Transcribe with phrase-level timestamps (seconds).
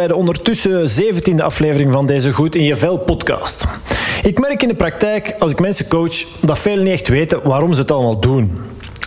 [0.00, 3.64] bij de ondertussen 17e aflevering van deze Goed in je Vel podcast.
[4.22, 7.74] Ik merk in de praktijk, als ik mensen coach, dat velen niet echt weten waarom
[7.74, 8.58] ze het allemaal doen.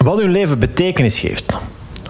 [0.03, 1.57] Wat hun leven betekenis geeft.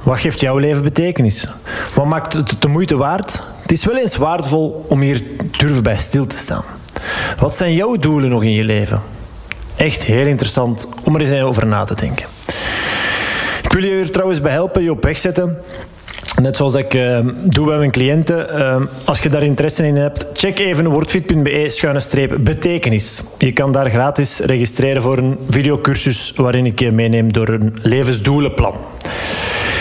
[0.02, 1.48] Wat geeft jouw leven betekenis?
[1.96, 3.40] Wat maakt het de moeite waard?
[3.62, 5.24] Het is wel eens waardevol om hier
[5.58, 6.64] durven bij stil te staan.
[7.40, 9.02] Wat zijn jouw doelen nog in je leven?
[9.76, 12.26] Echt heel interessant om er eens over na te denken.
[13.64, 15.58] Ik wil je er trouwens bij helpen, je op weg zetten.
[16.42, 18.60] Net zoals ik uh, doe bij mijn cliënten.
[18.60, 23.24] Uh, als je daar interesse in hebt, check even wordfit.be betekenis.
[23.38, 28.76] Je kan daar gratis registreren voor een videocursus waarin ik je meeneem door een levensdoelenplan.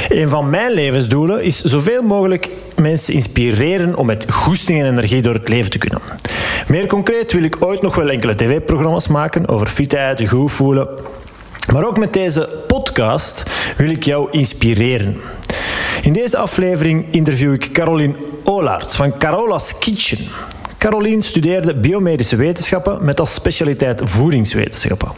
[0.08, 5.34] Een van mijn levensdoelen is zoveel mogelijk mensen inspireren om met goesting en energie door
[5.34, 6.00] het leven te kunnen.
[6.66, 10.88] Meer concreet wil ik ooit nog wel enkele tv-programma's maken over fitheid, goed voelen.
[11.72, 13.42] Maar ook met deze podcast
[13.76, 15.16] wil ik jou inspireren.
[16.02, 18.14] In deze aflevering interview ik Caroline
[18.44, 20.18] Olaerts van Carola's Kitchen.
[20.78, 25.08] Caroline studeerde biomedische wetenschappen met als specialiteit voedingswetenschappen.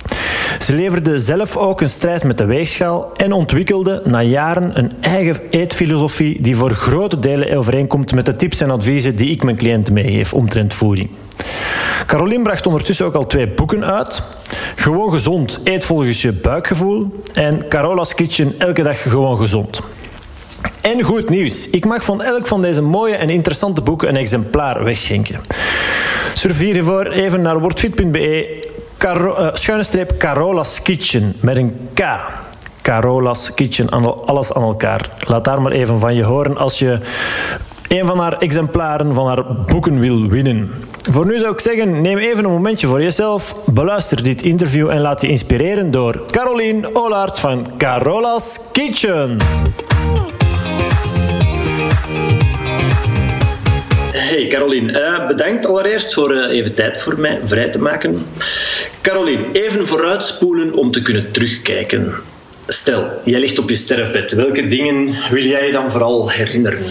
[0.59, 5.37] Ze leverde zelf ook een strijd met de weegschaal en ontwikkelde na jaren een eigen
[5.51, 9.95] eetfilosofie die voor grote delen overeenkomt met de tips en adviezen die ik mijn cliënten
[9.95, 11.11] meegeef omtrent voeding.
[12.07, 14.23] Caroline bracht ondertussen ook al twee boeken uit.
[14.75, 17.23] Gewoon gezond, eet volgens je buikgevoel.
[17.33, 19.83] En Carola's Kitchen, elke dag gewoon gezond.
[20.81, 21.70] En goed nieuws.
[21.70, 25.41] Ik mag van elk van deze mooie en interessante boeken een exemplaar wegschenken.
[26.34, 28.62] Surf hiervoor even naar wordfit.be
[29.05, 32.03] uh, schuine streep Carola's Kitchen met een K.
[32.83, 33.88] Carola's Kitchen,
[34.27, 35.09] alles aan elkaar.
[35.19, 36.99] Laat daar maar even van je horen als je
[37.88, 40.71] een van haar exemplaren van haar boeken wil winnen.
[41.11, 45.00] Voor nu zou ik zeggen, neem even een momentje voor jezelf, beluister dit interview en
[45.00, 49.37] laat je inspireren door Caroline Olaerts van Carola's Kitchen.
[54.12, 58.27] Hey Caroline, uh, bedankt allereerst voor uh, even tijd voor mij vrij te maken.
[59.01, 62.15] Caroline, even vooruitspoelen om te kunnen terugkijken.
[62.67, 64.33] Stel, jij ligt op je sterfbed.
[64.33, 66.85] Welke dingen wil jij je dan vooral herinneren?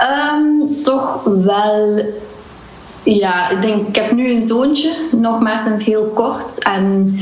[0.00, 2.04] Um, toch wel.
[3.02, 6.62] Ja, ik denk, ik heb nu een zoontje, nog maar sinds heel kort.
[6.62, 7.18] En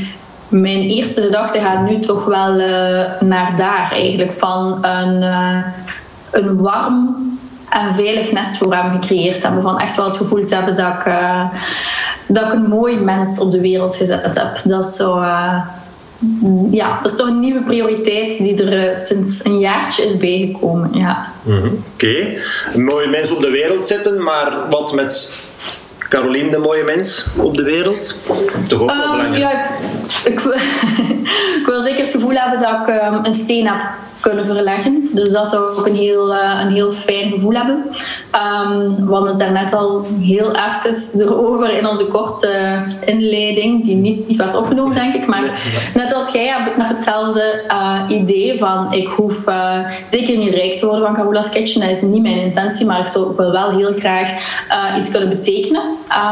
[0.61, 4.33] mijn eerste gedachte gaat nu toch wel uh, naar daar eigenlijk.
[4.33, 5.21] Van een,
[6.31, 7.15] een warm
[7.69, 9.61] en veilig nest voor hem gecreëerd hebben.
[9.61, 11.45] Van echt wel het gevoel te hebben dat ik, uh,
[12.27, 14.61] dat ik een mooi mens op de wereld gezet heb.
[14.63, 15.23] Dat is zo...
[16.71, 20.89] Ja, dat is toch een nieuwe prioriteit die er sinds een jaartje is bijgekomen.
[20.93, 21.27] Ja.
[21.43, 21.83] -hmm.
[21.93, 22.37] Oké,
[22.69, 22.83] okay.
[22.83, 25.43] mooie mens op de wereld zetten, maar wat met
[26.15, 28.17] Caroline, de mooie mens op de wereld?
[28.67, 29.37] Toch ook wel um, belangrijk?
[29.37, 29.51] Ja,
[30.25, 30.39] ik, ik,
[31.59, 33.81] ik, wil zeker het gevoel hebben dat ik um, een steen heb
[34.29, 35.09] kunnen verleggen.
[35.11, 37.83] Dus dat zou ook een heel, uh, een heel fijn gevoel hebben.
[38.65, 42.49] Um, we hadden het daarnet al heel even erover in onze korte
[43.05, 45.27] inleiding, die niet, niet werd opgenomen, denk ik.
[45.27, 45.61] Maar
[45.93, 49.77] net als jij heb ik net hetzelfde uh, idee van ik hoef uh,
[50.07, 51.81] zeker niet rijk te worden van Carola's Kitchen.
[51.81, 54.31] Dat is niet mijn intentie, maar ik zou wel, wel heel graag
[54.97, 55.83] iets kunnen betekenen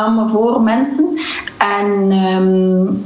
[0.08, 1.20] um, voor mensen.
[1.58, 3.04] En um,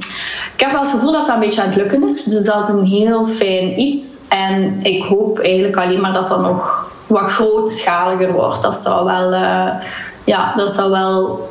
[0.57, 2.23] ik heb wel het gevoel dat dat een beetje aan het lukken is.
[2.23, 4.19] Dus dat is een heel fijn iets.
[4.29, 8.62] En ik hoop eigenlijk alleen maar dat dat nog wat grootschaliger wordt.
[8.62, 9.69] Dat zou wel, uh,
[10.23, 11.50] ja, dat zou wel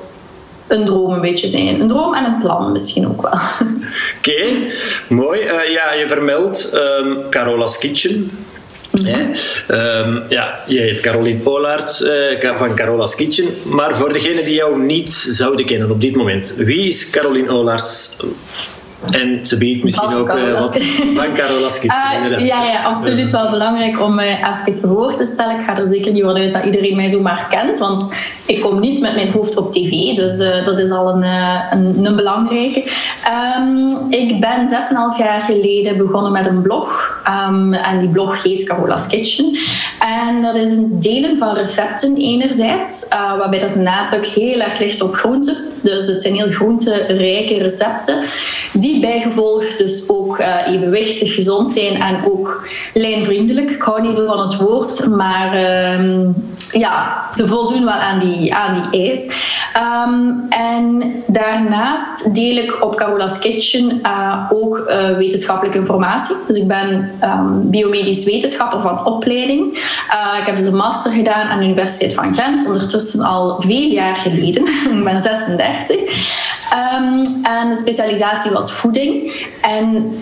[0.66, 1.80] een droom een beetje zijn.
[1.80, 3.32] Een droom en een plan misschien ook wel.
[4.18, 4.70] Oké, okay,
[5.08, 5.40] mooi.
[5.40, 8.30] Uh, ja, je vermeldt um, Carola's Kitchen.
[8.90, 9.18] Ja,
[10.00, 13.46] um, ja, je heet Caroline Polaert uh, van Carola's Kitchen.
[13.64, 18.16] Maar voor degenen die jou niet zouden kennen op dit moment, wie is Caroline Olaerts?
[19.10, 20.82] En ze biedt misschien ook uh, wat
[21.14, 22.32] van Carola's Kitchen.
[22.32, 25.58] Uh, ja, ja, absoluut wel belangrijk om uh, even voor te stellen.
[25.58, 28.06] Ik ga er zeker niet vanuit dat iedereen mij zomaar kent, want
[28.46, 31.24] ik kom niet met mijn hoofd op tv, dus dat is al een,
[31.70, 32.84] een, een belangrijke.
[33.58, 38.64] Um, ik ben 6,5 jaar geleden begonnen met een blog um, en die blog heet
[38.64, 39.58] Carola's Kitchen.
[39.98, 45.02] En dat is een delen van recepten enerzijds, waarbij dat de nadruk heel erg ligt
[45.02, 45.56] op groenten.
[45.82, 48.24] Dus het zijn heel groenterijke recepten
[48.72, 53.70] die bijgevolg dus ook uh, evenwichtig gezond zijn en ook lijnvriendelijk.
[53.70, 56.28] Ik hou niet zo van het woord, maar uh,
[56.70, 59.34] ja, te voldoen wel aan die, aan die eis.
[59.72, 66.36] Ehm, en daarnaast deel ik op Carola's Kitchen uh, ook uh, wetenschappelijke informatie.
[66.46, 69.74] Dus ik ben um, biomedisch wetenschapper van opleiding.
[70.40, 74.16] Ik heb dus een master gedaan aan de Universiteit van Gent, ondertussen al veel jaar
[74.16, 74.62] geleden.
[74.98, 75.65] ik ben 36.
[75.66, 79.32] Um, en de specialisatie was voeding.
[79.62, 80.18] En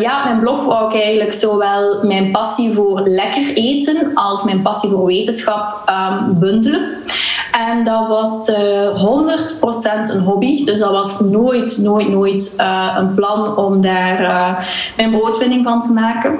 [0.00, 4.90] ja, mijn blog wou ik eigenlijk zowel mijn passie voor lekker eten als mijn passie
[4.90, 6.96] voor wetenschap um, bundelen.
[7.68, 8.56] En dat was uh,
[10.08, 10.64] 100% een hobby.
[10.64, 14.18] Dus dat was nooit, nooit, nooit uh, een plan om daar
[14.96, 16.38] mijn broodwinning van te maken.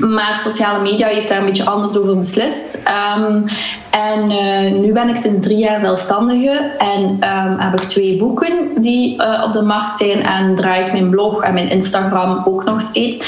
[0.00, 2.82] Maar sociale media heeft daar een beetje anders over beslist.
[3.16, 3.44] Um,
[3.90, 8.68] en uh, nu ben ik sinds drie jaar zelfstandige en um, heb ik twee boeken
[8.76, 10.22] die uh, op de markt zijn.
[10.22, 13.18] En draait mijn blog en mijn Instagram ook nog steeds.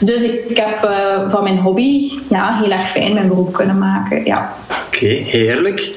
[0.00, 4.24] Dus ik heb uh, van mijn hobby ja, heel erg fijn mijn beroep kunnen maken.
[4.24, 4.54] Ja.
[4.86, 5.90] Oké, heerlijk.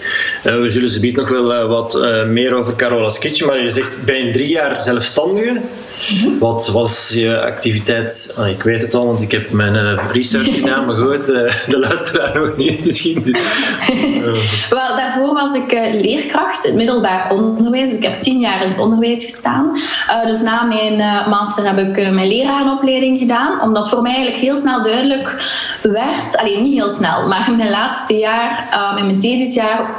[0.43, 3.47] we zullen ze nog wel wat meer over Carola's Kitchen.
[3.47, 5.61] Maar je zegt, je drie jaar zelfstandige?
[6.39, 8.35] Wat was je activiteit?
[8.39, 12.35] Oh, ik weet het al, want ik heb mijn research gedaan, maar goed, de luisteraar
[12.39, 13.21] nog niet misschien.
[14.69, 17.87] Wel, daarvoor was ik uh, leerkracht in het middelbaar onderwijs.
[17.87, 19.71] Dus ik heb tien jaar in het onderwijs gestaan.
[19.75, 23.61] Uh, dus na mijn uh, master heb ik mijn leraaropleiding gedaan.
[23.61, 25.35] Omdat voor mij eigenlijk heel snel duidelijk
[25.81, 26.37] werd...
[26.37, 28.67] Alleen niet heel snel, maar in mijn laatste jaar,
[28.97, 29.89] in mijn thesisjaar...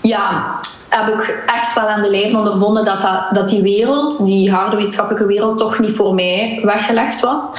[0.00, 0.58] ja,
[0.94, 5.26] heb ik echt wel aan de lijf ondervonden dat, dat, die wereld, die harde wetenschappelijke
[5.26, 7.52] wereld, toch niet voor mij weggelegd was.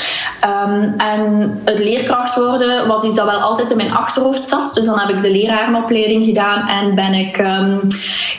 [0.66, 4.72] Um, en het leerkracht worden was iets dat wel altijd in mijn achterhoofd zat.
[4.74, 7.88] Dus dan heb ik de lerarenopleiding gedaan en ben ik um,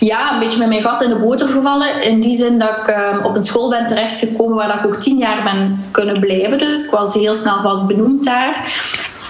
[0.00, 2.02] ja, een beetje met mijn gat in de boter gevallen.
[2.02, 5.18] In die zin dat ik um, op een school ben terechtgekomen waar ik ook tien
[5.18, 6.58] jaar ben kunnen blijven.
[6.58, 8.72] Dus ik was heel snel vast benoemd daar.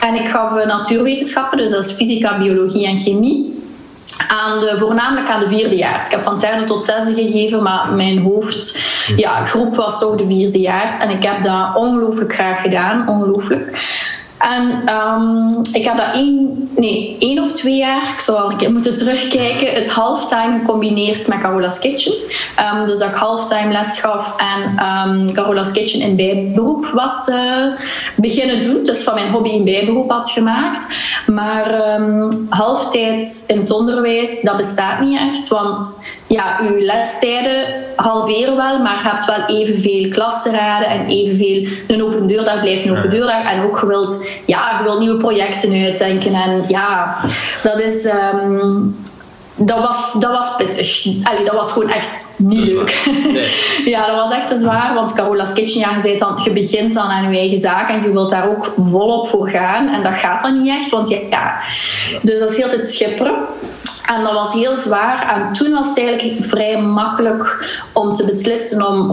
[0.00, 3.62] En ik gaf natuurwetenschappen, dus dat is fysica, biologie en chemie
[4.28, 6.04] aan de, voornamelijk aan de vierdejaars.
[6.04, 10.26] Ik heb van derde tot zesde gegeven, maar mijn hoofdgroep ja, groep was toch de
[10.26, 10.98] vierdejaars.
[10.98, 13.78] En ik heb dat ongelooflijk graag gedaan, ongelooflijk.
[14.38, 18.96] En um, ik heb dat één, nee, één of twee jaar, ik zou keer moeten
[18.96, 22.14] terugkijken, het halftime gecombineerd met Carola's Kitchen.
[22.74, 27.66] Um, dus dat ik halftime les gaf en um, Carola's Kitchen in bijberoep was uh,
[28.16, 28.84] beginnen doen.
[28.84, 30.86] Dus van mijn hobby een bijberoep had gemaakt.
[31.26, 32.00] Maar
[32.48, 35.48] halftijd in het onderwijs, dat bestaat niet echt.
[35.48, 36.02] Want
[36.34, 42.26] ja, uw lestijden halveren wel, maar je hebt wel evenveel klassenraden en evenveel een open
[42.26, 43.52] deurdag blijft een open deurdag.
[43.52, 46.34] En ook gewild, ja, je wilt nieuwe projecten uitdenken.
[46.34, 47.16] En ja,
[47.62, 48.04] dat is.
[48.04, 48.96] Um,
[49.56, 51.06] dat was, dat was pittig.
[51.22, 53.02] Allee, dat was gewoon echt niet leuk.
[53.32, 53.48] Nee.
[53.84, 54.94] ja, dat was echt te zwaar.
[54.94, 58.12] Want Carola's Kitchen, ja, je, dan, je begint dan aan je eigen zaak en je
[58.12, 59.88] wilt daar ook volop voor gaan.
[59.88, 61.60] En dat gaat dan niet echt, want ja, ja.
[62.22, 63.34] Dus dat is heel tijd schipperen.
[64.06, 65.34] En dat was heel zwaar.
[65.34, 69.08] En toen was het eigenlijk vrij makkelijk om te beslissen om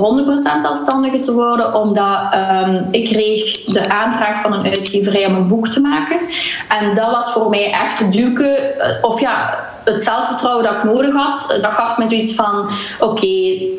[0.57, 1.73] 100% zelfstandige te worden.
[1.73, 2.19] Omdat
[2.65, 6.19] um, ik kreeg de aanvraag van een uitgeverij om een boek te maken.
[6.67, 10.83] En dat was voor mij echt het duwke, eh, of ja, het zelfvertrouwen dat ik
[10.83, 11.57] nodig had.
[11.61, 13.27] Dat gaf me zoiets van, oké,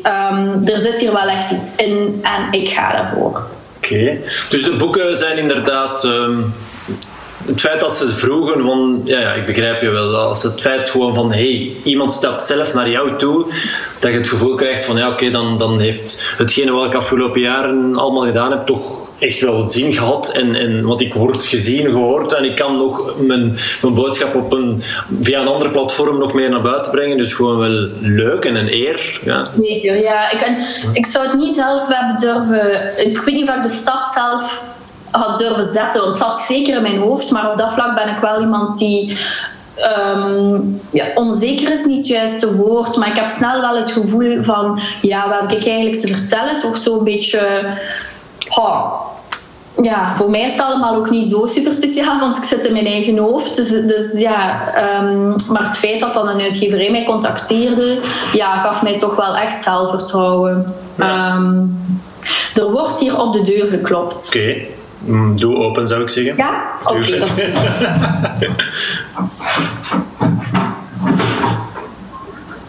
[0.03, 3.45] um, er zit hier wel echt iets in en ik ga daarvoor.
[3.77, 4.17] Oké,
[4.49, 6.03] dus de boeken zijn inderdaad...
[6.03, 6.53] Um
[7.45, 10.89] het feit dat ze vroegen, van, ja, ja, ik begrijp je wel, als het feit
[10.89, 13.45] gewoon van hey, iemand stapt zelf naar jou toe,
[13.99, 17.41] dat je het gevoel krijgt van ja, oké, dan, dan heeft hetgene wat ik afgelopen
[17.41, 20.31] jaren allemaal gedaan heb, toch echt wel zin gehad.
[20.31, 24.51] En, en wat ik word gezien, gehoord en ik kan nog mijn, mijn boodschap op
[24.51, 24.83] een,
[25.21, 27.17] via een andere platform nog meer naar buiten brengen.
[27.17, 29.19] Dus gewoon wel leuk en een eer.
[29.23, 29.45] Ja.
[29.57, 30.31] Zeker, ja.
[30.31, 30.57] Ik,
[30.93, 33.07] ik zou het niet zelf hebben durven.
[33.07, 34.63] Ik weet niet of de stap zelf
[35.21, 36.01] had durven zetten.
[36.01, 38.77] Want het zat zeker in mijn hoofd, maar op dat vlak ben ik wel iemand
[38.77, 39.17] die.
[40.15, 44.43] Um, ja, onzeker is niet het juiste woord, maar ik heb snel wel het gevoel
[44.43, 46.59] van: ja, wat heb ik eigenlijk te vertellen?
[46.59, 47.65] Toch zo'n beetje.
[48.49, 49.01] Oh,
[49.81, 52.73] ja, voor mij is het allemaal ook niet zo super speciaal, want ik zit in
[52.73, 53.55] mijn eigen hoofd.
[53.55, 54.61] Dus, dus ja,
[55.01, 58.01] um, maar het feit dat dan een uitgeverij mij contacteerde,
[58.33, 60.73] ja, gaf mij toch wel echt zelfvertrouwen.
[60.97, 61.35] Ja.
[61.35, 61.81] Um,
[62.55, 64.25] er wordt hier op de deur geklopt.
[64.27, 64.55] Oké.
[65.05, 66.35] Mm, doe open, zou ik zeggen.
[66.37, 66.71] Ja?
[66.83, 67.47] Oké, okay, dat is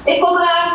[0.05, 0.73] Ik kom eraan.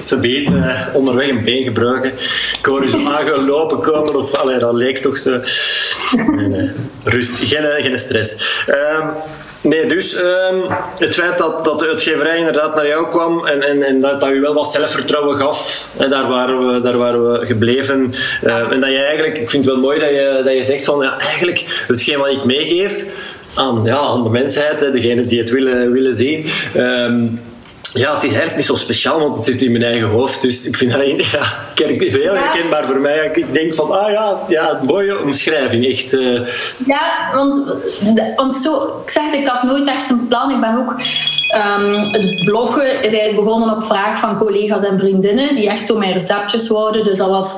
[0.00, 2.12] Ze beet uh, onderweg een been gebruiken.
[2.58, 5.40] Ik hoor je zo aangelopen komen, of allee, dat leek toch zo.
[6.36, 6.70] Nee.
[7.04, 8.62] Rust, geen, geen stress.
[8.68, 9.10] Um,
[9.62, 10.62] Nee, dus um,
[10.98, 14.30] het feit dat, dat de uitgeverij inderdaad naar jou kwam en, en, en dat, dat
[14.30, 18.14] u wel wat zelfvertrouwen gaf, hè, daar, waren we, daar waren we gebleven.
[18.44, 20.84] Uh, en dat je eigenlijk, ik vind het wel mooi dat je, dat je zegt
[20.84, 23.04] van ja, eigenlijk hetgeen wat ik meegeef
[23.54, 26.46] aan, ja, aan de mensheid, degene die het willen, willen zien.
[27.92, 30.42] Ja, het is eigenlijk niet zo speciaal, want het zit in mijn eigen hoofd.
[30.42, 31.00] Dus ik vind dat
[31.32, 33.30] ja, kijk, heel herkenbaar voor mij.
[33.34, 35.86] Ik denk van, ah ja, ja mooie omschrijving.
[35.86, 36.46] Echt, uh...
[36.86, 37.64] Ja, want,
[38.36, 40.50] want zo, ik zeg ik had nooit echt een plan.
[40.50, 41.00] Ik ben ook...
[41.80, 45.98] Um, het bloggen is eigenlijk begonnen op vraag van collega's en vriendinnen die echt zo
[45.98, 47.04] mijn receptjes wouden.
[47.04, 47.56] Dus dat was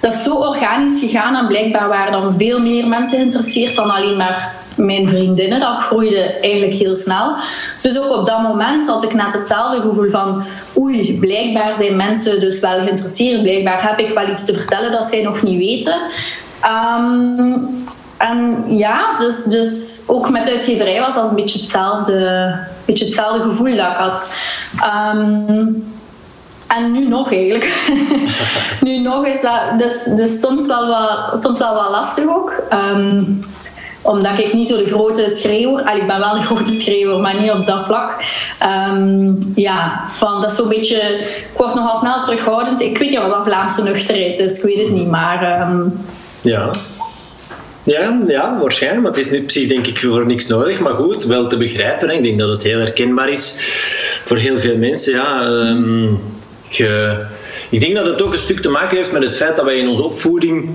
[0.00, 4.16] dat is zo organisch gegaan en blijkbaar waren dan veel meer mensen geïnteresseerd dan alleen
[4.16, 5.60] maar mijn vriendinnen.
[5.60, 7.34] Dat groeide eigenlijk heel snel.
[7.82, 10.44] Dus ook op dat moment had ik net hetzelfde gevoel van
[10.76, 13.42] oei, blijkbaar zijn mensen dus wel geïnteresseerd.
[13.42, 15.96] Blijkbaar heb ik wel iets te vertellen dat zij nog niet weten.
[16.64, 17.84] Um,
[18.16, 23.42] en ja, dus, dus ook met de uitgeverij was dat een beetje hetzelfde, beetje hetzelfde
[23.42, 24.36] gevoel dat ik had.
[25.14, 25.84] Um,
[26.66, 27.88] en nu nog eigenlijk.
[28.80, 32.52] nu nog is dat dus, dus soms, wel wat, soms wel wat lastig ook.
[32.72, 33.38] Um,
[34.06, 35.84] omdat ik niet zo de grote schreeuwer...
[35.84, 38.24] Allee, ik ben wel een grote schreeuwer, maar niet op dat vlak.
[38.88, 40.96] Um, ja, van, dat is beetje...
[41.18, 42.80] Ik word nogal snel terughoudend.
[42.80, 44.58] Ik weet niet wat Vlaamse nuchterheid is.
[44.58, 45.68] Ik weet het niet, maar...
[45.70, 46.00] Um,
[46.40, 46.70] ja.
[47.82, 49.02] Ja, ja, waarschijnlijk.
[49.02, 50.80] Maar het is niet precies, denk ik, voor niks nodig.
[50.80, 52.08] Maar goed, wel te begrijpen.
[52.08, 52.14] Hè.
[52.14, 53.54] Ik denk dat het heel herkenbaar is
[54.24, 55.12] voor heel veel mensen.
[55.12, 55.40] Ja,
[56.68, 57.12] ik, uh,
[57.68, 59.78] ik denk dat het ook een stuk te maken heeft met het feit dat wij
[59.78, 60.70] in onze opvoeding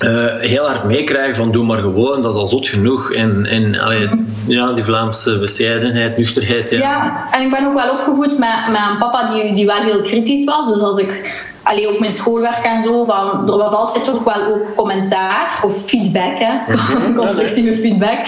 [0.00, 3.12] uh, heel hard meekrijgen van doe maar gewoon, dat is al zot genoeg.
[3.12, 4.08] En, en allee,
[4.46, 6.70] ja, die Vlaamse bescheidenheid, nuchterheid.
[6.70, 6.78] Ja.
[6.78, 10.00] ja, en ik ben ook wel opgevoed met, met een papa die, die wel heel
[10.00, 10.72] kritisch was.
[10.72, 14.46] Dus als ik Allee, ook mijn schoolwerk en zo, van, er was altijd toch wel
[14.46, 16.52] ook commentaar of feedback, hè?
[16.74, 17.14] Mhm.
[17.24, 18.18] constructieve feedback.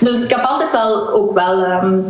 [0.00, 2.08] Dus ik heb altijd wel ook wel um,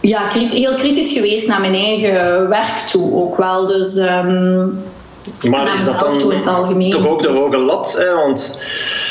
[0.00, 3.66] ja, heel kritisch geweest naar mijn eigen werk toe ook wel.
[3.66, 4.82] Dus um,
[5.50, 6.18] maar is dat dan
[6.90, 7.94] toch ook de hoge lat?
[7.98, 8.14] Hè?
[8.14, 8.58] Want,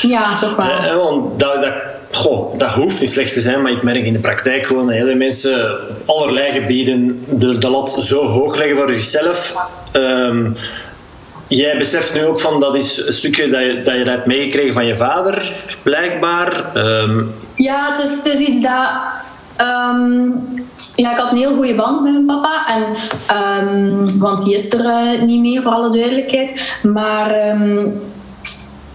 [0.01, 0.65] ja, toch wel.
[0.65, 1.73] Hè, want dat, dat,
[2.11, 4.95] goh, dat hoeft niet slecht te zijn, maar ik merk in de praktijk gewoon dat
[4.95, 9.55] hele mensen op allerlei gebieden de, de lat zo hoog leggen voor zichzelf.
[9.93, 10.55] Um,
[11.49, 14.73] Jij beseft nu ook van dat is een stukje dat je, dat je hebt meegekregen
[14.73, 16.77] van je vader, blijkbaar.
[16.77, 18.89] Um, ja, het is, het is iets dat.
[19.61, 20.66] Um,
[20.97, 22.65] ja, ik had een heel goede band met mijn papa.
[22.67, 22.83] En,
[23.67, 26.77] um, want die is er uh, niet meer, voor alle duidelijkheid.
[26.83, 28.01] Maar um,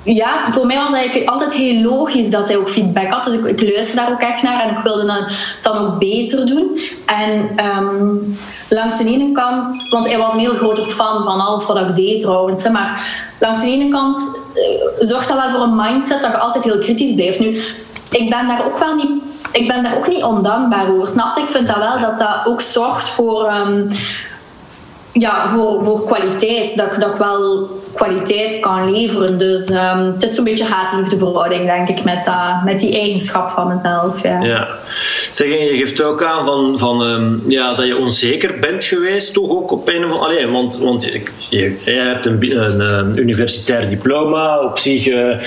[0.02, 3.25] ja, voor mij was eigenlijk altijd heel logisch dat hij ook feedback had.
[3.25, 5.28] Dus ik, ik luisterde daar ook echt naar en ik wilde dan,
[5.62, 6.80] dan ook beter doen.
[7.06, 8.37] En um,
[8.68, 11.94] langs de ene kant, want hij was een heel grote fan van alles wat ik
[11.94, 12.68] deed trouwens.
[12.68, 13.06] Maar
[13.38, 14.16] langs de ene kant
[14.54, 17.38] uh, zorgt dat wel voor een mindset dat je altijd heel kritisch blijft.
[17.38, 17.47] Nu,
[18.11, 21.09] ik ben daar ook wel niet ik ben daar ook niet ondankbaar over.
[21.09, 23.88] Snap Ik vind dat wel dat dat ook zorgt voor, um,
[25.12, 26.76] ja, voor, voor kwaliteit.
[26.76, 29.38] Dat, dat ik wel kwaliteit kan leveren.
[29.38, 33.50] Dus um, het is zo'n beetje haat-liefde verhouding, denk ik, met, uh, met die eigenschap
[33.50, 34.22] van mezelf.
[34.22, 34.40] Ja.
[34.40, 34.68] ja.
[35.30, 39.50] Zeg, je geeft ook aan van, van, um, ja, dat je onzeker bent geweest, toch
[39.50, 40.50] ook op een of andere...
[40.50, 41.11] Want, want
[41.49, 45.40] je, hebt een, een, een, universitair diploma, op zich, uh,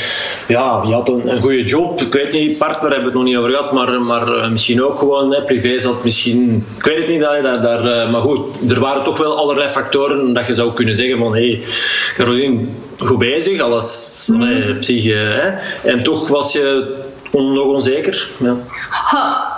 [0.47, 2.01] ja, je had een, een goede job.
[2.01, 4.83] Ik weet niet, partner hebben we het nog niet over gehad, maar, maar uh, misschien
[4.83, 6.65] ook gewoon, hè, privé zat misschien...
[6.77, 10.33] Ik weet het niet, daar, daar, daar, maar goed, er waren toch wel allerlei factoren
[10.33, 11.61] dat je zou kunnen zeggen van, hé, hey,
[12.98, 14.42] goed bezig, alles mm.
[14.42, 15.13] allee, psyche.
[15.13, 15.50] Hè?
[15.89, 16.96] En toch was je
[17.32, 18.30] on, nog onzeker.
[18.38, 18.56] Ja.
[18.89, 19.54] Ha,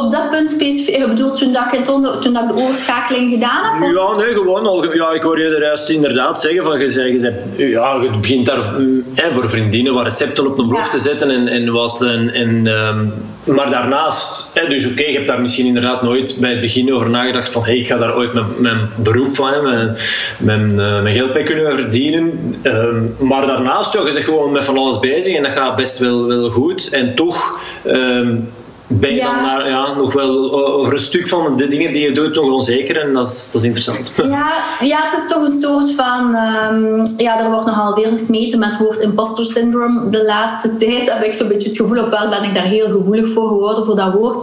[0.00, 3.82] op dat punt specifiek, je bedoelt toen, dat ik, toen dat ik de overschakeling gedaan
[3.82, 3.90] heb?
[3.94, 4.94] Ja, nee, gewoon al.
[4.94, 7.18] Ja, ik hoor je er juist inderdaad zeggen van je, zei,
[7.56, 8.74] je, ja, je begint daar
[9.14, 12.02] hè, voor vriendinnen wat recepten op een blog te zetten en, en wat.
[12.02, 13.12] En, en, um,
[13.44, 16.94] maar daarnaast, hè, dus oké, okay, je hebt daar misschien inderdaad nooit bij het begin
[16.94, 19.96] over nagedacht van hey, ik ga daar ooit mijn, mijn beroep van, hè, mijn,
[20.38, 22.56] mijn, uh, mijn geld bij kunnen verdienen.
[22.62, 25.98] Um, maar daarnaast, ja, je bent gewoon met van alles bezig en dat gaat best
[25.98, 26.88] wel, wel goed.
[26.88, 27.58] En toch.
[27.86, 28.48] Um,
[29.00, 29.34] ben je ja.
[29.34, 32.50] dan daar ja, nog wel over een stuk van de dingen die je doet nog
[32.50, 34.12] onzeker en dat is, dat is interessant.
[34.30, 36.34] Ja, ja, het is toch een soort van...
[36.34, 40.08] Um, ja, er wordt nogal veel gesmeten met het woord imposter syndrome.
[40.08, 43.32] De laatste tijd heb ik zo'n beetje het gevoel, ofwel ben ik daar heel gevoelig
[43.32, 44.36] voor geworden, voor dat woord.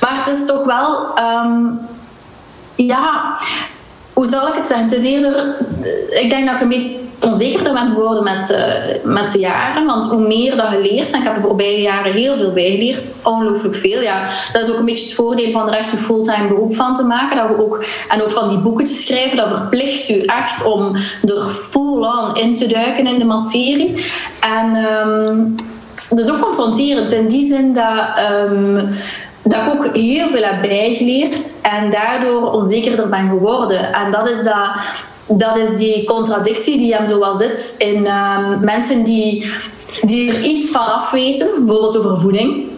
[0.00, 1.18] Maar het is toch wel...
[1.44, 1.78] Um,
[2.74, 3.36] ja,
[4.12, 4.86] hoe zal ik het zeggen?
[4.86, 5.56] Het is eerder...
[6.10, 9.86] Ik denk dat ik een beetje onzekerder ben geworden met, uh, met de jaren.
[9.86, 13.20] Want hoe meer dat je leert, en ik heb de voorbije jaren heel veel bijgeleerd,
[13.24, 14.00] ongelooflijk veel.
[14.00, 16.94] Ja, dat is ook een beetje het voordeel van er echt een fulltime beroep van
[16.94, 17.36] te maken.
[17.36, 20.96] Dat we ook, en ook van die boeken te schrijven, dat verplicht u echt om
[21.24, 24.06] er full-on in te duiken in de materie.
[24.40, 25.56] En um,
[26.08, 28.08] dat is ook confronterend in die zin dat.
[28.50, 28.88] Um,
[29.44, 33.92] dat ik ook heel veel heb bijgeleerd en daardoor onzekerder ben geworden.
[33.92, 34.70] En dat is dat
[35.26, 39.52] dat is die contradictie die hem zo wel zit in um, mensen die,
[40.02, 42.70] die er iets van af weten, bijvoorbeeld over voeding.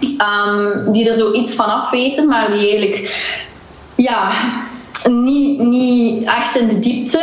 [0.00, 3.36] Um, die er zo iets van af weten, maar die eigenlijk
[3.94, 4.30] ja,
[5.06, 7.20] niet, niet echt in de diepte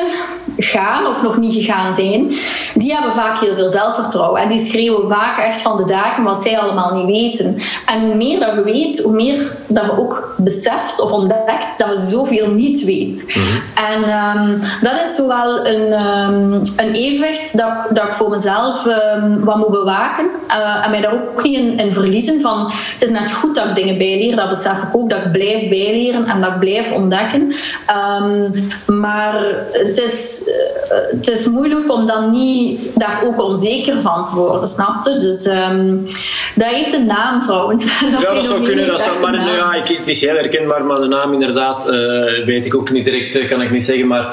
[0.58, 2.32] gaan of nog niet gegaan zijn,
[2.74, 4.42] die hebben vaak heel veel zelfvertrouwen.
[4.42, 7.58] En die schreeuwen vaak echt van de daken wat zij allemaal niet weten.
[7.86, 11.90] En hoe meer dat je weet, hoe meer dat je ook beseft of ontdekt dat
[11.90, 13.26] je zoveel niet weet.
[13.28, 13.40] Mhm.
[13.92, 14.04] En
[14.38, 19.58] um, dat is zowel een, um, een evenwicht dat, dat ik voor mezelf um, wat
[19.58, 20.26] moet bewaken.
[20.48, 23.66] Uh, en mij daar ook niet in, in, verliezen van het is net goed dat
[23.66, 26.92] ik dingen bijleer, dat besef ik ook, dat ik blijf bijleren en dat ik blijf
[26.92, 27.54] ontdekken.
[28.86, 30.44] Maar het is
[30.90, 35.18] eh, het is moeilijk om dan niet daar ook onzeker van te worden, snapte?
[35.18, 36.06] Dus um,
[36.56, 37.86] dat heeft een naam trouwens.
[38.12, 38.88] Dat ja, dat zou kunnen.
[38.88, 42.66] Dat zou, maar ja, ik, het is heel herkenbaar, maar de naam inderdaad uh, weet
[42.66, 44.08] ik ook niet direct, eh, kan ik niet zeggen.
[44.08, 44.26] Maar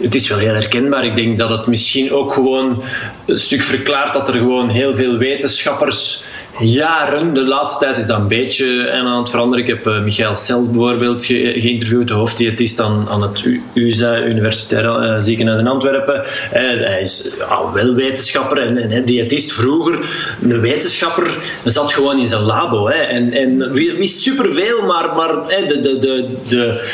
[0.00, 1.04] het is wel heel herkenbaar.
[1.04, 2.82] Ik denk dat het misschien ook gewoon
[3.26, 6.22] een stuk verklaart dat er gewoon heel veel wetenschappers
[6.60, 7.34] jaren.
[7.34, 9.64] De laatste tijd is dat een beetje aan het veranderen.
[9.64, 14.84] Ik heb uh, Michael Selt bijvoorbeeld ge geïnterviewd, de hoofddiëtist aan, aan het UZA, Universitair
[14.84, 16.24] uh, Ziekenhuis in Antwerpen.
[16.50, 17.28] Hij is
[17.74, 19.52] wel wetenschapper en, en, diëtist.
[19.52, 19.98] Vroeger,
[20.42, 22.88] een wetenschapper zat gewoon in zijn labo.
[22.88, 25.34] Hè, en, en wist superveel, maar, maar
[25.66, 26.90] de, de, de, de,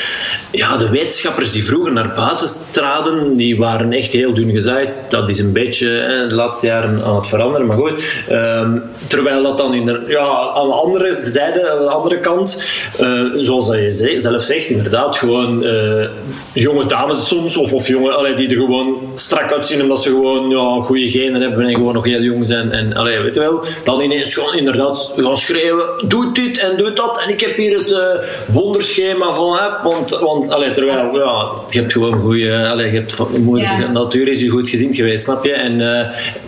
[0.50, 4.94] ja, de wetenschappers die vroeger naar buiten traden, die waren echt heel dun gezaaid.
[5.08, 5.86] Dat is een beetje
[6.28, 8.22] de laatste jaren aan het veranderen, maar goed.
[8.28, 12.62] Ehm, terwijl dat dan in de, ja, aan de andere zijde, aan de andere kant,
[13.00, 16.08] uh, zoals je zelf zegt, inderdaad, gewoon uh,
[16.52, 20.50] jonge dames soms, of, of jongen allee, die er gewoon strak uitzien omdat ze gewoon
[20.50, 22.72] ja, goede genen hebben en gewoon nog heel jong zijn.
[22.72, 26.92] En allee, weet je wel, dan ineens gewoon inderdaad gaan schreeuwen: doe dit en doe
[26.92, 27.20] dat.
[27.24, 27.98] En ik heb hier het uh,
[28.46, 29.80] wonderschema van heb.
[29.82, 33.90] Want, want allee, terwijl ja, je hebt gewoon goede, je hebt moeder, ja.
[33.90, 35.52] natuur is je goed gezien geweest, snap je?
[35.52, 35.78] En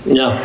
[0.02, 0.38] ja.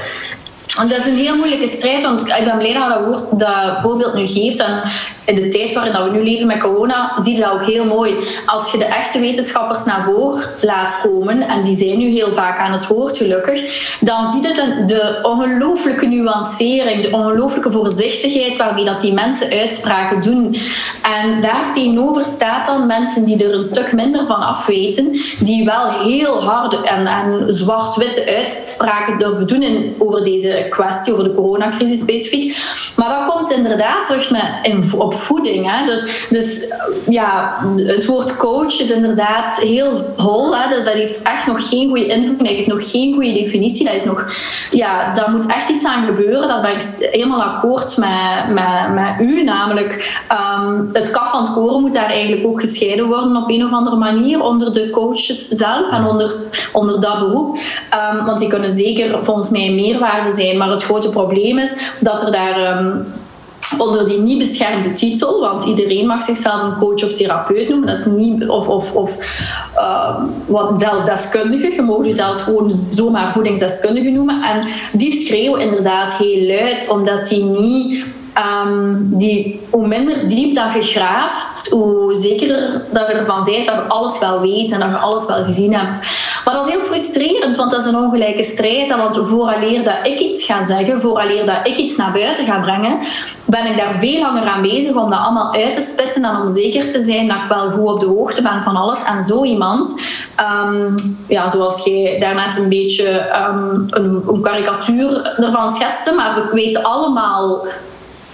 [0.79, 3.81] En dat is een heel moeilijke strijd, want ik ben blij dat dat, woord, dat
[3.81, 4.59] voorbeeld nu geeft.
[4.59, 4.81] En
[5.25, 8.15] in de tijd waarin we nu leven met corona, zie je dat ook heel mooi.
[8.45, 12.59] Als je de echte wetenschappers naar voren laat komen, en die zijn nu heel vaak
[12.59, 13.61] aan het woord gelukkig,
[13.99, 20.55] dan zie je de ongelooflijke nuancering, de ongelooflijke voorzichtigheid waarmee dat die mensen uitspraken doen.
[21.19, 26.43] En daartegenover staat dan mensen die er een stuk minder van afweten, die wel heel
[26.43, 32.57] harde en, en zwart-witte uitspraken durven doen over deze kwestie, over de coronacrisis specifiek.
[32.95, 35.71] Maar dat komt inderdaad terug met, op voeding.
[35.71, 35.85] Hè.
[35.85, 36.67] Dus, dus
[37.09, 40.55] ja, het woord coach is inderdaad heel hol.
[40.57, 40.69] Hè.
[40.69, 43.85] Dus dat heeft echt nog geen goede invulling, dat heeft nog geen goede definitie.
[43.85, 44.25] Dat is nog,
[44.71, 46.47] ja, daar moet echt iets aan gebeuren.
[46.47, 48.53] Dat ben ik helemaal akkoord met,
[48.93, 49.43] met, u.
[49.43, 53.65] Namelijk, um, het kaf van het koren moet daar eigenlijk ook gescheiden worden op een
[53.65, 56.35] of andere manier onder de coaches zelf en onder,
[56.71, 57.57] onder dat beroep.
[58.15, 60.50] Um, want die kunnen zeker volgens mij meerwaarde zijn.
[60.57, 62.77] Maar het grote probleem is dat er daar.
[62.77, 63.05] Um,
[63.77, 68.05] onder die niet beschermde titel, want iedereen mag zichzelf een coach of therapeut noemen, dat
[68.05, 69.17] niet, of, of, of
[70.49, 74.43] uh, zelfs deskundige, je mag je zelfs gewoon zomaar voedingsdeskundige noemen.
[74.43, 78.05] En die schreeuwen inderdaad heel luid, omdat die niet
[78.37, 83.75] Um, die, hoe minder diep dat je graaft, hoe zekerder dat je ervan bent dat
[83.75, 85.99] je alles wel weet en dat je alles wel gezien hebt.
[86.45, 88.95] Maar dat is heel frustrerend, want dat is een ongelijke strijd.
[88.95, 92.99] Want vooraleer dat ik iets ga zeggen, vooraleer dat ik iets naar buiten ga brengen,
[93.45, 96.47] ben ik daar veel langer aan bezig om dat allemaal uit te spitten en om
[96.47, 99.03] zeker te zijn dat ik wel goed op de hoogte ben van alles.
[99.03, 100.01] En zo iemand,
[100.65, 100.95] um,
[101.27, 106.83] ja, zoals jij daarnet een beetje um, een, een karikatuur ervan schetste, maar we weten
[106.83, 107.65] allemaal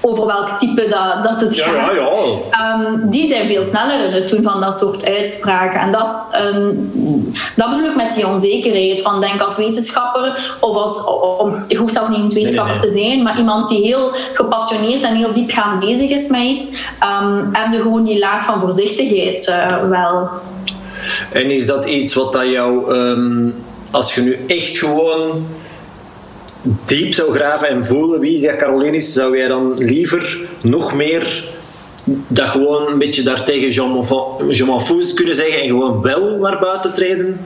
[0.07, 1.75] over welk type dat, dat het gaat.
[1.75, 5.79] Ja, ja, um, die zijn veel sneller in het doen van dat soort uitspraken.
[5.79, 6.91] En dat, is, um,
[7.55, 9.01] dat bedoel ik met die onzekerheid.
[9.01, 11.03] Van denk als wetenschapper, of als,
[11.37, 15.15] om, je hoeft als niet een wetenschapper te zijn, maar iemand die heel gepassioneerd en
[15.15, 16.69] heel diepgaand bezig is met iets,
[17.21, 20.29] um, en de gewoon die laag van voorzichtigheid uh, wel.
[21.31, 22.95] En is dat iets wat dat jou,
[23.91, 25.47] als je nu echt gewoon
[26.61, 31.43] diep zou graven en voelen wie die Caroline is, zou jij dan liever nog meer
[32.27, 36.93] dat gewoon een beetje daartegen Jean m'en fous kunnen zeggen en gewoon wel naar buiten
[36.93, 37.39] treden?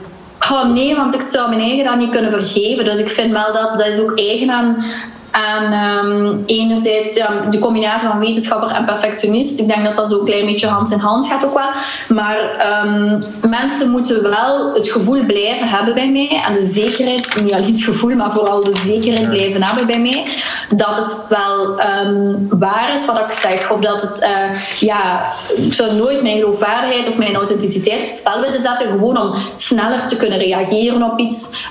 [0.50, 2.84] Oh nee, want ik zou mijn eigen dat niet kunnen vergeven.
[2.84, 4.84] Dus ik vind wel dat dat is ook eigen aan,
[5.32, 9.58] en um, enerzijds ja, de combinatie van wetenschapper en perfectionist.
[9.58, 11.70] Ik denk dat dat zo een klein beetje hand in hand gaat ook wel.
[12.08, 12.38] Maar
[12.84, 16.42] um, mensen moeten wel het gevoel blijven hebben bij mij.
[16.46, 20.26] En de zekerheid, niet alleen het gevoel, maar vooral de zekerheid blijven hebben bij mij.
[20.70, 23.70] Dat het wel um, waar is wat ik zeg.
[23.70, 28.40] Of dat het, uh, ja, ik zou nooit mijn geloofwaardigheid of mijn authenticiteit op spel
[28.40, 28.86] willen zetten.
[28.86, 31.66] Gewoon om sneller te kunnen reageren op iets.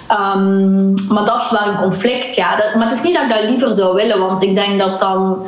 [1.10, 2.36] maar dat is wel een conflict.
[2.36, 2.56] Ja.
[2.56, 4.20] Dat, maar het is niet dat ik dat liever zou willen.
[4.20, 5.46] Want ik denk dat dan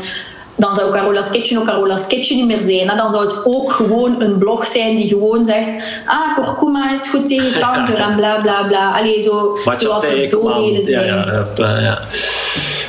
[0.56, 2.98] dan zou Carola's Kitchen ook Carola's Kitchen niet meer zijn.
[2.98, 7.28] Dan zou het ook gewoon een blog zijn die gewoon zegt: Ah, kurkuma is goed
[7.28, 8.98] tegen kanker en bla bla bla.
[9.00, 11.06] Allee, zo, zoals er zoveel zijn.
[11.06, 12.02] Ja, ja, ja.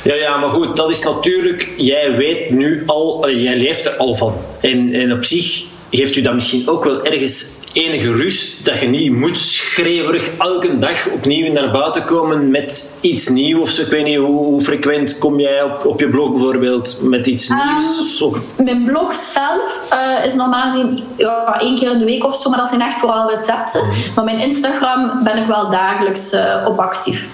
[0.03, 4.13] Ja, ja, maar goed, dat is natuurlijk, jij weet nu al, jij leeft er al
[4.13, 4.35] van.
[4.61, 8.87] En, en op zich geeft u dat misschien ook wel ergens enige rust dat je
[8.87, 13.81] niet moet schreeuwerig elke dag opnieuw naar buiten komen met iets nieuws of zo.
[13.81, 17.49] Ik weet niet hoe, hoe frequent kom jij op, op je blog bijvoorbeeld met iets
[17.49, 18.23] ehm, nieuws?
[18.63, 22.49] Mijn blog zelf uh, is normaal gezien ja, één keer in de week of zo,
[22.49, 23.87] maar dat zijn echt vooral recepten.
[23.87, 24.13] Mhm.
[24.15, 27.29] Maar mijn Instagram ben ik wel dagelijks uh, op actief.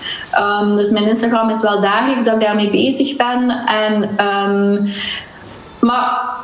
[0.62, 3.50] Um, dus mijn Instagram is wel dagelijks dat ik daarmee bezig ben.
[3.66, 4.92] En, um,
[5.80, 6.40] maar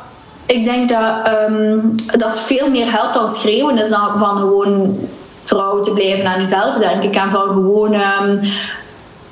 [0.48, 1.14] ik denk dat
[1.48, 3.78] um, dat veel meer helpt dan schreeuwen.
[3.78, 4.98] Is dan van gewoon
[5.42, 7.16] trouw te blijven aan jezelf, denk ik.
[7.16, 7.94] En van gewoon.
[7.94, 8.40] Um,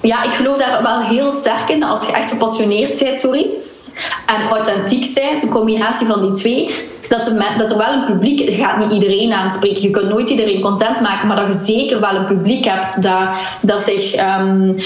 [0.01, 1.83] ja, ik geloof daar wel heel sterk in.
[1.83, 3.91] Als je echt gepassioneerd bent door iets
[4.27, 8.39] en authentiek bent, een combinatie van die twee, dat er, dat er wel een publiek
[8.39, 9.83] je gaat niet iedereen aanspreken.
[9.83, 13.29] Je kunt nooit iedereen content maken, maar dat je zeker wel een publiek hebt dat,
[13.61, 14.77] dat zich um,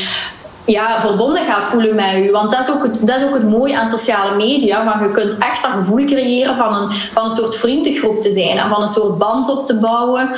[0.70, 2.30] ja, verbonden gaat voelen met u.
[2.30, 4.92] Want dat is, ook het, dat is ook het mooie aan sociale media.
[4.92, 8.58] Van je kunt echt dat gevoel creëren van een, van een soort vriendengroep te zijn.
[8.58, 10.30] En van een soort band op te bouwen.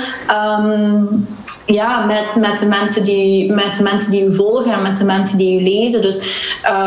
[0.59, 1.27] Um,
[1.67, 5.05] ja, met, met, de mensen die, met de mensen die u volgen en met de
[5.05, 6.03] mensen die u lezen.
[6.03, 6.23] Dus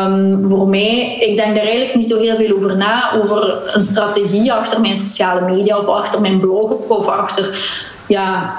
[0.04, 3.12] um, voor mij, ik denk daar eigenlijk niet zo heel veel over na.
[3.14, 7.74] Over een strategie achter mijn sociale media of achter mijn blog of achter...
[8.06, 8.56] Ja,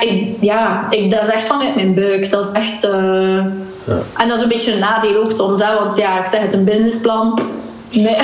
[0.00, 2.30] ik, ja, ik, dat is echt vanuit mijn buik.
[2.30, 2.84] Dat is echt...
[2.84, 3.44] Uh,
[3.84, 3.98] ja.
[4.16, 6.52] En dat is een beetje een nadeel ook soms, hè, want ja, ik zeg het,
[6.52, 7.40] een businessplan.
[7.90, 8.16] Nee,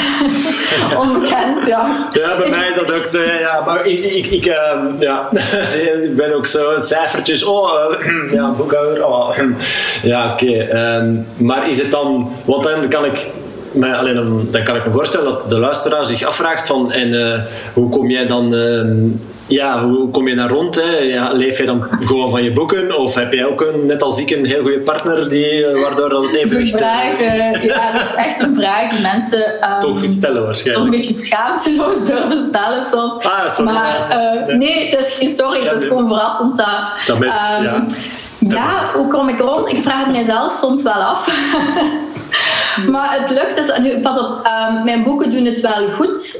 [1.03, 2.09] onbekend, ja.
[2.12, 3.38] Ja, bij mij is dat ook zo, ja.
[3.38, 3.62] ja.
[3.66, 4.55] Maar ik, ik, ik, uh,
[4.99, 5.29] ja.
[6.03, 7.70] ik ben ook zo, cijfertjes, oh,
[8.01, 9.37] uh, ja, boekhouder, oh,
[10.03, 10.44] ja, oké.
[10.44, 10.96] Okay.
[10.96, 13.27] Um, maar is het dan, want dan kan ik
[13.73, 17.09] maar alleen dan, dan, kan ik me voorstellen dat de luisteraar zich afvraagt van en
[17.09, 17.38] uh,
[17.75, 18.85] hoe kom jij dan uh,
[19.51, 20.75] ja, hoe kom je daar rond?
[20.75, 20.99] Hè?
[20.99, 22.99] Ja, leef je dan gewoon van je boeken?
[22.99, 26.09] Of heb jij ook een, net als ik een heel goede partner die, eh, waardoor
[26.09, 26.61] dat het even...
[26.61, 29.71] Dat vraag, uh, ja, dat is echt een vraag die mensen...
[29.73, 30.87] Um, toch stellen waarschijnlijk.
[30.87, 33.25] Toch een beetje schaamteloos durven stellen soms.
[33.25, 33.73] Ah, sorry.
[33.73, 36.57] Maar uh, nee, het is geen sorry, het is gewoon verrassend.
[36.57, 36.67] Dat,
[37.07, 37.85] dat met, um, ja.
[38.39, 39.73] ja, hoe kom ik rond?
[39.73, 41.33] Ik vraag het mijzelf soms wel af.
[42.93, 43.79] maar het lukt dus.
[43.79, 46.37] Nu, pas op, um, mijn boeken doen het wel goed.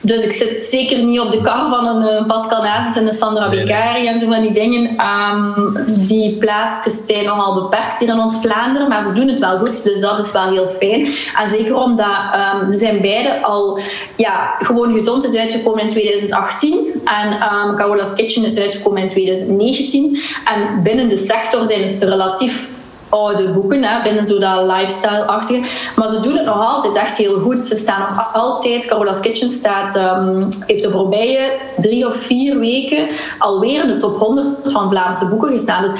[0.00, 3.12] Dus ik zit zeker niet op de kar van een uh, Pascal Nazis en een
[3.12, 4.96] Sandra Beccari en zo van die dingen.
[5.34, 9.58] Um, die plaatsjes zijn nogal beperkt hier in ons Vlaanderen, maar ze doen het wel
[9.58, 11.06] goed, dus dat is wel heel fijn.
[11.36, 12.16] En zeker omdat
[12.62, 13.78] um, ze zijn beide al
[14.16, 20.18] ja, gewoon gezond is uitgekomen in 2018 en um, Carola's Kitchen is uitgekomen in 2019.
[20.44, 22.68] En binnen de sector zijn het relatief
[23.08, 25.60] oude boeken, hè, binnen zo dat lifestyle-achtige.
[25.96, 27.64] Maar ze doen het nog altijd echt heel goed.
[27.64, 33.06] Ze staan nog altijd, Carola's Kitchen staat, um, heeft de voorbije drie of vier weken
[33.38, 35.82] alweer in de top 100 van Vlaamse boeken gestaan.
[35.82, 35.92] Dus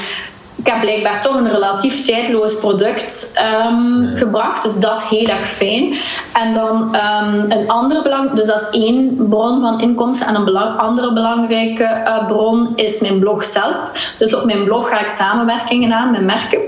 [0.59, 4.62] ik heb blijkbaar toch een relatief tijdloos product um, gebracht.
[4.62, 5.94] Dus dat is heel erg fijn.
[6.33, 10.27] En dan um, een andere belang, dus dat is één bron van inkomsten.
[10.27, 13.77] En een belang, andere belangrijke uh, bron is mijn blog zelf.
[14.18, 16.61] Dus op mijn blog ga ik samenwerkingen aan met merken.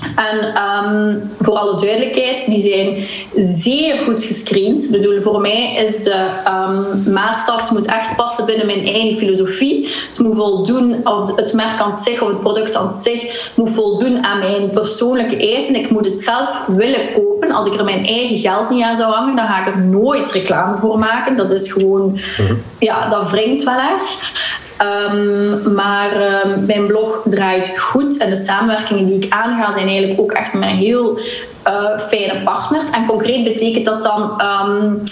[0.00, 0.54] En
[0.86, 4.84] um, voor alle duidelijkheid, die zijn zeer goed gescreend.
[4.84, 9.88] Ik bedoel, voor mij is de um, maatstaf, moet echt passen binnen mijn eigen filosofie.
[10.08, 14.24] Het moet voldoen, of het merk aan zich of het product aan zich moet voldoen
[14.24, 15.74] aan mijn persoonlijke eisen.
[15.74, 17.50] Ik moet het zelf willen kopen.
[17.50, 20.30] Als ik er mijn eigen geld niet aan zou hangen, dan ga ik er nooit
[20.30, 21.36] reclame voor maken.
[21.36, 22.54] Dat is gewoon, mhm.
[22.78, 24.32] ja, dat wringt wel erg.
[24.80, 26.10] Um, maar
[26.44, 30.52] um, mijn blog draait goed en de samenwerkingen die ik aanga zijn eigenlijk ook echt
[30.52, 31.18] met heel
[31.66, 32.90] uh, fijne partners.
[32.90, 35.02] En concreet betekent dat dan um,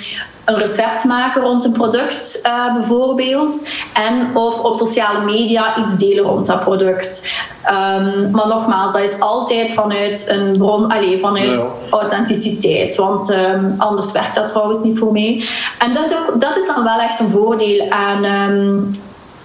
[0.44, 3.68] een recept maken rond een product uh, bijvoorbeeld.
[3.92, 7.29] En of op sociale media iets delen rond dat product.
[7.66, 11.96] Um, maar nogmaals, dat is altijd vanuit een bron, allez, vanuit ja.
[11.99, 12.96] authenticiteit.
[12.96, 15.44] Want um, anders werkt dat trouwens niet voor mij.
[15.79, 18.25] En dat is, ook, dat is dan wel echt een voordeel aan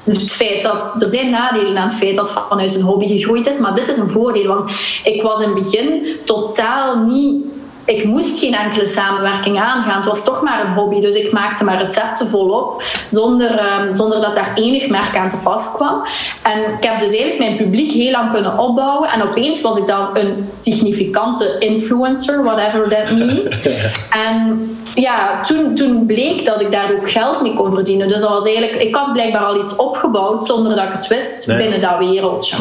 [0.05, 3.59] het feit dat er zijn nadelen aan het feit dat vanuit een hobby gegroeid is,
[3.59, 4.71] maar dit is een voordeel, want
[5.03, 7.45] ik was in het begin totaal niet
[7.85, 9.97] ik moest geen enkele samenwerking aangaan.
[9.97, 14.21] Het was toch maar een hobby, dus ik maakte maar recepten volop, zonder, um, zonder
[14.21, 16.01] dat daar enig merk aan te pas kwam.
[16.41, 19.09] En ik heb dus eigenlijk mijn publiek heel lang kunnen opbouwen.
[19.09, 23.67] En opeens was ik dan een significante influencer, whatever that means.
[24.27, 28.07] en ja, toen, toen bleek dat ik daar ook geld mee kon verdienen.
[28.07, 31.47] Dus dat was eigenlijk, ik had blijkbaar al iets opgebouwd zonder dat ik het wist
[31.47, 32.55] binnen dat wereldje.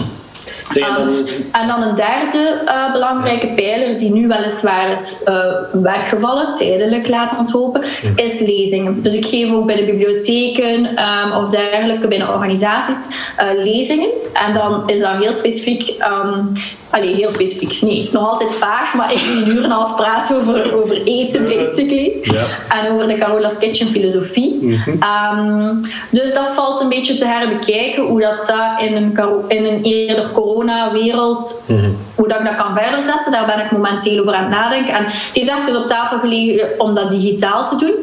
[0.73, 5.37] Um, en dan een derde uh, belangrijke pijler, die nu weliswaar is uh,
[5.73, 7.83] weggevallen, tijdelijk laten we hopen,
[8.17, 9.03] is lezingen.
[9.03, 13.07] Dus ik geef ook bij de bibliotheken um, of dergelijke, binnen organisaties,
[13.41, 14.09] uh, lezingen.
[14.33, 16.53] En dan is dat heel specifiek um,
[16.95, 17.83] Allee, heel specifiek.
[17.83, 21.45] Nee, nog altijd vaag, maar ik een uur en een half praten over, over eten,
[21.45, 22.19] basically.
[22.23, 22.47] Ja.
[22.69, 24.59] En over de Carola's Kitchen filosofie.
[24.61, 25.81] Mm -hmm.
[26.11, 30.29] dus dat valt een beetje te herbekijken, hoe dat, dat in, een, in een eerder
[30.55, 31.97] corona-wereld, mm -hmm.
[32.15, 33.33] hoe dat ik dat kan verder zetten.
[33.33, 34.95] Daar ben ik momenteel over aan het nadenken.
[34.95, 37.95] En het heeft even op tafel gelegen om dat digitaal te doen.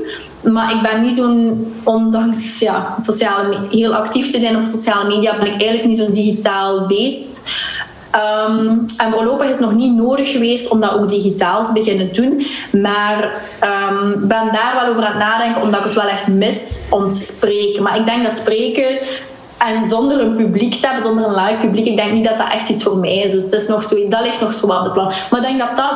[0.53, 5.37] Maar ik ben niet zo'n, ondanks ja, sociale, heel actief te zijn op sociale media,
[5.37, 7.41] ben ik eigenlijk niet zo'n digitaal beest.
[8.15, 12.13] Um, en voorlopig is het nog niet nodig geweest om dat ook digitaal te beginnen
[12.13, 12.45] doen.
[12.81, 13.23] Maar
[13.63, 17.09] um, ben daar wel over aan het nadenken, omdat ik het wel echt mis om
[17.09, 17.83] te spreken.
[17.83, 18.97] Maar ik denk dat spreken
[19.67, 22.53] en zonder een publiek te hebben, zonder een live publiek, ik denk niet dat dat
[22.53, 23.31] echt iets voor mij is.
[23.31, 25.05] Dus het is nog zo, dat ligt nog zo aan de plan.
[25.05, 25.93] Maar ik denk dat dat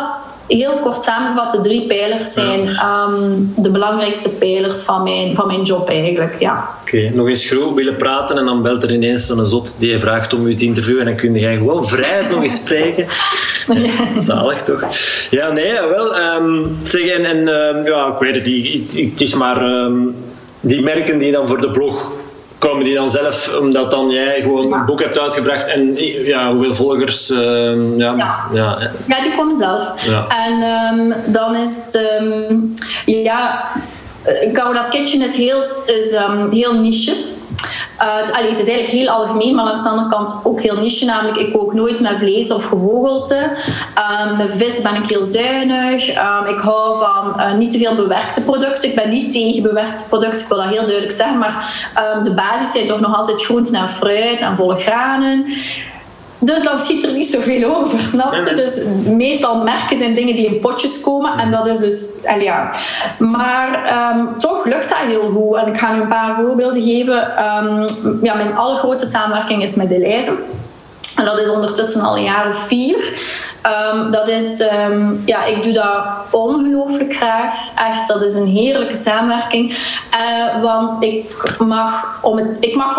[0.48, 5.62] heel kort samengevat de drie pijlers zijn um, de belangrijkste pijlers van mijn, van mijn
[5.62, 6.36] job eigenlijk.
[6.40, 6.70] Ja.
[6.82, 10.00] Oké, nog eens groot willen praten en dan belt er ineens zo'n zot die je
[10.00, 13.06] vraagt om u te interviewen en dan kun je gewoon vrijheid nog eens spreken.
[13.68, 13.92] Ja.
[14.22, 14.84] Zalig toch?
[15.30, 16.18] Ja, nee, wel.
[16.18, 19.90] Um, zeg, en, en um, ja, ik weet het, het is maar
[20.60, 22.12] die merken die dan voor de blog
[22.68, 26.74] komen die dan zelf, omdat dan jij gewoon een boek hebt uitgebracht en ja, hoeveel
[26.74, 27.30] volgers?
[27.30, 28.48] Uh, ja, ja.
[28.54, 28.92] Ja.
[29.08, 30.08] ja, die komen zelf.
[30.28, 30.64] En
[31.00, 32.74] um, dan is het, um,
[33.06, 33.64] ja,
[34.54, 37.16] Carolas Kitchen is heel, is, um, heel niche.
[38.02, 40.76] Uh, het, allee, het is eigenlijk heel algemeen, maar langs de andere kant ook heel
[40.76, 41.06] niche.
[41.06, 43.52] Namelijk, ik kook nooit met vlees of gevogelte.
[44.30, 46.10] Um, met vis ben ik heel zuinig.
[46.10, 48.90] Um, ik hou van uh, niet te veel bewerkte producten.
[48.90, 51.38] Ik ben niet tegen bewerkte producten, ik wil dat heel duidelijk zeggen.
[51.38, 55.46] Maar um, de basis zijn toch nog altijd groenten en fruit en volle granen.
[56.46, 58.54] Dus dan schiet er niet zoveel over, snap je?
[58.56, 61.38] Dus meestal merken zijn dingen die in potjes komen.
[61.38, 62.72] En dat is dus, ja.
[63.20, 65.56] Maar um, toch lukt dat heel goed.
[65.56, 67.18] En ik ga nu een paar voorbeelden geven.
[67.64, 67.86] Um,
[68.22, 70.38] ja, mijn allergrootste samenwerking is met Deleuze.
[71.16, 73.14] En dat is ondertussen al een jaar of vier.
[73.94, 77.70] Um, dat is, um, ja, ik doe dat ongelooflijk graag.
[77.76, 79.70] Echt, dat is een heerlijke samenwerking.
[79.72, 82.96] Uh, want ik mag, om het, ik mag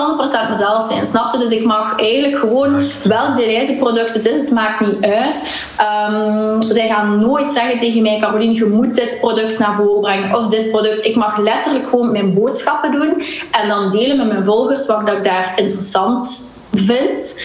[0.46, 1.38] 100% mezelf zijn, snap je?
[1.38, 5.64] Dus ik mag eigenlijk gewoon welk de reizenproduct het is, het maakt niet uit.
[6.10, 10.36] Um, zij gaan nooit zeggen tegen mij, Caroline, je moet dit product naar voren brengen
[10.36, 11.06] of dit product.
[11.06, 15.24] Ik mag letterlijk gewoon mijn boodschappen doen en dan delen met mijn volgers wat ik
[15.24, 17.42] daar interessant vind.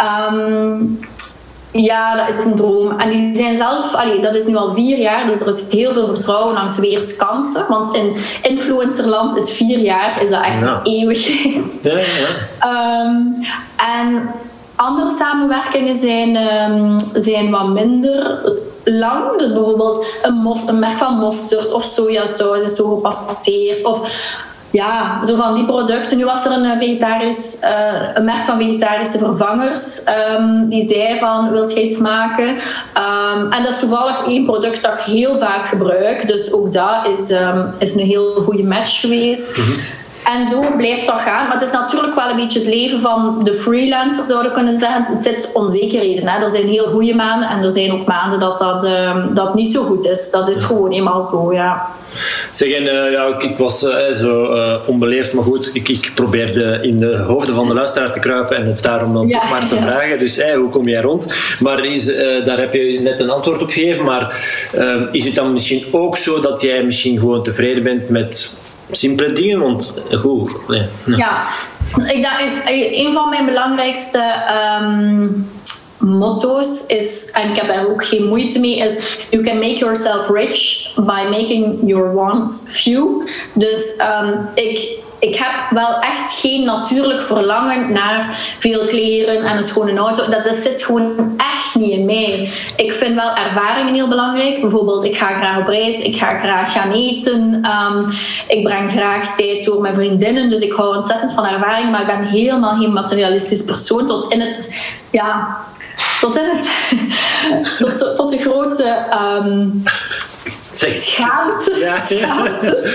[0.00, 0.98] Um,
[1.82, 2.98] ja, dat is een droom.
[2.98, 5.92] En die zijn zelf, allee, dat is nu al vier jaar, dus er is heel
[5.92, 7.64] veel vertrouwen langs weerskanten.
[7.68, 11.82] Want in influencerland is vier jaar is dat echt een eeuwigheid.
[11.82, 13.04] Ja, ja.
[13.06, 13.36] Um,
[13.76, 14.30] en
[14.76, 18.40] andere samenwerkingen zijn, um, zijn wat minder
[18.84, 19.38] lang.
[19.38, 23.84] Dus bijvoorbeeld een, mos, een merk van mosterd of sojasaus is zo gepasseerd.
[23.84, 23.98] Of
[24.74, 26.16] ja, zo van die producten.
[26.16, 27.68] Nu was er een, vegetarisch, uh,
[28.14, 30.02] een merk van vegetarische vervangers.
[30.38, 32.48] Um, die zei van, wilt je iets maken?
[32.48, 36.26] Um, en dat is toevallig één product dat ik heel vaak gebruik.
[36.26, 39.56] Dus ook dat is, um, is een heel goede match geweest.
[39.56, 39.76] Mm -hmm.
[40.24, 41.44] En zo blijft dat gaan.
[41.44, 44.78] Maar het is natuurlijk wel een beetje het leven van de freelancer, zouden we kunnen
[44.78, 45.14] zeggen.
[45.14, 46.28] Het zit onzekerheden.
[46.28, 46.42] Hè.
[46.42, 48.88] Er zijn heel goede maanden en er zijn ook maanden dat dat,
[49.34, 50.30] dat niet zo goed is.
[50.30, 51.86] Dat is gewoon eenmaal zo, ja.
[52.50, 56.12] Zeg, en, uh, ja, ik, ik was uh, zo uh, onbeleefd, maar goed, ik, ik
[56.14, 59.68] probeerde in de hoofden van de luisteraar te kruipen en het daarom dan ja, maar
[59.68, 59.80] te ja.
[59.80, 60.18] vragen.
[60.18, 61.34] Dus hey, hoe kom jij rond?
[61.60, 62.06] Maar is,
[62.44, 64.36] daar heb je net een antwoord op gegeven, maar
[65.12, 68.54] is het dan misschien ook zo dat jij misschien gewoon tevreden bent met
[68.90, 69.60] simpele dingen?
[69.60, 70.82] Want goed, nee.
[71.16, 71.46] Ja,
[71.96, 74.32] ik denk, een van mijn belangrijkste...
[74.80, 75.53] Um,
[75.98, 80.28] motto's is, en ik heb daar ook geen moeite mee, is you can make yourself
[80.28, 83.26] rich by making your wants few.
[83.52, 89.62] Dus um, ik, ik heb wel echt geen natuurlijk verlangen naar veel kleren en een
[89.62, 90.28] schone auto.
[90.28, 92.50] Dat, dat zit gewoon echt niet in mij.
[92.76, 94.60] Ik vind wel ervaringen heel belangrijk.
[94.60, 97.58] Bijvoorbeeld, ik ga graag op reis, ik ga graag gaan eten.
[97.62, 98.08] Ehm,
[98.48, 100.48] ik breng graag tijd door met vriendinnen.
[100.48, 104.06] Dus ik hou ontzettend van ervaring, maar ik ben helemaal geen materialistisch persoon.
[104.06, 104.76] Tot in het,
[105.10, 105.58] ja,
[106.20, 106.68] tot in het,
[107.98, 109.06] tot, tot de grote.
[109.44, 109.82] Um.
[110.76, 111.76] Schaamte.
[111.80, 112.92] Ja, schaamte.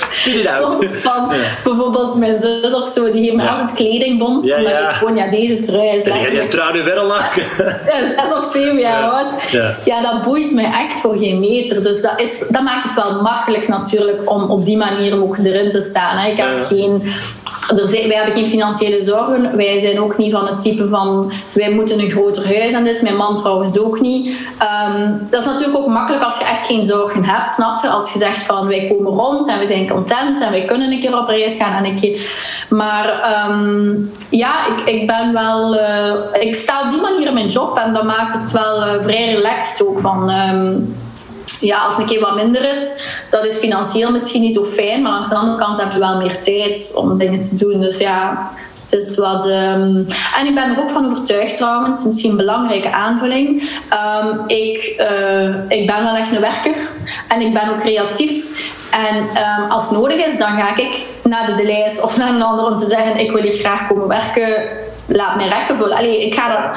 [0.59, 1.57] Soms van Ja.
[1.63, 3.49] bijvoorbeeld mijn zus of zo, die heeft me Ja.
[3.49, 4.45] altijd kledingbons.
[4.45, 4.89] Ja, ja.
[4.89, 7.25] ik gewoon, ja, deze trui is gaat je letterlijk trouw nu wel aan.
[8.17, 9.09] zes of zeven jaar Ja.
[9.09, 9.51] oud.
[9.51, 9.75] Ja.
[9.85, 10.01] Ja.
[10.01, 11.81] dat boeit mij echt voor geen meter.
[11.83, 15.71] Dus dat, is, dat maakt het wel makkelijk natuurlijk om op die manier ook erin
[15.71, 16.17] te staan.
[16.17, 16.29] Hè.
[16.31, 16.63] Ik heb Ja.
[16.63, 17.03] geen...
[17.75, 19.55] Wij hebben geen financiële zorgen.
[19.57, 23.01] Wij zijn ook niet van het type van wij moeten een groter huis en dit.
[23.01, 24.37] Mijn man trouwens ook niet.
[24.57, 27.89] Ehm, dat is natuurlijk ook makkelijk als je echt geen zorgen hebt, snap je?
[27.89, 30.99] Als je zegt van wij komen rond en we zijn content en wij kunnen een
[30.99, 32.31] keer op reis gaan en een keer.
[32.69, 33.91] Maar ehm,
[34.29, 35.75] ja, ik, ik ben wel.
[35.75, 38.93] eh, ik sta op die manier in mijn job en dat maakt het wel eh,
[39.01, 40.29] vrij relaxed ook van.
[40.29, 40.73] ehm,
[41.59, 42.95] ja, als het een keer wat minder is,
[43.29, 46.17] dat is financieel misschien niet zo fijn, maar langs de andere kant heb je wel
[46.17, 47.81] meer tijd om dingen te doen.
[47.81, 48.49] Dus ja,
[48.83, 49.47] het is wat.
[49.47, 49.95] ehm,
[50.39, 53.69] En ik ben er ook van overtuigd trouwens, misschien een belangrijke aanvulling.
[53.89, 56.75] Ehm, ik, eh, ik ben wel echt een werker
[57.27, 58.45] en ik ben ook creatief.
[58.91, 62.65] En ehm, als nodig is, dan ga ik naar de Deleis of naar een ander
[62.65, 64.67] om te zeggen: Ik wil hier graag komen werken,
[65.05, 65.97] laat mij rekken vullen.
[65.97, 66.71] Allee, ik ga.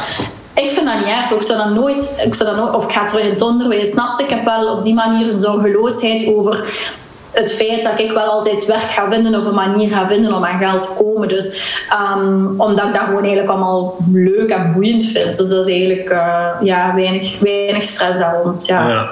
[0.55, 1.31] Ik vind dat niet erg.
[1.31, 3.91] Ik zou dat nooit, ik zou dat nooit of ik ga terug in het onderwijs.
[3.91, 4.21] Snap?
[4.21, 6.91] Ik heb wel op die manier zorgeloosheid over
[7.31, 10.45] het feit dat ik wel altijd werk ga vinden of een manier ga vinden om
[10.45, 11.29] aan geld te komen.
[11.29, 15.37] Dus ehm, omdat ik dat gewoon eigenlijk allemaal leuk en boeiend vind.
[15.37, 18.67] Dus dat is eigenlijk eh, ja, weinig, weinig stress daar rond.
[18.67, 18.89] Ja.
[18.89, 19.09] Ja.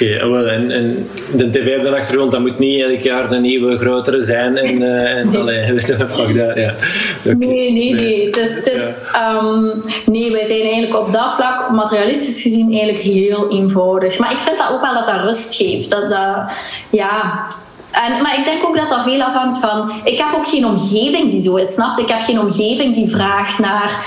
[0.00, 3.42] Oké, ah, en, en de tv op de achtergrond, dat moet niet elk jaar een
[3.42, 4.56] nieuwe, grotere zijn.
[4.56, 6.74] En, eh en allee, weet je, fuck dat, ja.
[7.22, 8.26] Nee, nee, nee.
[8.26, 9.64] Het is, het is, ehm,
[10.06, 14.18] nee, wij zijn eigenlijk op dat vlak, materialistisch gezien, eigenlijk heel eenvoudig.
[14.18, 15.90] Maar ik vind dat ook wel dat dat rust geeft.
[15.90, 16.52] Dat, dat,
[16.90, 17.46] ja...
[17.90, 19.90] En, maar ik denk ook dat dat veel afhangt van...
[20.04, 21.98] Ik heb ook geen omgeving die zo is, snap?
[21.98, 24.04] Ik heb geen omgeving die vraagt naar...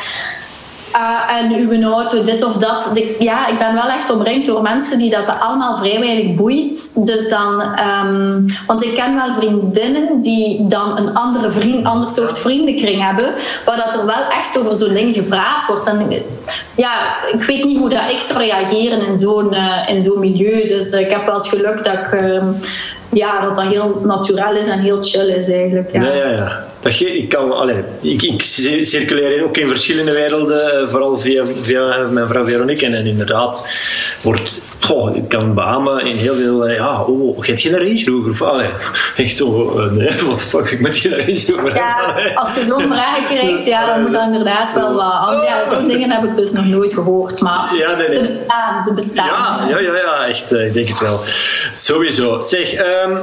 [0.93, 2.91] ah, en uw auto, dit of dat.
[3.19, 7.05] Ja, ik ben wel echt omringd door mensen die dat allemaal vrij weinig boeit.
[7.05, 7.61] Dus dan...
[7.61, 13.33] ehm, want ik ken wel vriendinnen die dan een andere vriend, ander soort vriendenkring hebben,
[13.65, 15.87] waar dat er wel echt over zo'n ding gepraat wordt.
[15.87, 16.07] En
[16.75, 20.67] ja, ik weet niet hoe dat ik zou reageren in zo'n eh, in zo'n milieu.
[20.67, 22.11] Dus eh, ik heb wel het geluk dat ik...
[22.11, 22.45] ehm,
[23.13, 25.91] ja, dat dat heel natuurlijk is en heel chill is eigenlijk.
[25.91, 26.03] Ja.
[26.03, 26.72] Ja, ja, ja.
[26.83, 27.69] Dat je, ik, kan,
[28.01, 28.43] ik, ik
[28.81, 32.85] circuleer ook in verschillende werelden, eh, vooral via, via mijn vrouw Veronique.
[32.85, 33.67] En, en inderdaad,
[34.21, 38.03] wordt, goh, ik kan beamen in heel veel, eh, ja, oh, je hebt geen Range
[38.05, 38.45] Rover?
[38.45, 38.69] Allee,
[39.25, 42.63] echt zo, eh, nee, what the fuck, ik moet geen Range Rover Ja, als je
[42.63, 45.45] zo'n vragen krijgt, ja, dan moet dat inderdaad wel wat.
[45.47, 48.17] Ja, zo'n dingen heb ik dus nog nooit gehoord, maar Ja, nee, nee.
[48.17, 49.25] ze bestaan, ze bestaan.
[49.25, 51.19] Ja, ja, ja, ja echt, ik denk het wel.
[51.73, 52.39] Sowieso.
[52.39, 53.17] Zeg, ehm,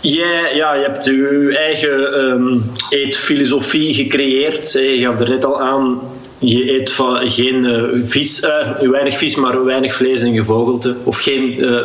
[0.00, 2.58] jij, ja, je hebt je eigen ehm,
[2.88, 4.72] eetfilosofie gecreëerd.
[4.72, 6.00] Je gaf er net al aan,
[6.38, 10.96] je eet van geen eh, vis, eh, weinig vis, maar weinig vlees en gevogelte.
[11.04, 11.84] Of geen eh,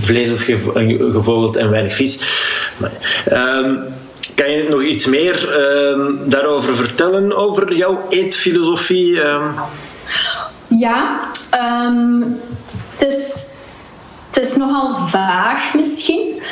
[0.00, 0.42] vlees of
[1.12, 2.18] gevogelte en weinig vis.
[3.24, 3.76] Ehm,
[4.34, 9.20] kan je nog iets meer ehm, daarover vertellen, over jouw eetfilosofie?
[10.68, 11.30] Ja,
[12.90, 13.55] het, is,
[14.36, 16.42] het is nogal vaag misschien.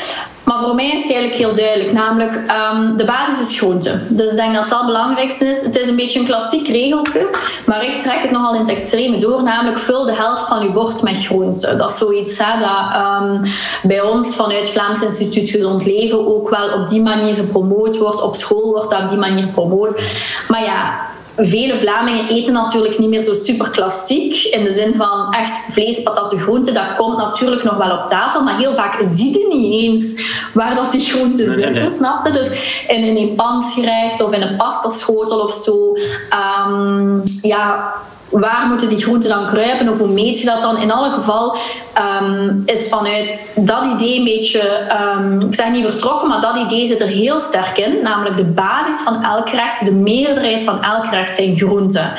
[0.44, 1.92] Maar voor mij is het eigenlijk heel duidelijk.
[1.92, 4.00] Namelijk, ehm, de basis is groente.
[4.08, 5.62] Dus ik denk dat dat het belangrijkste is.
[5.62, 7.28] Het is een beetje een klassiek regeltje.
[7.66, 9.42] Maar ik trek het nogal in het extreme door.
[9.42, 11.76] Namelijk, vul de helft van je bord met groente.
[11.76, 12.46] Dat is zoiets dat
[12.92, 13.44] ehm,
[13.82, 18.22] bij ons vanuit Vlaams Instituut Gezond Leven ook wel op die manier gepromoot wordt.
[18.22, 20.02] Op school wordt dat op die manier gepromoot.
[20.48, 21.00] Maar ja,
[21.36, 24.34] Vele Vlamingen eten natuurlijk niet meer zo super klassiek.
[24.34, 26.74] In de zin van echt vlees, patatten, groenten.
[26.74, 28.42] Dat komt natuurlijk nog wel op tafel.
[28.42, 31.72] Maar heel vaak zie je niet eens waar dat die groenten Nee, zitten.
[31.74, 31.88] nee.
[31.88, 32.32] Snap je?
[32.32, 35.92] Dus in een Japansgerecht of in een pastaschotel of zo.
[36.30, 37.92] ehm, ja,
[38.40, 40.78] waar moeten die groenten dan kruipen of hoe meet je dat dan?
[40.78, 41.56] In alle geval
[41.92, 46.86] ehm, is vanuit dat idee een beetje, ehm, ik zeg niet vertrokken, maar dat idee
[46.86, 48.02] zit er heel sterk in.
[48.02, 52.12] Namelijk de basis van elk gerecht, de meerderheid van elk gerecht zijn groenten.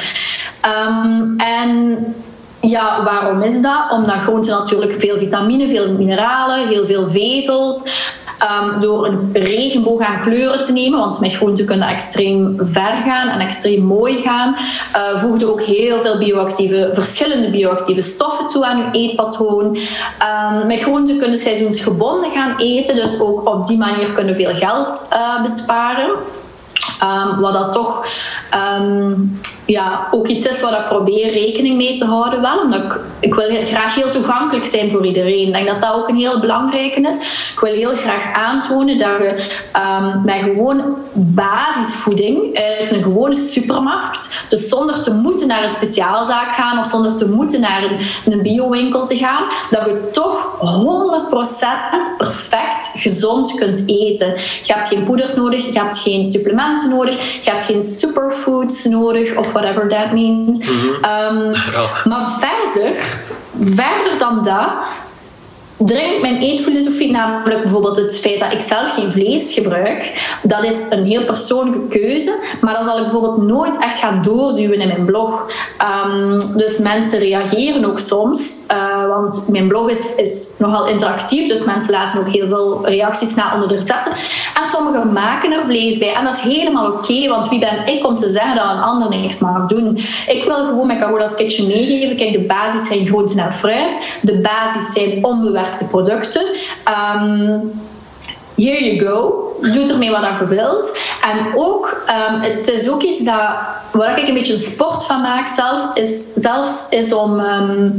[0.62, 1.98] Ehm, en
[2.70, 3.92] ja, waarom is dat?
[3.92, 8.04] Omdat groenten natuurlijk veel vitamine, veel mineralen, heel veel vezels.
[8.40, 13.28] ehm, door een regenboog aan kleuren te nemen, want met groenten kunnen extreem ver gaan
[13.28, 14.56] en extreem mooi gaan,
[14.96, 19.78] uh, voegde ook heel veel bioactieve, verschillende bioactieve stoffen toe aan je eetpatroon.
[20.20, 25.08] Ehm, met groenten kunnen seizoensgebonden gaan eten, dus ook op die manier kunnen veel geld
[25.14, 26.10] uh, besparen.
[27.04, 28.06] Um, wat dat toch
[28.80, 32.42] um, ja, ook iets is waar ik probeer rekening mee te houden.
[32.42, 35.48] Wel, omdat ik, ik wil graag heel toegankelijk zijn voor iedereen.
[35.48, 37.16] Ik denk dat dat ook een heel belangrijke is.
[37.54, 44.46] Ik wil heel graag aantonen dat je um, met gewoon basisvoeding uit een gewone supermarkt,
[44.50, 48.42] dus zonder te moeten naar een speciaalzaak gaan of zonder te moeten naar een, een
[48.42, 50.58] biowinkel te gaan, dat je toch
[52.14, 54.28] 100% perfect gezond kunt eten.
[54.64, 59.36] Je hebt geen poeders nodig, je hebt geen supplementen nodig, je hebt geen superfoods nodig
[59.36, 60.60] of whatever that means.
[60.60, 60.94] Mhm.
[61.02, 61.48] Ehm,
[62.10, 63.04] maar verder,
[63.60, 64.70] verder dan dat,
[65.78, 70.12] dringt mijn eetfilosofie, namelijk bijvoorbeeld het feit dat ik zelf geen vlees gebruik,
[70.44, 74.80] dat is een heel persoonlijke keuze, maar dat zal ik bijvoorbeeld nooit echt gaan doorduwen
[74.80, 75.52] in mijn blog.
[75.78, 81.64] Ehm, dus mensen reageren ook soms, uh, want mijn blog is, is nogal interactief, dus
[81.64, 84.12] mensen laten ook heel veel reacties na onder de recepten.
[84.56, 86.14] En sommigen maken er vlees bij.
[86.14, 89.10] En dat is helemaal oké, want wie ben ik om te zeggen dat een ander
[89.10, 89.98] niks mag doen?
[90.28, 94.40] Ik wil gewoon met Carola's Kitchen meegeven, kijk, de basis zijn groenten en fruit, de
[94.40, 95.24] basis zijn
[95.66, 96.46] onbewerkte producten.
[96.88, 97.72] Um,
[98.56, 99.42] here you go.
[99.62, 100.98] Doe ermee wat je wilt.
[101.22, 103.50] En ook, um, het is ook iets dat,
[103.92, 107.40] waar ik een beetje sport van maak zelf, is, zelfs is om...
[107.40, 107.98] Um,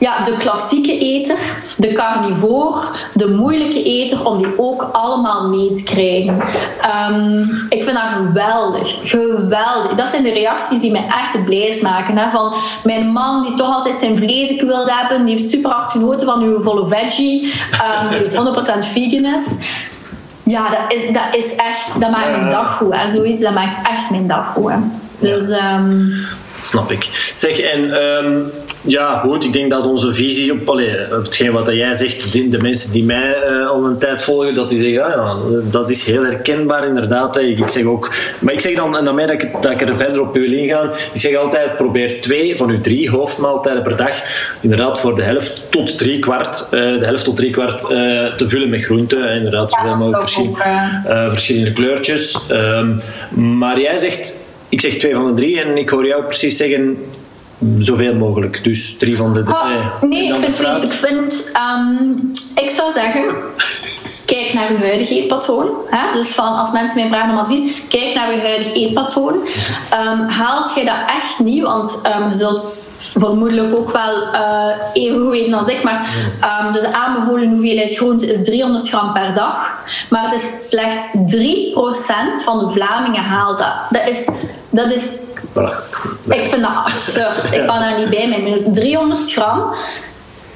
[0.00, 1.36] ja, de klassieke eter,
[1.76, 2.80] de carnivore,
[3.14, 6.40] de moeilijke eter, om die ook allemaal mee te krijgen.
[6.80, 8.96] Ehm, ik vind dat geweldig.
[9.02, 9.94] Geweldig.
[9.94, 12.16] Dat zijn de reacties die mij echt het blijst maken.
[12.16, 12.30] Hè?
[12.30, 16.26] Van mijn man die toch altijd zijn vlees wil hebben, die heeft super hard genoten
[16.26, 17.52] van uw volle veggie,
[18.02, 19.56] um, die is 100% vegan is.
[20.42, 22.94] Ja, dat is, dat is echt, dat maakt mijn dag goed.
[22.94, 23.10] Hè?
[23.10, 24.70] Zoiets, dat maakt echt mijn dag goed.
[24.70, 24.78] Hè?
[25.18, 25.48] Dus...
[25.48, 26.12] Um,
[26.60, 27.32] Snap ik.
[27.34, 27.92] Zeg, en
[28.82, 29.44] ja, goed.
[29.44, 32.92] Ik denk dat onze visie op, allee, op hetgeen wat jij zegt, de, de mensen
[32.92, 35.12] die mij uh, al een tijd volgen, dat die zeggen, ah,
[35.50, 37.36] ja, dat is heel herkenbaar inderdaad.
[37.36, 39.80] Ik, ik, zeg ook, maar ik zeg dan, en dan mij dat ik, dat ik
[39.80, 43.96] er verder op wil ingaan, ik zeg altijd, probeer twee van uw drie hoofdmaaltijden per
[43.96, 44.14] dag,
[44.60, 47.88] inderdaad voor de helft tot drie kwart, uh, de helft tot drie kwart uh,
[48.34, 49.30] te vullen met groenten.
[49.30, 50.56] Inderdaad, zoveel mogelijk verschil,
[51.28, 52.38] verschillende kleurtjes.
[52.50, 53.00] Um,
[53.58, 54.36] maar jij zegt,
[54.70, 56.98] ik zeg twee van de drie en ik hoor jou precies zeggen
[57.78, 58.64] zoveel mogelijk.
[58.64, 59.42] Dus drie van de...
[59.48, 63.34] Oh, nee, ik vind, ik, vind um, ik zou zeggen...
[64.24, 65.68] Kijk naar uw huidige eetpatroon.
[65.86, 66.12] Hè?
[66.12, 69.34] Dus van, als mensen mij vragen om advies, kijk naar uw huidige eetpatroon.
[69.34, 71.62] Um, haalt je dat echt niet?
[71.62, 75.82] Want um, je zult vermoedelijk ook wel uh, even goed weten als ik.
[75.82, 76.08] Maar
[76.64, 79.74] um, dus de aanbevolen hoeveelheid groente is 300 gram per dag.
[80.10, 83.74] Maar het is slechts 3% van de Vlamingen haalt dat.
[83.90, 84.28] Dat is,
[84.70, 85.20] dat is
[86.24, 87.52] ik vind dat absurd.
[87.52, 89.74] Ik kan daar niet bij mijn 300 gram.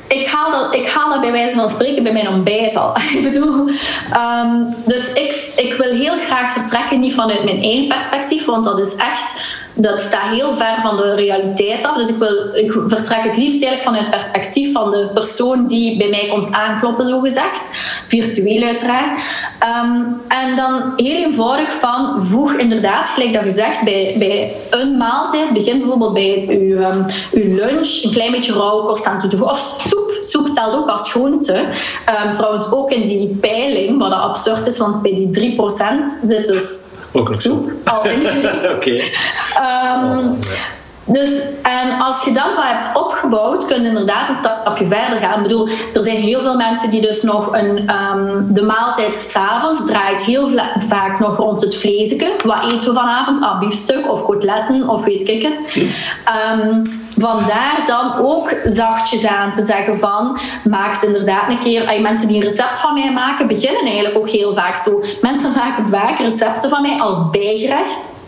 [0.06, 2.96] Ik haal, dat, ik haal dat bij wijze van spreken bij mijn ontbijt al.
[3.16, 3.68] ik bedoel,
[4.14, 8.80] um, dus ik, ik wil heel graag vertrekken, niet vanuit mijn eigen perspectief, want dat
[8.80, 9.34] is echt
[9.74, 11.96] dat staat heel ver van de realiteit af.
[11.96, 15.96] Dus ik, wil, ik vertrek het liefst eigenlijk van het perspectief van de persoon die
[15.96, 17.70] bij mij komt aankloppen, zo gezegd.
[18.06, 19.18] Virtueel uiteraard.
[19.58, 25.52] Ehm, en dan heel eenvoudig van voeg inderdaad, gelijk dat gezegd, bij, bij een maaltijd,
[25.52, 29.36] begin bijvoorbeeld bij uw, um, uw lunch, een klein beetje rauwe kost aan toe te
[29.36, 29.56] voegen.
[29.56, 30.02] Of soep.
[30.20, 31.66] Soep telt ook als groente.
[32.24, 36.82] Um, trouwens ook in die peiling, wat absurd is, want bij die 3% zit dus
[37.14, 37.70] ook nog soep.
[37.84, 38.26] Al in.
[38.76, 39.02] Oké.
[39.54, 40.32] Ehm,
[41.06, 45.36] dus, en als je dan wat hebt opgebouwd, kun je inderdaad een stapje verder gaan.
[45.36, 49.80] Ik bedoel, er zijn heel veel mensen die dus nog een, um, de maaltijd s'avonds
[49.86, 50.48] draait heel
[50.88, 52.40] vaak nog rond het vleesje.
[52.44, 53.42] Wat eten we vanavond?
[53.42, 55.88] Ah, biefstuk of koteletten of weet ik het.
[56.60, 56.82] Um,
[57.18, 62.36] vandaar dan ook zachtjes aan te zeggen van, maak inderdaad een keer, ay, mensen die
[62.36, 65.02] een recept van mij maken, beginnen eigenlijk ook heel vaak zo.
[65.20, 68.20] Mensen maken vaak recepten van mij als bijgerecht.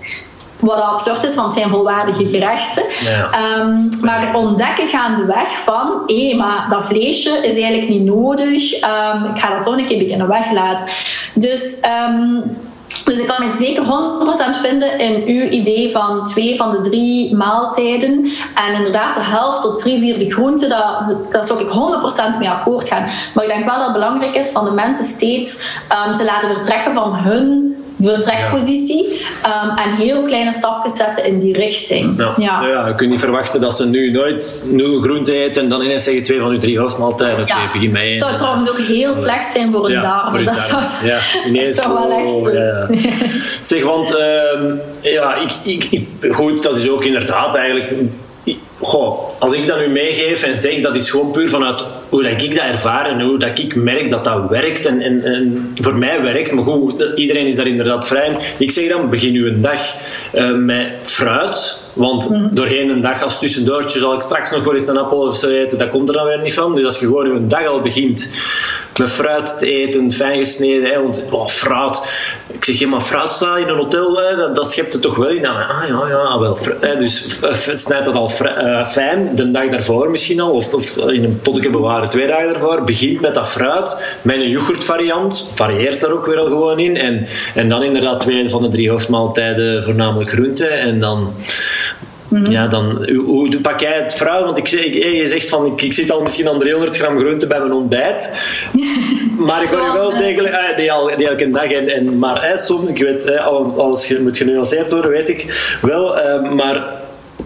[0.59, 2.83] Wat absurd is, want het zijn volwaardige gerechten.
[3.31, 8.73] Ehm, maar ontdekken gaandeweg van, hé, maar dat vleesje is eigenlijk niet nodig.
[8.73, 10.87] Um, ik ga dat toch een keer beginnen weglaten.
[11.35, 11.81] Dus...
[12.09, 12.43] Um,
[13.05, 17.37] dus ik kan me zeker 100% vinden in uw idee van twee van de drie
[17.37, 18.31] maaltijden.
[18.55, 21.69] En inderdaad, de helft tot drie vierde groenten, daar, daar zou ik
[22.35, 23.05] 100% mee akkoord gaan.
[23.35, 25.79] Maar ik denk wel dat het belangrijk is van de mensen steeds
[26.15, 29.63] te laten vertrekken van hun vertrekpositie ja.
[29.63, 32.15] um, en heel kleine stapjes zetten in die richting.
[32.19, 32.35] Ja.
[32.37, 32.67] Ja.
[32.67, 32.87] ja.
[32.87, 36.23] je kunt niet verwachten dat ze nu nooit nul groente eten en dan ineens zeggen
[36.23, 37.41] twee van uw drie hoofdmaaltijden.
[37.41, 38.09] Oké, okay, begin mee.
[38.09, 40.45] Het zou trouwens ook heel slecht zijn voor een darmen.
[40.45, 42.33] Dat zou, ja, ineens, dat zou wel echt...
[42.33, 42.99] Oh,
[43.61, 47.93] zeg, want uh, ja, ik, ik, ik, goed, dat is ook inderdaad eigenlijk...
[48.81, 52.43] Goh, als ik dat nu meegeef en zeg dat is gewoon puur vanuit hoe dat
[52.43, 54.87] ik dat ervaar en hoe dat ik merk dat dat werkt.
[54.87, 58.37] En, en, en voor mij werkt, maar goed, iedereen is daar inderdaad vrij in.
[58.59, 59.95] Ik zeg dan, begin uw een dag
[60.35, 61.85] uh, met fruit.
[61.97, 62.49] Want mm.
[62.53, 65.49] doorheen een dag als tussendoortje zal ik straks nog wel eens een appel of zo
[65.49, 65.79] eten.
[65.79, 66.75] Dat komt er dan weer niet van.
[66.75, 68.29] Dus als je gewoon een dag al begint
[68.99, 70.91] met fruit te eten, fijn gesneden.
[70.91, 72.01] Hè, want oh, fruit.
[72.53, 75.17] Ik zeg, je maar fruit staan in een hotel, hè, dat, dat schept het toch
[75.17, 75.43] wel in.
[75.43, 76.59] Nou, ah ja, ja, wel.
[76.81, 77.39] Hè, dus
[77.73, 80.51] snijdt dat al uh, fijn, de dag daarvoor misschien al.
[80.51, 82.85] Of, of in een potje bewaren twee dagen daarvoor.
[82.85, 85.51] Begint met dat fruit, met een yoghurtvariant.
[85.55, 86.97] Varieert daar ook weer al gewoon in.
[86.97, 90.71] En, en dan inderdaad twee van de drie hoofdmaaltijden, voornamelijk groenten.
[90.71, 91.35] En dan
[92.29, 92.51] Mhm.
[92.51, 94.45] Ja, dan, hoe, pak jij het fruit?
[94.45, 97.47] Want ik, ik, je zegt van, ik, ik zit al misschien aan 300 gram groente
[97.47, 98.33] bij mijn ontbijt.
[99.47, 101.73] maar ik hoor je wel degelijk, ah, die, al, die elke dag.
[101.73, 103.39] En, en, maar hè, soms, ik weet,
[103.77, 106.19] als je moet genuanceerd worden, weet ik wel.
[106.19, 106.85] Uh, maar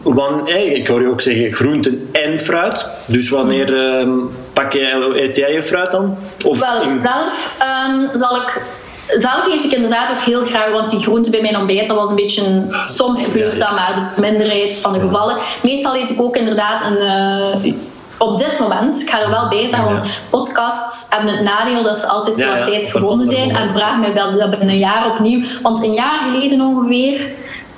[0.03, 2.88] wan, ik hoor je ook zeggen groenten en fruit.
[3.07, 4.12] Dus wanneer uh,
[4.53, 6.16] pak jij, eet jij je fruit dan?
[6.44, 7.01] Of wel, in...
[7.03, 7.53] zelf
[7.88, 8.62] um, zal ik
[9.07, 12.11] zelf eet ik inderdaad ook heel graag, want die groente bij mijn ontbijt, dat was
[12.11, 12.44] een beetje...
[12.44, 15.36] Een, soms gebeurt dat, maar de minderheid van de gevallen.
[15.62, 17.03] Meestal eet ik ook inderdaad een...
[17.03, 17.72] Uh,
[18.18, 21.96] op dit moment, ik ga er wel bij zeggen, want podcasts hebben het nadeel dat
[21.96, 23.57] ze altijd zo ja, tijd gebonden zijn.
[23.57, 25.44] En vraag mij wel dat binnen een jaar opnieuw.
[25.62, 27.30] Want een jaar geleden ongeveer,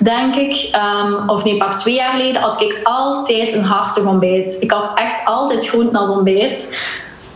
[0.03, 4.57] denk ik, um, of nee, pak twee jaar geleden, had ik altijd een hartig ontbijt.
[4.59, 6.77] Ik had echt altijd groenten als ontbijt.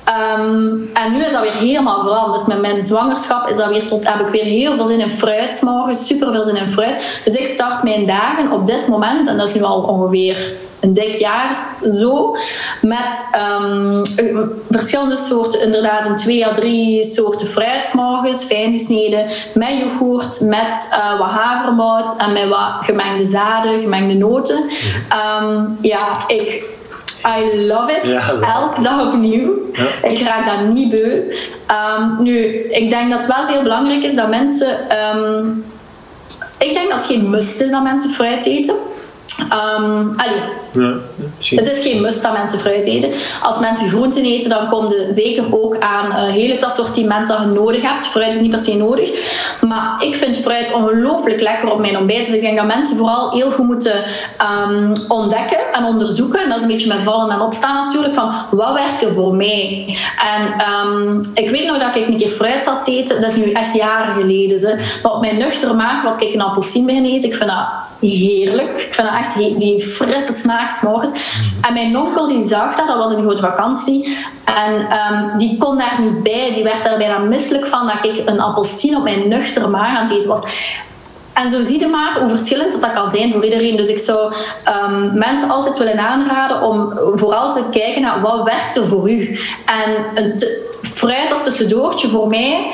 [0.09, 2.47] Um, en nu is dat weer helemaal veranderd.
[2.47, 5.61] Met mijn zwangerschap is dat weer tot, heb ik weer heel veel zin in fruit
[5.61, 7.21] morgens, super veel zin in fruit.
[7.25, 10.93] Dus ik start mijn dagen op dit moment, en dat is nu al ongeveer een
[10.93, 12.35] dik jaar zo,
[12.81, 13.29] met
[13.61, 14.01] um,
[14.69, 20.89] verschillende soorten, inderdaad een twee à drie soorten fruit morgens, fijn gesneden, met yoghurt, met
[20.91, 24.63] uh, wat havermout en met wat gemengde zaden, gemengde noten.
[25.41, 26.63] Um, ja, ik
[27.25, 28.19] I love it.
[28.41, 29.53] Elke dag opnieuw.
[30.03, 31.31] Ik raak dat niet beu.
[31.97, 32.35] Um, nu,
[32.69, 34.97] ik denk dat het wel heel belangrijk is dat mensen...
[35.15, 35.65] Um,
[36.57, 38.75] ik denk dat het geen must is dat mensen fruit eten.
[39.79, 40.15] Um,
[40.71, 40.93] ja,
[41.55, 43.11] het is geen must dat mensen fruit eten.
[43.41, 47.39] Als mensen groenten eten, dan komt het zeker ook aan uh, heel het assortiment dat
[47.39, 48.07] je nodig hebt.
[48.07, 49.09] Fruit is niet per se nodig.
[49.61, 52.25] Maar ik vind fruit ongelooflijk lekker op mijn ontbijt.
[52.25, 54.03] Dus ik denk dat mensen vooral heel goed moeten
[54.69, 56.43] um, ontdekken en onderzoeken.
[56.43, 58.13] En dat is een beetje met vallen en opstaan natuurlijk.
[58.13, 59.97] Van wat werkt er voor mij?
[60.35, 63.21] En um, ik weet nog dat ik een keer fruit zat eten.
[63.21, 64.59] Dat is nu echt jaren geleden.
[64.59, 64.99] Ze.
[65.03, 67.29] Maar op mijn nuchtere maag was ik een appelsien beginnen eten.
[67.29, 67.65] Ik vind dat
[67.99, 68.77] heerlijk.
[68.77, 71.11] Ik vind dat echt die frisse smaak morgens.
[71.61, 74.17] En mijn onkel die zag dat, dat was een grote vakantie.
[74.43, 76.51] En um, die kon daar niet bij.
[76.53, 80.03] Die werd daar bijna misselijk van dat ik een appelsien op mijn nuchtere maag aan
[80.03, 80.41] het eten was.
[81.33, 83.77] En zo zie je maar hoe verschillend dat, dat kan zijn voor iedereen.
[83.77, 84.33] Dus ik zou
[84.83, 89.39] um, mensen altijd willen aanraden om vooral te kijken naar wat werkt er voor u.
[89.65, 90.43] En een
[90.81, 92.71] fruit als tussendoortje voor mij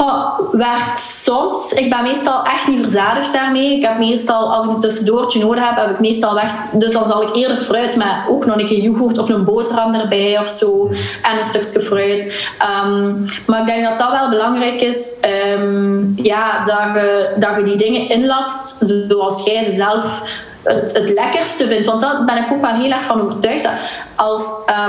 [0.00, 1.72] Oh, werkt soms.
[1.72, 3.76] Ik ben meestal echt niet verzadigd daarmee.
[3.76, 6.54] Ik heb meestal, als ik een tussendoortje nodig heb, heb ik meestal weg.
[6.72, 9.94] Dus dan zal ik eerder fruit met ook nog een keer yoghurt of een boterham
[9.94, 10.88] erbij of zo.
[11.22, 12.50] En een stukje fruit.
[12.84, 15.20] Um, maar ik denk dat dat wel belangrijk is.
[15.56, 20.22] Um, ja, dat je, dat je die dingen inlast zoals jij ze zelf
[20.62, 21.86] het, het lekkerste vindt.
[21.86, 23.62] Want daar ben ik ook wel heel erg van overtuigd.
[23.62, 23.72] Dat
[24.16, 24.42] als...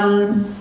[0.03, 0.57] Um,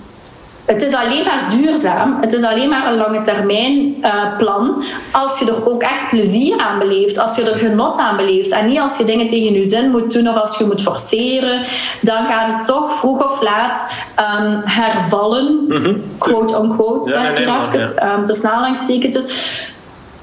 [0.68, 5.38] het is alleen maar duurzaam, het is alleen maar een lange termijn uh, plan als
[5.38, 8.50] je er ook echt plezier aan beleeft, als je er genot aan beleeft.
[8.50, 11.66] En niet als je dingen tegen je zin moet doen of als je moet forceren,
[12.00, 13.92] dan gaat het toch vroeg of laat
[14.40, 16.02] um, hervallen, mm -hmm.
[16.18, 18.14] quote unquote, ja, zeg ik nee, even, ja.
[18.14, 19.12] um, tussen aanhalingstekens.
[19.12, 19.32] Dus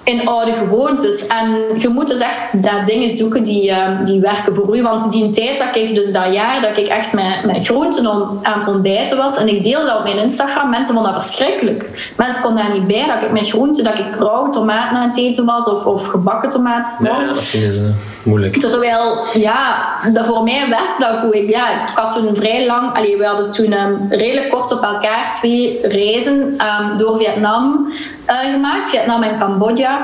[0.05, 1.27] in oude gewoontes.
[1.27, 4.81] En je moet dus echt daar dingen zoeken die, uh, die werken voor u.
[4.81, 8.07] Want die tijd dat ik, dus dat jaar dat ik echt met, met groenten
[8.41, 12.11] aan het ontbijten was en ik deelde dat op mijn Instagram, mensen vonden dat verschrikkelijk.
[12.17, 15.17] Mensen konden daar niet bij dat ik met groenten, dat ik rauwe tomaten aan het
[15.17, 17.05] eten was of, of gebakken tomaten.
[17.05, 17.93] Ja, dat ze
[18.23, 18.59] moeilijk.
[18.59, 21.33] Terwijl, ja, dat voor mij werkte dat goed.
[21.33, 24.83] Ik, ja, ik had toen vrij lang, allee, we hadden toen um, redelijk kort op
[24.83, 27.91] elkaar twee reizen um, door Vietnam
[28.29, 29.94] uh, gemaakt, Vietnam en Cambodja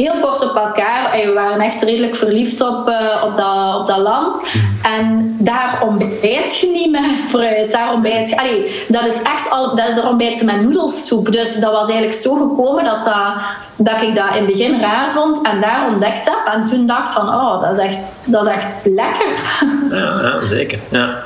[0.00, 1.12] heel kort op elkaar.
[1.12, 4.46] En we waren echt redelijk verliefd op, uh, op, dat, op dat land.
[4.82, 7.72] En daar ontbijt je niet met fruit.
[7.72, 8.84] Daar ontbijt je...
[8.88, 9.76] Dat is echt al...
[9.76, 11.32] Dat, daar ontbijt ze met noedelsoep.
[11.32, 13.32] Dus dat was eigenlijk zo gekomen dat, dat,
[13.76, 15.46] dat ik dat in het begin raar vond.
[15.46, 16.54] En daar ontdekt heb.
[16.54, 17.28] En toen dacht van...
[17.28, 19.26] Oh, dat is echt, dat is echt lekker.
[19.90, 20.78] Ja, zeker.
[20.88, 21.16] Ja.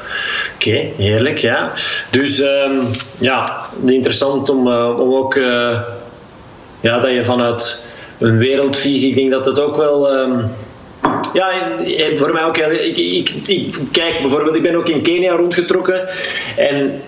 [0.55, 1.39] Oké, heerlijk.
[1.39, 1.71] Ja.
[2.11, 2.81] Dus um,
[3.19, 5.35] ja, interessant om, uh, om ook...
[6.83, 7.87] ja, dat je vanuit
[8.19, 9.09] een wereldvisie.
[9.09, 10.15] Ik denk dat het ook wel.
[10.15, 10.51] Um,
[11.33, 11.51] ja,
[12.15, 12.57] voor mij ook.
[12.57, 16.09] Ik, ik, ik, kijk bijvoorbeeld, ik ben ook in Kenia rondgetrokken.
[16.57, 17.03] En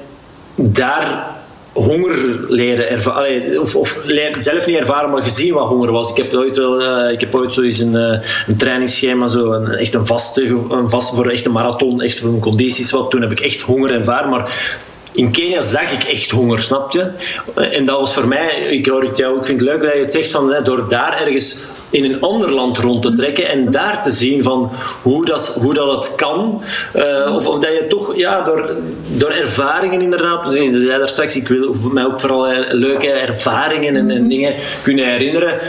[0.55, 1.27] daar
[1.73, 3.61] honger leren ervaren.
[3.61, 4.01] Of, of
[4.39, 6.11] zelf niet ervaren, maar gezien wat honger was.
[6.11, 9.53] Ik heb ooit, wel, uh, ik heb ooit zo eens een, uh, een trainingsschema, zo
[9.53, 12.91] een, echt een vaste, een vast voor een echte marathon, echt voor mijn condities.
[12.91, 13.11] Wat.
[13.11, 14.77] Toen heb ik echt honger ervaren, maar
[15.15, 17.11] in Kenia zag ik echt honger, snap je?
[17.55, 20.13] En dat was voor mij, ik hoor jou, ik vind het leuk dat je het
[20.13, 24.11] zegt, van, door daar ergens in een ander land rond te trekken en daar te
[24.11, 24.71] zien van
[25.03, 26.63] hoe dat, hoe dat het kan.
[26.95, 28.77] Uh, of, of dat je toch ja, door,
[29.17, 34.11] door ervaringen inderdaad, dus zei daar straks, ik wil mij ook vooral leuke ervaringen en,
[34.11, 35.61] en dingen kunnen herinneren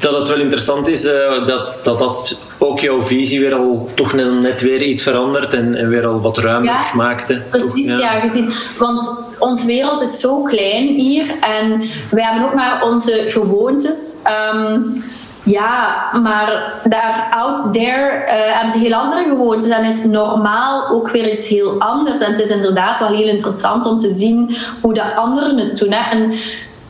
[0.00, 4.12] dat het wel interessant is uh, dat, dat dat ook jouw visie weer al toch
[4.12, 7.42] net weer iets verandert en, en weer al wat ruimer ja, maakte.
[7.48, 7.98] Precies, ja.
[7.98, 8.52] ja, gezien.
[8.78, 11.78] Want onze wereld is zo klein hier en
[12.10, 14.16] wij hebben ook maar onze gewoontes.
[14.54, 15.04] Um,
[15.44, 21.10] ja, maar daar out there uh, hebben ze heel andere gewoontes en is normaal ook
[21.10, 22.18] weer iets heel anders.
[22.18, 25.92] En het is inderdaad wel heel interessant om te zien hoe de anderen het doen.
[25.92, 26.10] Hè.
[26.10, 26.32] En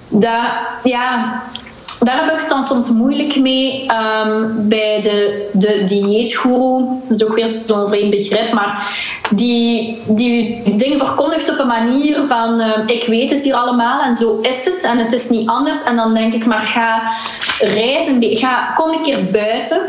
[0.08, 0.42] dat,
[0.82, 1.42] ja,
[2.00, 3.86] daar heb ik het dan soms moeilijk mee
[4.26, 6.98] um, bij de, de dieetgoeroe.
[7.06, 8.98] Dat is ook weer zo'n vreemd begrip, maar
[9.30, 14.14] die, die dingen verkondigt op een manier van uh, ik weet het hier allemaal en
[14.14, 15.82] zo is het en het is niet anders.
[15.82, 17.02] En dan denk ik maar ga
[17.58, 19.80] reizen, ga, kom een keer buiten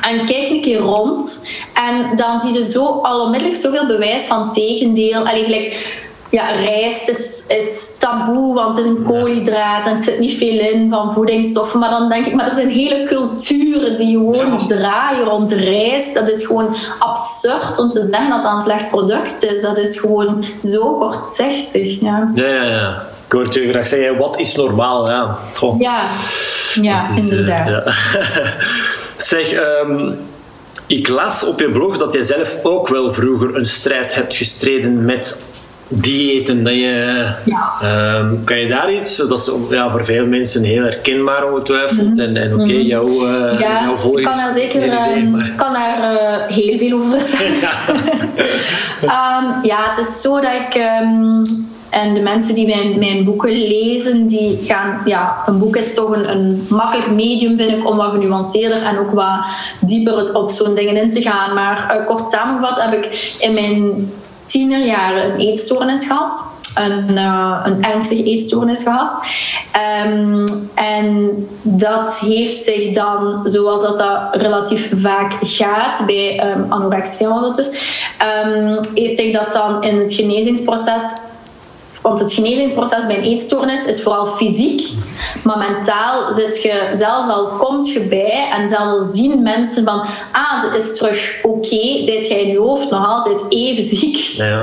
[0.00, 1.48] en kijk een keer rond.
[1.72, 5.24] En dan zie je zo al onmiddellijk zoveel bewijs van tegendeel.
[5.26, 6.00] Eigenlijk,
[6.32, 10.58] ja, rijst is, is taboe, want het is een koolhydraat en het zit niet veel
[10.58, 11.80] in van voedingsstoffen.
[11.80, 16.14] Maar dan denk ik, maar er zijn hele culturen die gewoon draaien rond rijst.
[16.14, 19.60] Dat is gewoon absurd om te zeggen dat dat een slecht product is.
[19.60, 22.00] Dat is gewoon zo kortzichtig.
[22.00, 22.64] Ja, ja, ja.
[22.64, 23.06] ja.
[23.26, 25.08] Ik hoor je graag zeggen, wat is normaal?
[25.10, 25.38] Ja,
[25.78, 26.02] ja,
[26.74, 27.68] ja inderdaad.
[27.68, 27.92] ja.
[29.16, 30.18] zeg, um,
[30.86, 35.04] ik las op je blog dat jij zelf ook wel vroeger een strijd hebt gestreden
[35.04, 35.50] met
[36.00, 36.62] diëten.
[36.62, 38.18] Dat je, ja.
[38.18, 42.08] um, kan je daar iets, dat is ja, voor veel mensen heel herkenbaar ongetwijfeld.
[42.08, 44.22] Mm En, en oké, okay, mm jouw, uh, ja, jouw volgers...
[44.22, 47.60] Ik kan daar zeker idee, um, kan daar uh, heel veel over vertellen.
[49.00, 49.38] ja.
[49.42, 50.74] um, ja, het is zo dat ik...
[51.90, 55.00] en de mensen die mijn, mijn boeken lezen, die gaan...
[55.04, 58.98] Ja, een boek is toch een, een makkelijk medium, vind ik, om wat genuanceerder en
[58.98, 59.46] ook wat
[59.80, 61.54] dieper op zo'n dingen in te gaan.
[61.54, 64.10] Maar uh, kort samengevat heb ik in mijn
[64.52, 66.48] tienerjaren een eetstoornis gehad.
[66.74, 69.26] Een, uh, een ernstige eetstoornis gehad.
[70.06, 70.44] Um,
[70.74, 77.42] en dat heeft zich dan, zoals dat, dat relatief vaak gaat, bij um, anorexia was
[77.42, 77.68] het dus,
[78.44, 81.02] um, heeft zich dat dan in het genezingsproces
[82.02, 84.92] want het genezingsproces bij een eetstoornis is vooral fysiek.
[85.42, 90.06] Maar mentaal zit je, zelfs al komt je bij en zelfs al zien mensen van
[90.32, 94.16] ah, ze is terug oké, okay, zijt jij in je hoofd nog altijd even ziek.
[94.16, 94.62] Ja, ja,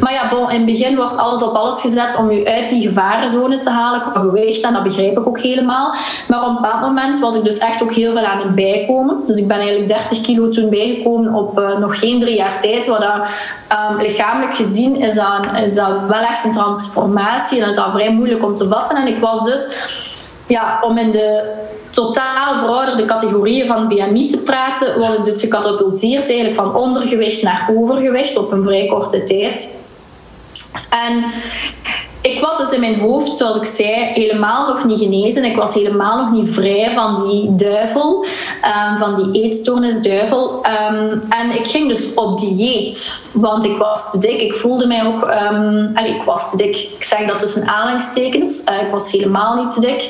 [0.00, 2.88] maar ja, bon, in het begin wordt alles op alles gezet om je uit die
[2.88, 5.94] gevarenzone te halen qua gewicht en dat begrijp ik ook helemaal.
[6.28, 9.22] Maar op een bepaald moment was ik dus echt ook heel veel aan het bijkomen.
[9.26, 12.86] Dus ik ben eigenlijk 30 kilo toen bijgekomen op uh, nog geen drie jaar tijd.
[12.86, 13.26] Wat dat,
[13.90, 17.58] um, lichamelijk gezien is dat, is dat wel echt een transformatie.
[17.58, 18.96] En dat is al vrij moeilijk om te vatten.
[18.96, 19.74] En ik was dus,
[20.46, 21.52] ja, om in de
[21.90, 27.70] totaal verouderde categorieën van BMI te praten, was ik dus gecatapulteerd eigenlijk van ondergewicht naar
[27.76, 29.74] overgewicht op een vrij korte tijd.
[30.90, 31.24] En
[32.24, 35.44] ik was dus in mijn hoofd, zoals ik zei, helemaal nog niet genezen.
[35.44, 38.24] Ik was helemaal nog niet vrij van die duivel,
[38.90, 40.66] um, van die eetstoornisduivel.
[40.90, 44.40] Um, en ik ging dus op dieet, want ik was te dik.
[44.40, 45.22] Ik voelde mij ook...
[45.94, 46.76] Allez, ik was te dik.
[46.76, 48.62] Ik zeg dat tussen aanhalingstekens.
[48.70, 50.02] Uh, ik was helemaal niet te dik.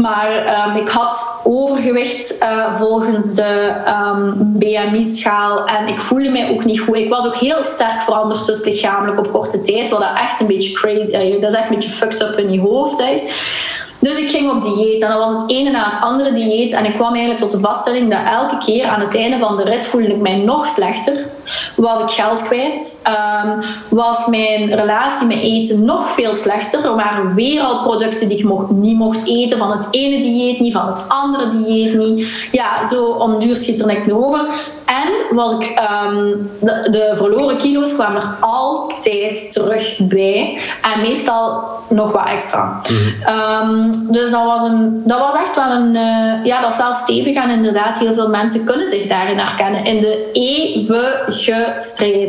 [0.00, 6.64] Maar um, ik had overgewicht uh, volgens de ehm, BMI-schaal en ik voelde mij ook
[6.64, 6.96] niet goed.
[6.96, 10.72] Ik was ook heel sterk veranderd dus lichamelijk op korte tijd, wat echt een beetje
[10.72, 11.40] crazy is.
[11.40, 12.98] Dat is echt een beetje fucked up in je hoofd.
[12.98, 13.22] Hè.
[13.98, 16.72] Dus ik ging op dieet en dat was het ene na het andere dieet.
[16.72, 19.64] En ik kwam eigenlijk tot de vaststelling dat elke keer aan het einde van de
[19.64, 21.26] rit voelde ik mij nog slechter.
[21.76, 23.02] Was ik geld kwijt.
[23.44, 26.84] Um, was mijn relatie met eten nog veel slechter.
[26.84, 29.58] Er waren weer al producten die ik mocht, niet mocht eten.
[29.58, 32.48] Van het ene dieet niet, van het andere dieet niet.
[32.52, 34.46] Ja, zo om duur schiet er niks over.
[34.84, 40.58] En was ik, um, de, de, verloren kilo's kwamen er altijd terug bij.
[40.94, 42.80] En meestal nog wat extra.
[42.90, 45.94] Mm dus dat was, een, dat was echt wel een...
[45.94, 47.34] Uh, ja, dat wel stevig.
[47.34, 49.84] En inderdaad, heel veel mensen kunnen zich daarin herkennen.
[49.84, 51.32] In de eeuwige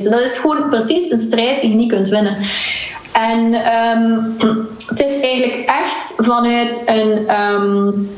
[0.09, 2.37] Dat is gewoon precies een strijd die je niet kunt winnen.
[3.11, 3.53] En
[3.99, 4.37] um,
[4.87, 8.09] het is eigenlijk echt vanuit een, um,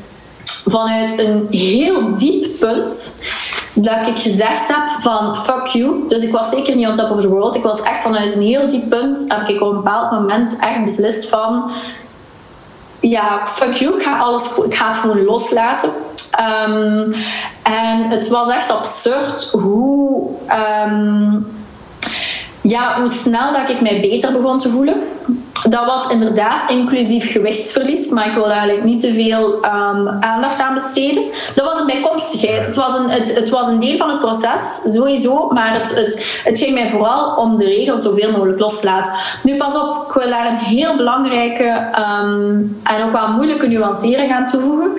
[0.66, 3.18] vanuit een heel diep punt
[3.74, 6.08] dat ik gezegd heb van fuck you.
[6.08, 7.56] Dus ik was zeker niet on top of the world.
[7.56, 10.84] Ik was echt vanuit een heel diep punt, heb ik op een bepaald moment echt
[10.84, 11.72] beslist van
[13.00, 15.92] ja, fuck you, ik ga, alles, ik ga het gewoon loslaten.
[16.36, 17.12] Ehm,
[17.64, 21.40] en het was echt absurd hoe, ehm,
[22.62, 25.02] ja, hoe snel dat ik mij beter begon te voelen
[25.70, 30.74] dat was inderdaad inclusief gewichtsverlies, maar ik wil eigenlijk niet te veel um, aandacht aan
[30.74, 31.24] besteden.
[31.56, 32.68] Dat was een bijkomstigheid.
[32.68, 36.42] Het was een, het, het, was een deel van het proces, sowieso, maar het, het,
[36.44, 39.14] het ging mij vooral om de regels zoveel mogelijk los te laten.
[39.44, 41.90] Nu pas op, ik wil daar een heel belangrijke
[42.84, 44.92] en ook wel moeilijke nuancering aan toevoegen.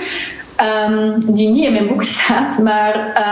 [0.61, 3.23] Um, die niet in mijn boek staat, maar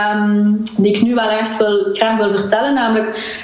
[0.77, 2.73] die ik nu wel echt wil, graag wil vertellen.
[2.73, 3.39] Namelijk,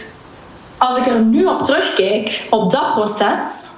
[0.78, 3.74] als ik er nu op terugkijk, op dat proces,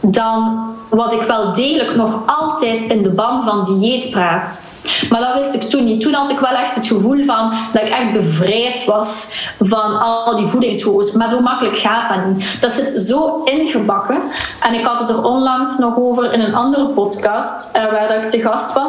[0.00, 4.62] dan was ik wel degelijk nog altijd in de ban van dieetpraat.
[5.08, 6.00] Maar dat wist ik toen niet.
[6.00, 9.28] Toen had ik wel echt het gevoel van dat ik echt bevrijd was
[9.60, 11.12] van al die voedingsgoeroes.
[11.12, 12.60] Maar zo makkelijk gaat dat niet.
[12.60, 14.20] Dat zit zo ingebakken.
[14.62, 18.28] En ik had het er onlangs nog over in een andere podcast uh, waar ik
[18.28, 18.88] te gast was.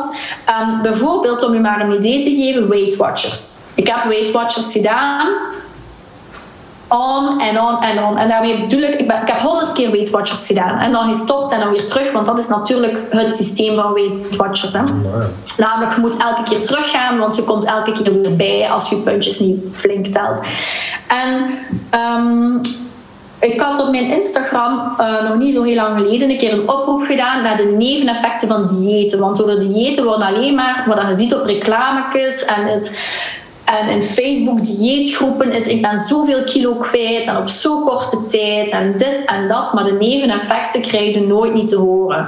[0.62, 3.56] Um, bijvoorbeeld om je maar een idee te geven, Weight Watchers.
[3.76, 5.28] Ik heb Weight Watchers gedaan
[6.90, 8.18] on en on en on.
[8.18, 10.80] En daarmee bedoel ik, ik, ben, ik heb honderd keer Weight Watchers gedaan.
[10.80, 14.36] En dan gestopt en dan weer terug, want dat is natuurlijk het systeem van Weight
[14.36, 14.74] Watchers.
[14.74, 14.82] Hè.
[15.58, 18.96] Namelijk, je moet elke keer teruggaan, want je komt elke keer weer bij als je
[18.96, 20.42] puntjes niet flink telt.
[21.08, 21.46] En
[22.00, 22.62] um,
[23.40, 26.70] ik had op mijn Instagram uh, nog niet zo heel lang geleden een keer een
[26.70, 29.20] oproep gedaan naar de neveneffecten van diëten.
[29.20, 33.00] Want door de diëten worden alleen maar, wat je ziet op reclametjes en het
[33.78, 38.72] en in Facebook dieetgroepen is ik ben zoveel kilo kwijt en op zo korte tijd
[38.72, 39.74] en dit en dat.
[39.74, 42.28] Maar de neveneffecten krijg je nooit niet te horen.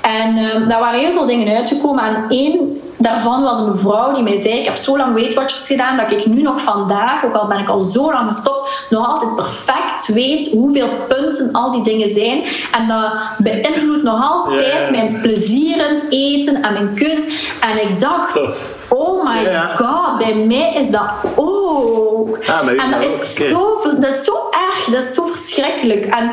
[0.00, 2.04] En uh, daar waren heel veel dingen uitgekomen.
[2.04, 5.66] En één daarvan was een mevrouw die mij zei: Ik heb zo lang Weight Watchers
[5.66, 9.08] gedaan dat ik nu nog vandaag, ook al ben ik al zo lang gestopt, nog
[9.08, 12.42] altijd perfect weet hoeveel punten al die dingen zijn.
[12.72, 17.18] En dat beïnvloedt nog altijd mijn plezierend eten en mijn kus.
[17.60, 18.48] En ik dacht.
[18.94, 22.38] Oh my god, bij mij is dat ook.
[22.46, 26.04] Ah, en dat is, zo, dat is zo erg, dat is zo verschrikkelijk.
[26.04, 26.30] En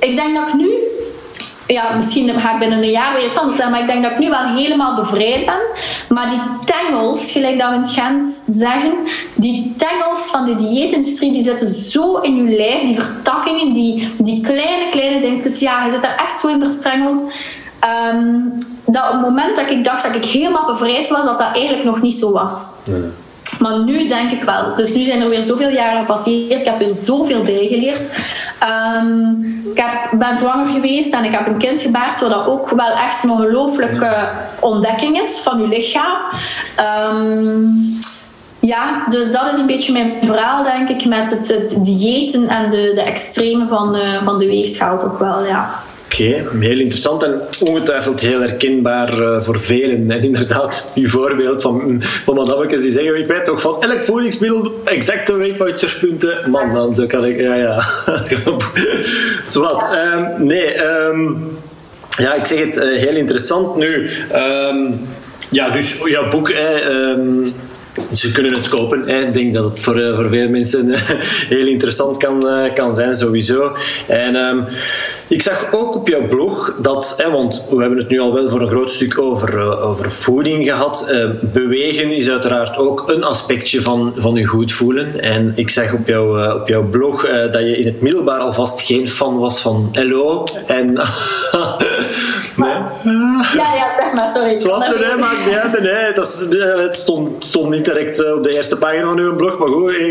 [0.00, 0.70] ik denk dat ik nu
[1.66, 4.12] ja, misschien ga ik binnen een jaar weer iets anders zijn, maar ik denk dat
[4.12, 5.60] ik nu wel helemaal bevrijd ben.
[6.08, 8.92] Maar die tengels, gelijk dat we in het Gens zeggen,
[9.34, 14.40] die tengels van de dieetindustrie, die zitten zo in je lijf, die vertakkingen, die, die
[14.40, 17.32] kleine, kleine dingetjes, ja, je zit er echt zo in verstrengeld.
[18.12, 18.54] Um,
[18.84, 21.84] dat op het moment dat ik dacht dat ik helemaal bevrijd was, dat dat eigenlijk
[21.84, 22.70] nog niet zo was.
[23.58, 24.74] Maar nu denk ik wel.
[24.76, 26.58] Dus nu zijn er weer zoveel jaren gepasseerd.
[26.58, 28.10] Ik heb weer zoveel bijgeleerd.
[28.98, 32.70] Um, ik heb, ben zwanger geweest en ik heb een kind gebaard, wat dat ook
[32.70, 34.28] wel echt een ongelooflijke
[34.60, 36.16] ontdekking is van je lichaam.
[37.10, 37.98] Um,
[38.58, 42.70] ja, dus dat is een beetje mijn verhaal, denk ik, met het, het diëten en
[42.70, 45.82] de, de extreme van de, van de weegschaal toch wel, ja.
[46.12, 50.10] Oké, heel interessant en ongetwijfeld heel herkenbaar uh, voor velen.
[50.10, 54.80] En inderdaad, uw voorbeeld van, van madammetjes die zeggen, ik weet toch van elk voedingsmiddel
[54.84, 56.50] exacte weetwatcherspunten.
[56.50, 57.84] Man, man, zo kan ik, ja, ja.
[59.44, 59.86] Zwat.
[59.92, 61.56] Um, nee, um,
[62.08, 64.10] ja, ik zeg het, uh, heel interessant nu.
[64.34, 65.00] Um,
[65.48, 66.80] ja, dus jouw boek, hè,
[68.12, 69.08] ze kunnen het kopen.
[69.08, 69.20] Hè.
[69.20, 70.98] Ik denk dat het voor, uh, voor veel mensen uh,
[71.56, 73.76] heel interessant kan, uh, kan zijn, sowieso.
[74.06, 74.66] En um,
[75.28, 78.48] ik zag ook op jouw blog dat, hè, want we hebben het nu al wel
[78.48, 81.12] voor een groot stuk over, over voeding gehad.
[81.40, 85.20] bewegen is uiteraard ook een aspectje van, van je goed voelen.
[85.20, 89.08] En ik zag op, jou, op jouw blog dat je in het middelbaar alvast geen
[89.08, 90.44] fan was van LO.
[90.66, 90.92] En
[92.56, 92.72] nee.
[93.54, 94.56] Ja, ja, zeg maar, sorry.
[94.56, 95.80] Zwart, nee, maakt niet uit.
[95.80, 99.34] Nee, dat is, het stond, stond niet direct eh, op de eerste pagina van uw
[99.34, 100.04] blog, maar goed, eh,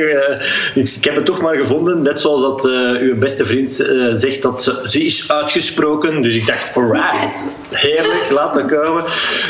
[0.76, 2.02] ik, ik heb het toch maar gevonden.
[2.02, 3.72] Net zoals dat uh, uw beste vriend
[4.14, 6.22] zegt dat ze, ze is uitgesproken.
[6.22, 9.04] Dus ik dacht, alright, heerlijk, laat me komen.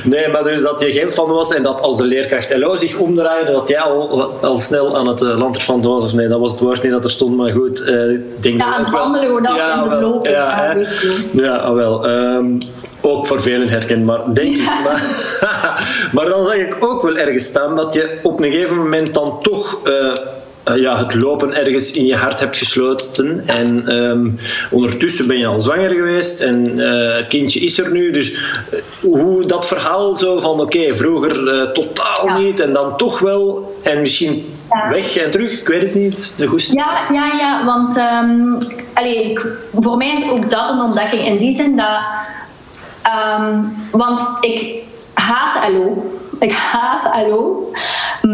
[0.03, 2.97] Nee, maar dus dat je geen fan was en dat als de leerkracht LO zich
[2.97, 6.03] omdraaide, dat jij al, al snel aan het land ervan was.
[6.03, 7.79] Of nee, dat was het woord niet dat er stond, maar goed.
[7.87, 10.31] ik denk ja, aan het wandelen, gewoon dat ja, in de lopen.
[10.31, 10.85] Ja, ja,
[11.31, 12.09] ja, wel.
[12.09, 12.59] Um,
[13.01, 14.69] ook voor velen herkenbaar, denk ik.
[14.83, 15.03] Maar,
[16.13, 19.39] maar dan zag ik ook wel ergens staan dat je op een gegeven moment dan
[19.39, 20.13] toch uh,
[20.75, 23.43] ja, het lopen ergens in je hart hebt gesloten.
[23.45, 24.39] En um,
[24.69, 28.11] ondertussen ben je al zwanger geweest en uh, het kindje is er nu.
[28.11, 31.33] Dus uh, hoe dat verhaal zo van oké, okay, vroeger
[31.73, 32.37] totaal ja.
[32.37, 34.89] niet en dan toch wel en misschien ja.
[34.89, 36.33] weg en terug, ik weet het niet.
[36.37, 36.73] De goest...
[36.73, 38.57] ja, ja, ja, want um,
[38.93, 39.39] allee,
[39.73, 41.99] voor mij is ook dat een ontdekking in die zin dat
[43.05, 44.83] Um, want ik
[45.13, 46.19] haat LO.
[46.39, 47.71] Ik haat LO.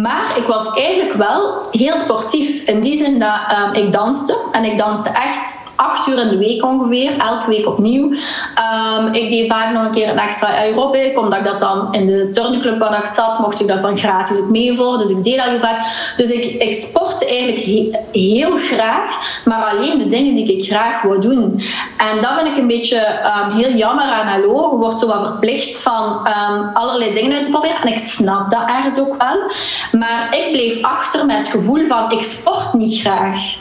[0.02, 2.64] Maar ik was eigenlijk wel heel sportief.
[2.64, 4.38] In die zin dat ehm, ik danste.
[4.52, 8.14] En ik danste echt acht uur in de week ongeveer, elke week opnieuw.
[8.56, 12.06] Ehm, ik deed vaak nog een keer een extra aerobic, omdat ik dat dan in
[12.06, 14.98] de turnclub waar ik zat, mocht ik dat dan gratis ook meevoeren.
[14.98, 16.14] Dus ik deed dat heel vaak.
[16.18, 21.20] Dus ik, ik sportte eigenlijk heel graag, maar alleen de dingen die ik graag wou
[21.20, 21.62] doen.
[21.98, 24.72] En dat vind ik een beetje ehm, heel jammer aan Hallo.
[24.72, 26.28] Je wordt zo wat verplicht van
[26.74, 27.82] allerlei dingen uit te proberen.
[27.82, 29.52] En ik snap dat ergens ook wel.
[29.92, 33.56] Maar ik bleef achter met het gevoel van ik sport niet graag.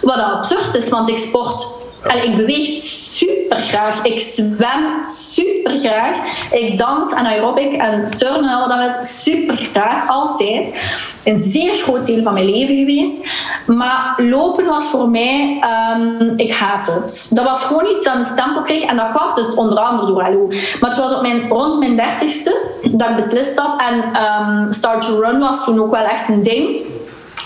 [0.00, 1.72] Wat absurd is, want ik sport
[2.02, 4.02] en ik beweeg super graag.
[4.02, 6.16] Ik zwem super graag.
[6.50, 10.80] Ik dans en aerobic en turnen en al dat super graag, altijd.
[11.24, 13.26] Een zeer groot deel van mijn leven geweest.
[13.66, 15.62] Maar lopen was voor mij,
[15.96, 17.30] um, ik haat het.
[17.30, 20.22] Dat was gewoon iets dat een stempel kreeg en dat kwam dus onder andere door
[20.22, 20.46] Hallo.
[20.80, 25.02] Maar het was op mijn, rond mijn dertigste dat ik beslist had en um, Start
[25.02, 26.90] to Run was toen ook wel echt een ding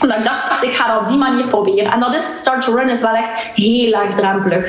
[0.02, 1.92] omdat ik dacht, ik ga dat op die manier proberen.
[1.92, 4.64] En dat is, Start to Run is wel echt heel laagdrempelig.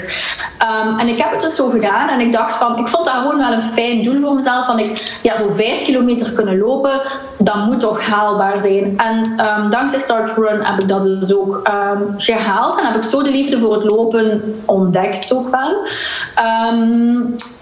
[0.61, 2.09] Um, en ik heb het dus zo gedaan.
[2.09, 4.65] En ik dacht van, ik vond dat gewoon wel een fijn doel voor mezelf.
[4.65, 7.01] Van ik, ja, zo vijf kilometer kunnen lopen,
[7.37, 8.97] dat moet toch haalbaar zijn.
[8.97, 12.79] En um, dankzij Start to Run heb ik dat dus ook um, gehaald.
[12.79, 15.87] En heb ik zo de liefde voor het lopen ontdekt ook wel.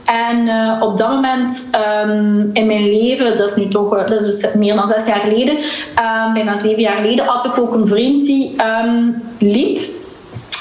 [0.06, 1.70] En uh, op dat moment
[2.03, 5.20] um, in mijn leven, dat is nu toch dat is dus meer dan zes jaar
[5.20, 9.93] geleden, um, bijna zeven jaar geleden, had ik ook een vriend die um, liep.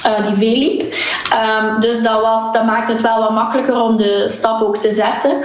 [0.06, 0.80] Uh, die veel liep.
[0.80, 4.90] Um, dus dat, was, dat maakte het wel wat makkelijker om de stap ook te
[4.90, 5.36] zetten.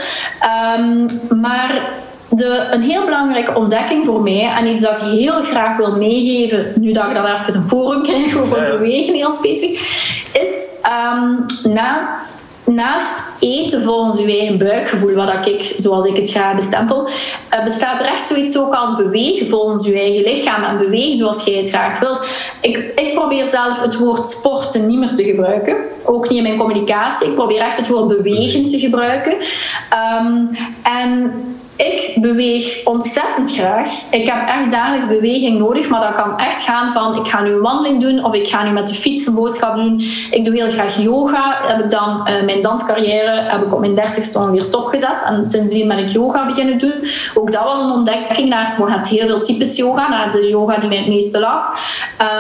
[1.42, 1.90] Maar
[2.30, 6.74] de, een heel belangrijke ontdekking voor mij en iets dat ik heel graag wil meegeven,
[6.76, 9.78] nu dat ik dan even een forum krijg over bewegen heel specifiek,
[10.32, 10.72] is
[11.14, 12.08] um, naast
[12.70, 18.00] naast eten volgens uw eigen buikgevoel, wat ik, zoals ik het ga bestempel, uh, bestaat
[18.00, 21.70] er echt zoiets ook als bewegen volgens uw eigen lichaam en bewegen zoals jij het
[21.70, 22.24] graag wilt.
[22.62, 26.58] Ik, ik probeer zelf het woord sporten niet meer te gebruiken, ook niet in mijn
[26.58, 27.28] communicatie.
[27.28, 29.34] Ik probeer echt het woord bewegen te gebruiken.
[30.22, 30.50] Um,
[30.84, 31.34] en
[31.80, 34.02] ik beweeg ontzettend graag.
[34.10, 37.52] Ik heb echt dagelijks beweging nodig, maar dat kan echt gaan van ik ga nu
[37.52, 40.02] een wandeling doen of ik ga nu met de fiets een boodschap doen.
[40.32, 41.60] Ik doe heel graag yoga.
[41.64, 45.88] Heb ik dan uh, mijn danscarrière heb ik op mijn dertigste ongeveer stopgezet en sindsdien
[45.88, 46.94] ben ik yoga beginnen doen.
[47.34, 50.90] Ook dat was een ontdekking naar, hebben heel veel types yoga, naar de yoga die
[50.90, 51.80] mij het meeste lag.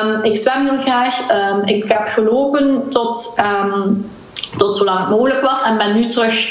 [0.03, 1.19] Um, ik zwem heel graag.
[1.31, 4.09] Um, ik heb gelopen tot um,
[4.59, 5.61] tot zolang het mogelijk was.
[5.61, 6.47] En ben nu terug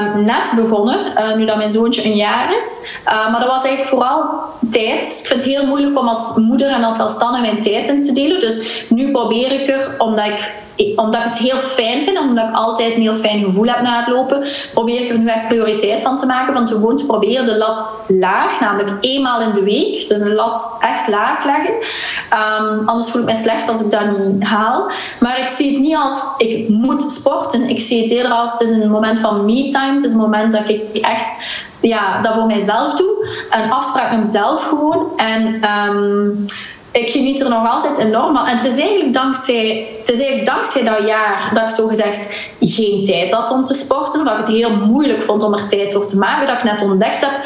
[0.00, 2.96] um, net begonnen, uh, nu dat mijn zoontje een jaar is.
[3.06, 4.30] Uh, maar dat was eigenlijk vooral
[4.70, 5.18] tijd.
[5.20, 8.12] Ik vind het heel moeilijk om als moeder en als zelfstandige mijn tijd in te
[8.12, 8.40] delen.
[8.40, 10.52] Dus nu probeer ik er, omdat ik
[10.96, 13.98] omdat ik het heel fijn vind omdat ik altijd een heel fijn gevoel heb na
[13.98, 16.54] het lopen, probeer ik er nu echt prioriteit van te maken.
[16.54, 20.08] Van te gewoon te proberen de lat laag, namelijk eenmaal in de week.
[20.08, 21.74] Dus een lat echt laag leggen.
[21.74, 24.90] Um, anders voel ik me slecht als ik dat niet haal.
[25.20, 27.68] Maar ik zie het niet als ik moet sporten.
[27.68, 29.94] Ik zie het eerder als het is een moment van me-time.
[29.94, 31.36] Het is een moment dat ik echt
[31.80, 33.26] ja, dat voor mijzelf doe.
[33.50, 35.06] Een afspraak met mezelf gewoon.
[35.16, 36.44] En um,
[36.92, 38.46] ik geniet er nog altijd enorm van.
[38.46, 42.50] En het is eigenlijk dankzij, het is eigenlijk dankzij dat jaar dat ik zo gezegd
[42.60, 44.24] geen tijd had om te sporten.
[44.24, 46.46] Dat ik het heel moeilijk vond om er tijd voor te maken.
[46.46, 47.44] Dat ik net ontdekt heb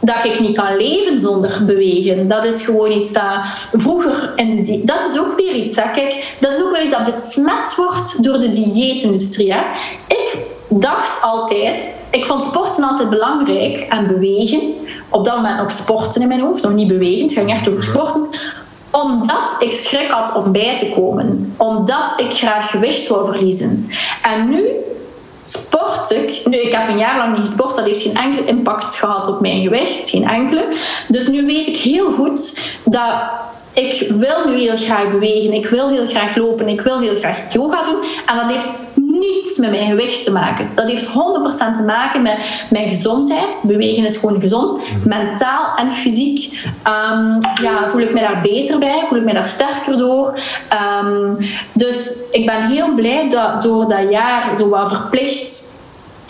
[0.00, 2.28] dat ik niet kan leven zonder bewegen.
[2.28, 3.32] Dat is gewoon iets dat
[3.72, 5.76] vroeger in de dat is ook weer iets.
[5.76, 5.90] Hè.
[5.90, 9.54] Kijk, dat is ook weer iets dat besmet wordt door de dieetindustrie.
[10.08, 10.38] Ik
[10.68, 14.74] dacht altijd, ik vond sporten altijd belangrijk en bewegen.
[15.08, 17.82] Op dat moment nog sporten in mijn hoofd, nog niet bewegen, het ging echt over
[17.82, 18.28] sporten.
[18.90, 21.54] Omdat ik schrik had om bij te komen.
[21.56, 23.88] Omdat ik graag gewicht wou verliezen.
[24.22, 24.64] En nu
[25.44, 26.42] sport ik.
[26.44, 29.40] Nu, ik heb een jaar lang niet gesport, dat heeft geen enkele impact gehad op
[29.40, 30.68] mijn gewicht, geen enkele.
[31.08, 33.12] Dus nu weet ik heel goed dat
[33.78, 37.52] ik wil nu heel graag bewegen, ik wil heel graag lopen, ik wil heel graag
[37.52, 38.02] yoga doen.
[38.26, 40.68] En dat heeft niets met mijn gewicht te maken.
[40.74, 41.10] Dat heeft 100%
[41.72, 43.64] te maken met mijn gezondheid.
[43.66, 44.80] Bewegen is gewoon gezond.
[45.04, 49.46] Mentaal en fysiek um, ja, voel ik me daar beter bij, voel ik me daar
[49.46, 50.38] sterker door.
[51.02, 51.36] Um,
[51.72, 55.76] dus ik ben heel blij dat door dat jaar zo wat verplicht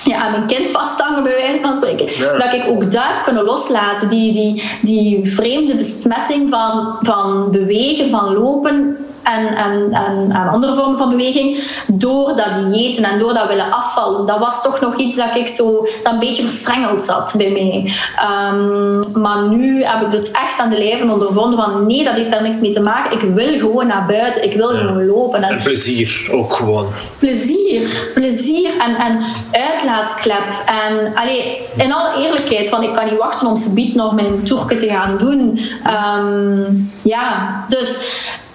[0.05, 2.07] ja, aan mijn kind vasthangen, bij wijze van spreken.
[2.39, 4.09] Dat ik ook daar kunnen loslaten.
[4.09, 8.97] Die, die, die vreemde besmetting van, van bewegen, van lopen
[9.37, 13.73] en, en, en, en andere vormen van beweging door dat diëten en door dat willen
[13.73, 14.27] afvallen.
[14.27, 17.93] Dat was toch nog iets dat ik zo dat een beetje verstrengeld zat bij mij.
[18.17, 22.31] Ehm, maar nu heb ik dus echt aan de lijve ondervonden van nee, dat heeft
[22.31, 23.13] daar niks mee te maken.
[23.13, 25.43] Ik wil gewoon naar buiten, ik wil gewoon lopen.
[25.43, 26.87] En, plezier ook gewoon.
[27.19, 30.63] Plezier, plezier en, en uitlaatklep.
[30.67, 34.43] En allee, in alle eerlijkheid, van ik kan niet wachten om ze biedt nog mijn
[34.43, 35.61] toerke te gaan doen.
[35.85, 37.99] Ehm, ja, dus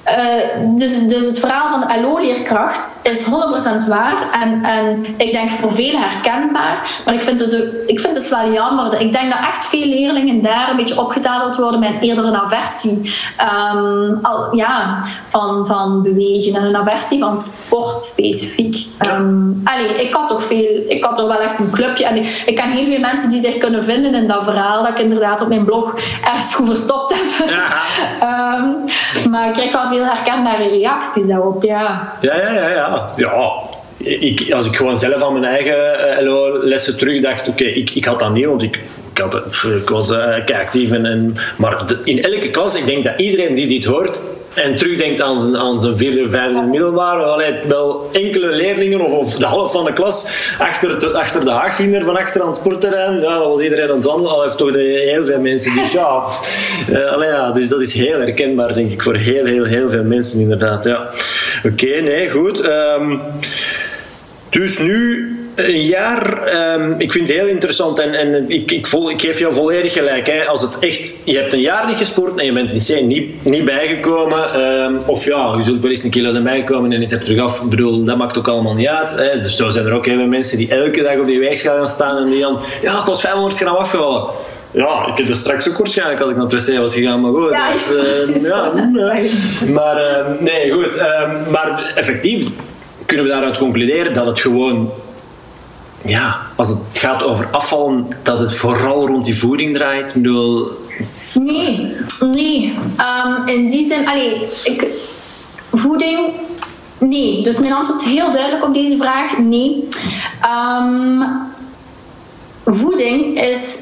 [0.07, 5.49] uh, dus, dus het verhaal van de LO-leerkracht is 100% waar en, en ik denk
[5.49, 7.01] voor veel herkenbaar.
[7.05, 9.01] Maar ik vind, het, ik vind het wel jammer.
[9.01, 13.13] Ik denk dat echt veel leerlingen daar een beetje opgezadeld worden met eerder een aversie
[13.73, 14.99] um, al, ja,
[15.29, 18.87] van, van bewegen en een aversie van sport specifiek.
[18.99, 22.43] Um, allee, ik had toch veel, ik had toch wel echt een clubje en ik,
[22.45, 25.41] ik ken heel veel mensen die zich kunnen vinden in dat verhaal dat ik inderdaad
[25.41, 25.93] op mijn blog
[26.25, 27.49] ergens goed verstopt heb.
[27.49, 28.57] Ja.
[28.57, 28.83] um,
[29.31, 32.13] maar ik krijg wel veel herkenbare reacties daarop, ja.
[32.21, 32.69] Ja, ja, ja.
[32.69, 33.13] ja.
[33.15, 33.51] ja.
[33.97, 38.19] Ik, als ik gewoon zelf aan mijn eigen uh, lessen terugdacht, oké, ik, ik had
[38.19, 38.79] dat niet, want ik,
[39.13, 40.91] ik, had, ik was uh, actief.
[40.91, 44.23] En, en, maar in elke klas, ik denk dat iedereen die dit hoort,
[44.53, 49.35] en terugdenkt aan zijn, aan zijn vierde, vijfde middelbare, allee, wel enkele leerlingen of, of,
[49.35, 50.27] de helft van de klas
[50.59, 53.21] achter, de, achter de haagwinder van achter aan het sportterrein.
[53.21, 54.31] Ja, dat was iedereen aan het wandelen.
[54.31, 55.75] Al heeft toch de, heel veel mensen.
[55.75, 56.23] Dus ja,
[56.89, 60.03] uh, allee, ja, dus dat is heel herkenbaar, denk ik, voor heel, heel, heel veel
[60.03, 60.83] mensen inderdaad.
[60.83, 61.09] Ja.
[61.65, 62.65] Oké, nee, goed.
[62.65, 63.21] Um,
[64.49, 69.09] dus nu een jaar, um, ik vind het heel interessant en, en ik, ik, vol,
[69.09, 70.27] ik geef jou volledig gelijk.
[70.27, 70.45] Hè.
[70.45, 73.45] Als het echt, je hebt een jaar niet gesport en je bent in C niet,
[73.45, 77.11] niet bijgekomen, um, of ja, je zult wel eens een kilo zijn bijgekomen en is
[77.11, 77.61] er terug af.
[77.61, 79.09] Ik bedoel, dat maakt ook allemaal niet uit.
[79.09, 79.39] Hè.
[79.39, 81.87] Dus zo zijn er ook heel veel mensen die elke dag op die weegschaal gaan
[81.87, 84.29] staan en die dan, ja, ik was 500 gram afgevallen.
[84.71, 87.31] Ja, ik heb er straks ook waarschijnlijk als ik naar het wc was gegaan, maar
[87.31, 87.51] goed.
[87.51, 88.71] Ja, dus, uh, ja,
[89.73, 90.95] maar uh, nee, goed.
[90.95, 92.43] Uh, maar effectief
[93.05, 94.91] kunnen we daaruit concluderen dat het gewoon
[96.05, 100.15] ja, als het gaat over afvallen, dat het vooral rond die voeding draait?
[100.15, 100.71] Ik bedoel...
[101.33, 102.73] Nee, nee.
[103.25, 104.87] Um, in die zin, allee, ik,
[105.73, 106.19] voeding,
[106.97, 107.43] nee.
[107.43, 109.87] Dus mijn antwoord is heel duidelijk op deze vraag, nee.
[110.45, 111.23] Um,
[112.65, 113.79] voeding is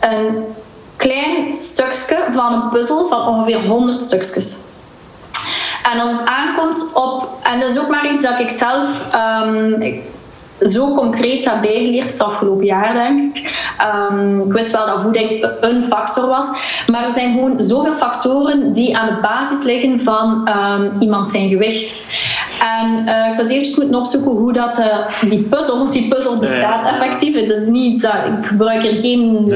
[0.00, 0.44] een
[0.96, 4.56] klein stukje van een puzzel van ongeveer 100 stukjes.
[5.92, 9.06] En als het aankomt op, en dat is ook maar iets dat ik zelf,
[9.80, 10.02] ik,
[10.70, 13.70] zo concreet heb bijgeleerd het afgelopen jaar, denk ik.
[14.10, 16.46] Um, ik wist wel dat voeding een factor was,
[16.90, 21.48] maar er zijn gewoon zoveel factoren die aan de basis liggen van um, iemand zijn
[21.48, 22.06] gewicht.
[22.60, 26.88] En uh, ik zou eventjes moeten opzoeken hoe dat, uh, die puzzel, die puzzel bestaat
[26.88, 27.40] effectief.
[27.40, 29.46] Het is niet dat, ik gebruik er geen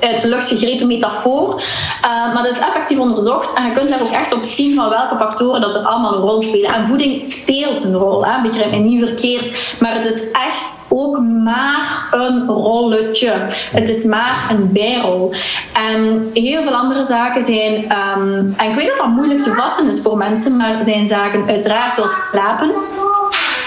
[0.00, 1.62] uit de lucht gegrepen metafoor,
[2.04, 4.88] uh, maar dat is effectief onderzocht en je kunt daar ook echt op zien van
[4.88, 6.74] welke factoren dat er allemaal een rol spelen.
[6.74, 8.42] En voeding speelt een rol, hè?
[8.42, 13.46] begrijp mij niet verkeerd, maar het is echt ook maar een rolletje.
[13.72, 15.32] Het is maar een bijrol.
[15.72, 19.86] En heel veel andere zaken zijn, um, en ik weet dat dat moeilijk te vatten
[19.86, 22.70] is voor mensen, maar zijn zaken uiteraard zoals slapen.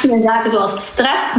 [0.01, 1.35] Zaken zoals stress,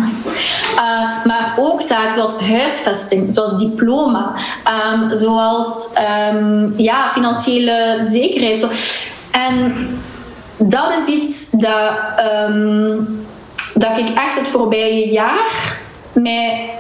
[0.74, 4.34] uh, maar ook zaken zoals huisvesting, zoals diploma,
[4.92, 5.92] um, zoals
[6.32, 8.60] um, ja, financiële zekerheid.
[8.60, 8.68] Zo.
[9.30, 9.88] En
[10.56, 11.90] dat is iets dat
[12.48, 13.26] um,
[13.74, 15.76] dat ik echt het voorbije jaar
[16.12, 16.70] mij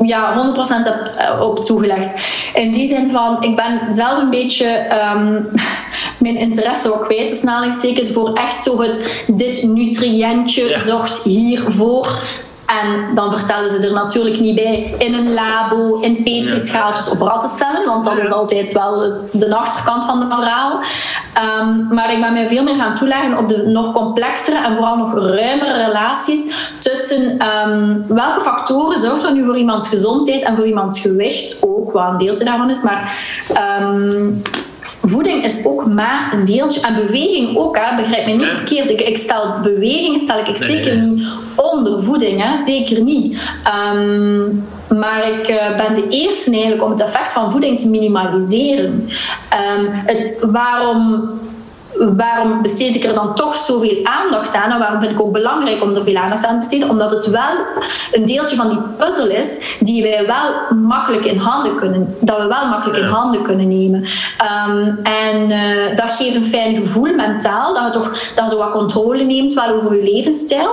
[0.00, 2.14] ja, 100% heb eh, op toegelegd.
[2.54, 5.50] In die zin van, ik ben zelf een beetje um,
[6.24, 7.28] mijn interesse ook kwijt.
[7.28, 10.78] Dus aanhalingstekens voor echt zo het, dit nutriëntje ja.
[10.78, 12.22] zorgt hiervoor
[12.66, 17.86] en dan vertellen ze er natuurlijk niet bij in een labo, in petrischaaltjes op rattencellen,
[17.86, 20.80] want dat is altijd wel het, de achterkant van de verhaal.
[21.60, 24.96] Um, maar ik ben mij veel meer gaan toeleggen op de nog complexere en vooral
[24.96, 30.66] nog ruimere relaties tussen um, welke factoren zorgen er nu voor iemands gezondheid en voor
[30.66, 32.82] iemands gewicht ook, wat een deeltje daarvan is.
[32.82, 33.18] Maar
[33.80, 34.42] um,
[35.02, 36.80] voeding is ook maar een deeltje.
[36.80, 38.90] En beweging ook, hè, begrijp me niet verkeerd.
[38.90, 41.10] Ik, ik, stel beweging stel ik, ik nee, zeker nee.
[41.10, 41.26] niet
[41.56, 43.38] onder voeding, hè, zeker niet.
[43.94, 44.66] Um,
[44.98, 48.92] maar ik uh, ben de eerste eigenlijk om het effect van voeding te minimaliseren.
[49.78, 51.30] Um, het, waarom
[51.98, 54.70] waarom besteed ik er dan toch zoveel aandacht aan?
[54.70, 56.90] En waarom vind ik ook belangrijk om er veel aandacht aan te besteden?
[56.90, 57.56] Omdat het wel
[58.12, 62.46] een deeltje van die puzzel is die wij wel makkelijk in handen kunnen, dat we
[62.46, 64.04] wel makkelijk in handen kunnen nemen.
[64.68, 68.70] Um, en uh, dat geeft een fijn gevoel mentaal, dat je toch dat je wat
[68.70, 70.70] controle neemt wel over je levensstijl.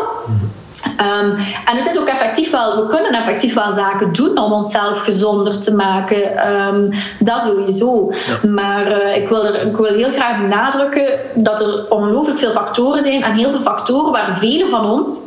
[0.97, 1.29] Ehm,
[1.65, 5.61] en het is ook effectief wel, we kunnen effectief wel zaken doen om onszelf gezonder
[5.61, 6.37] te maken.
[6.37, 8.11] Ehm, dat sowieso.
[8.47, 13.01] Maar uh, ik, wil er, ik wil heel graag benadrukken dat er ongelooflijk veel factoren
[13.01, 15.25] zijn en heel veel factoren waar velen van ons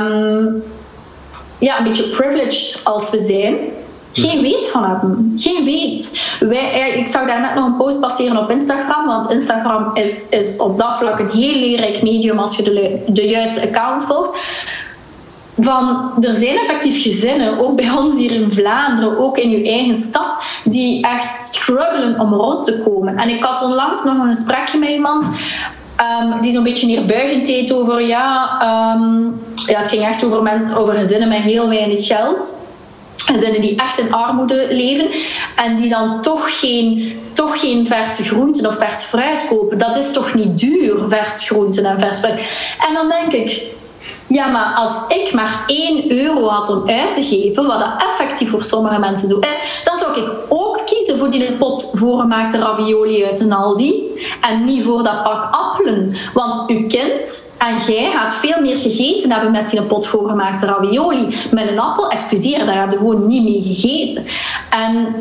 [0.00, 0.62] um,
[1.58, 3.56] ja, een beetje privileged als we zijn,
[4.12, 5.32] geen weet van hebben.
[5.36, 6.20] Geen weet.
[6.40, 10.56] Wij, ik zag daar net nog een post passeren op Instagram, want Instagram is, is
[10.56, 14.40] op dat vlak een heel leerrijk medium als je de, de juiste account volgt.
[15.58, 19.94] Van, er zijn effectief gezinnen, ook bij ons hier in Vlaanderen, ook in uw eigen
[19.94, 23.16] stad, die echt struggelen om rond te komen.
[23.16, 25.26] En ik had onlangs nog een gesprekje met iemand
[26.00, 28.58] um, die zo'n beetje neerbuigend deed over, ja,
[28.94, 32.60] um, ja, het ging echt over, men, over gezinnen met heel weinig geld.
[33.26, 35.10] Gezinnen die echt in armoede leven
[35.56, 39.78] en die dan toch geen, toch geen verse groenten of vers fruit kopen.
[39.78, 42.40] Dat is toch niet duur, vers groenten en vers fruit.
[42.88, 43.62] En dan denk ik,
[44.26, 48.50] ja, maar als ik maar 1 euro had om uit te geven, wat dat effectief
[48.50, 53.24] voor sommige mensen zo is, dan zou ik ook kiezen voor die pot voorgemaakte ravioli
[53.24, 54.10] uit een Aldi
[54.40, 56.14] en niet voor dat pak appelen.
[56.34, 61.36] Want uw kind en jij gaat veel meer gegeten hebben met die pot voorgemaakte ravioli.
[61.50, 64.24] Met een appel, excuseer, daar heb je gewoon niet mee gegeten.
[64.70, 65.14] En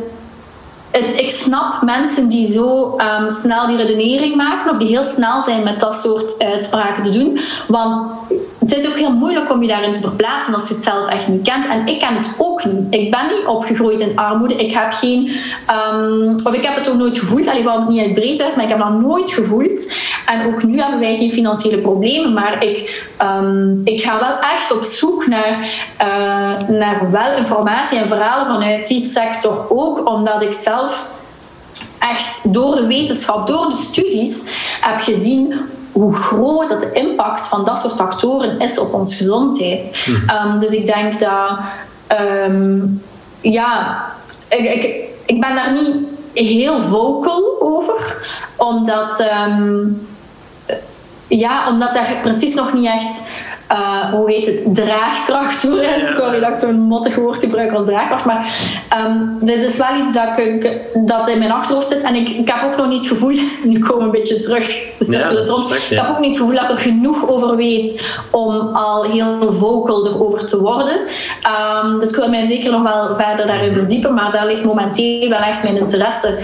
[0.91, 5.43] het, ik snap mensen die zo um, snel die redenering maken of die heel snel
[5.43, 7.39] zijn met dat soort uitspraken te doen.
[7.67, 8.11] Want
[8.71, 11.27] het is ook heel moeilijk om je daarin te verplaatsen als je het zelf echt
[11.27, 11.67] niet kent.
[11.67, 12.85] En ik ken het ook niet.
[12.89, 14.55] Ik ben niet opgegroeid in armoede.
[14.55, 15.31] Ik heb geen,
[15.93, 17.47] um, of ik heb het ook nooit gevoeld.
[17.47, 19.93] Allee, wel niet uit breed thuis, maar ik heb dat nooit gevoeld.
[20.25, 22.33] En ook nu hebben wij geen financiële problemen.
[22.33, 25.57] Maar ik, um, ik ga wel echt op zoek naar,
[26.01, 31.09] uh, naar wel informatie en verhalen vanuit die sector ook, omdat ik zelf
[31.99, 34.43] echt door de wetenschap, door de studies
[34.81, 35.59] heb gezien
[35.91, 40.07] hoe groot dat de impact van dat soort factoren is op onze gezondheid.
[40.45, 41.59] Um, dus ik denk dat,
[42.47, 43.01] um,
[43.41, 44.05] ja,
[44.47, 44.83] ik, ik,
[45.25, 45.95] ik ben daar niet
[46.33, 48.17] heel vocal over,
[48.55, 50.07] omdat, um,
[51.27, 53.21] ja, omdat daar precies nog niet echt
[53.71, 56.15] uh, hoe heet het, draagkracht voor is.
[56.15, 58.25] Sorry dat ik zo'n mottig woord gebruik als draagkracht.
[58.25, 58.55] Maar
[59.05, 62.01] um, dit is wel iets dat, ik, dat in mijn achterhoofd zit.
[62.01, 64.77] En ik, ik heb ook nog niet het gevoel, nu komen we een beetje terug,
[64.99, 65.69] ja, dus rond.
[65.69, 65.75] Ja.
[65.75, 69.53] Ik heb ook niet het gevoel dat ik er genoeg over weet om al heel
[69.53, 70.97] vocal erover te worden.
[71.83, 74.13] Um, dus ik wil mij zeker nog wel verder daarin verdiepen.
[74.13, 76.37] Maar daar ligt momenteel wel echt mijn interesse.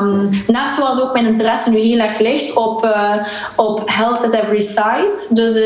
[0.00, 3.14] Um, net zoals ook mijn interesse nu heel erg ligt op, uh,
[3.56, 5.34] op health at every size.
[5.34, 5.60] Dus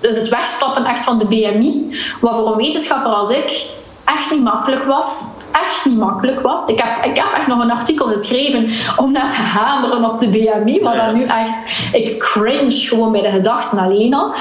[0.00, 4.42] dus het wegstappen echt van de BMI, wat voor een wetenschapper als ik echt niet
[4.42, 5.28] makkelijk was.
[5.52, 6.68] Echt niet makkelijk was.
[6.68, 10.28] Ik heb, ik heb echt nog een artikel geschreven om net te hameren op de
[10.28, 14.34] BMI, maar dan nu echt, ik cringe gewoon bij de gedachten alleen al.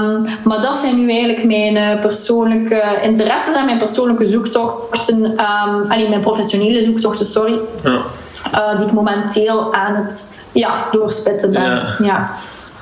[0.00, 5.90] Um, maar dat zijn nu eigenlijk mijn uh, persoonlijke interesses en mijn persoonlijke zoektochten, um,
[5.90, 8.00] alleen mijn professionele zoektochten, sorry, ja.
[8.54, 11.62] uh, die ik momenteel aan het ja, doorspitten ben.
[11.62, 11.96] Ja.
[11.98, 12.30] ja.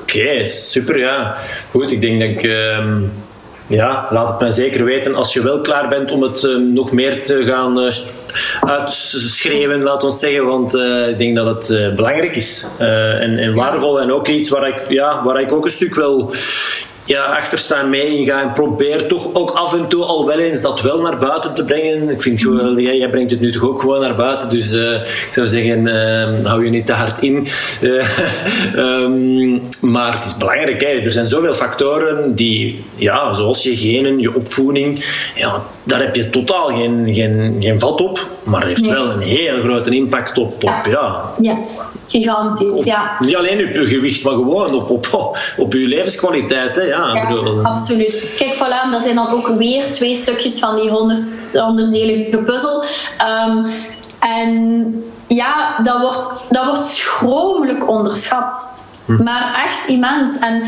[0.05, 1.37] Oké, super ja.
[1.71, 2.43] Goed, ik denk dat ik.
[2.43, 2.97] Uh,
[3.67, 6.93] ja, laat het mij zeker weten als je wel klaar bent om het uh, nog
[6.93, 7.91] meer te gaan uh,
[9.83, 10.47] laat ons zeggen.
[10.47, 14.01] Want uh, ik denk dat het belangrijk is en, en, waardevol.
[14.01, 16.33] En ook iets waar ik, ja, waar ik ook een stuk wel
[17.05, 20.63] ja, achter staan mee ingaan en probeer toch ook af en toe al wel eens
[20.63, 22.09] dat wel naar buiten te brengen.
[22.09, 24.93] Ik vind gewoon, jij, jij brengt het nu toch ook gewoon naar buiten, dus uh,
[25.03, 27.47] ik zou zeggen, uh, hou je niet te hard in.
[27.81, 28.05] Uh,
[28.77, 30.89] um, maar het is belangrijk, hè.
[30.89, 36.31] er zijn zoveel factoren die, ja, zoals je genen, je opvoeding, ja, daar heb je
[36.31, 38.91] totaal geen, geen, geen vat op, maar heeft nee.
[38.91, 41.33] wel een heel grote impact op, op ja.
[41.41, 41.57] ja.
[42.07, 43.17] Gigantisch, ja.
[43.19, 46.77] Niet alleen op je gewicht, maar gewoon op, op, op je levenskwaliteit.
[46.77, 46.83] Hè.
[46.83, 47.63] Ja, ja bedoel.
[47.63, 48.35] absoluut.
[48.39, 52.85] Kijk, voilà, dat zijn dan ook weer twee stukjes van die honderd, honderddelige puzzel.
[53.47, 53.67] Um,
[54.21, 58.75] en ja, dat wordt, dat wordt schromelijk onderschat.
[59.05, 59.23] Hm.
[59.23, 60.39] Maar echt immens.
[60.39, 60.63] En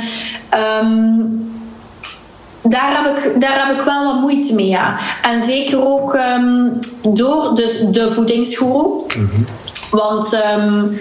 [0.84, 1.55] um,
[2.68, 4.68] daar heb, ik, daar heb ik wel wat moeite mee.
[4.68, 4.98] Ja.
[5.22, 9.02] En zeker ook um, door dus de voedingsgoeroe.
[9.16, 9.46] Mm -hmm.
[9.90, 10.98] Want um,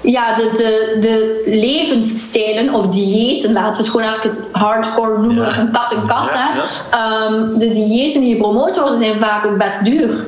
[0.00, 5.58] ja, de, de, de levensstijlen of diëten, laten we het gewoon even hardcore noemen, ja.
[5.58, 6.32] een kat en kat.
[6.32, 6.52] Ja,
[6.90, 7.26] ja.
[7.26, 10.26] Um, de diëten die gepromoot worden zijn vaak ook best duur.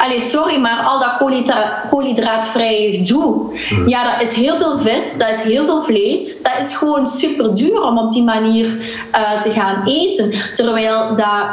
[0.00, 3.88] Allee, sorry, maar al dat koolhydra koolhydraatvrije gedoe, mm.
[3.88, 6.42] ja, dat is heel veel vis, dat is heel veel vlees.
[6.42, 10.32] Dat is gewoon super duur om op die manier uh, te gaan eten.
[10.54, 11.46] Terwijl dat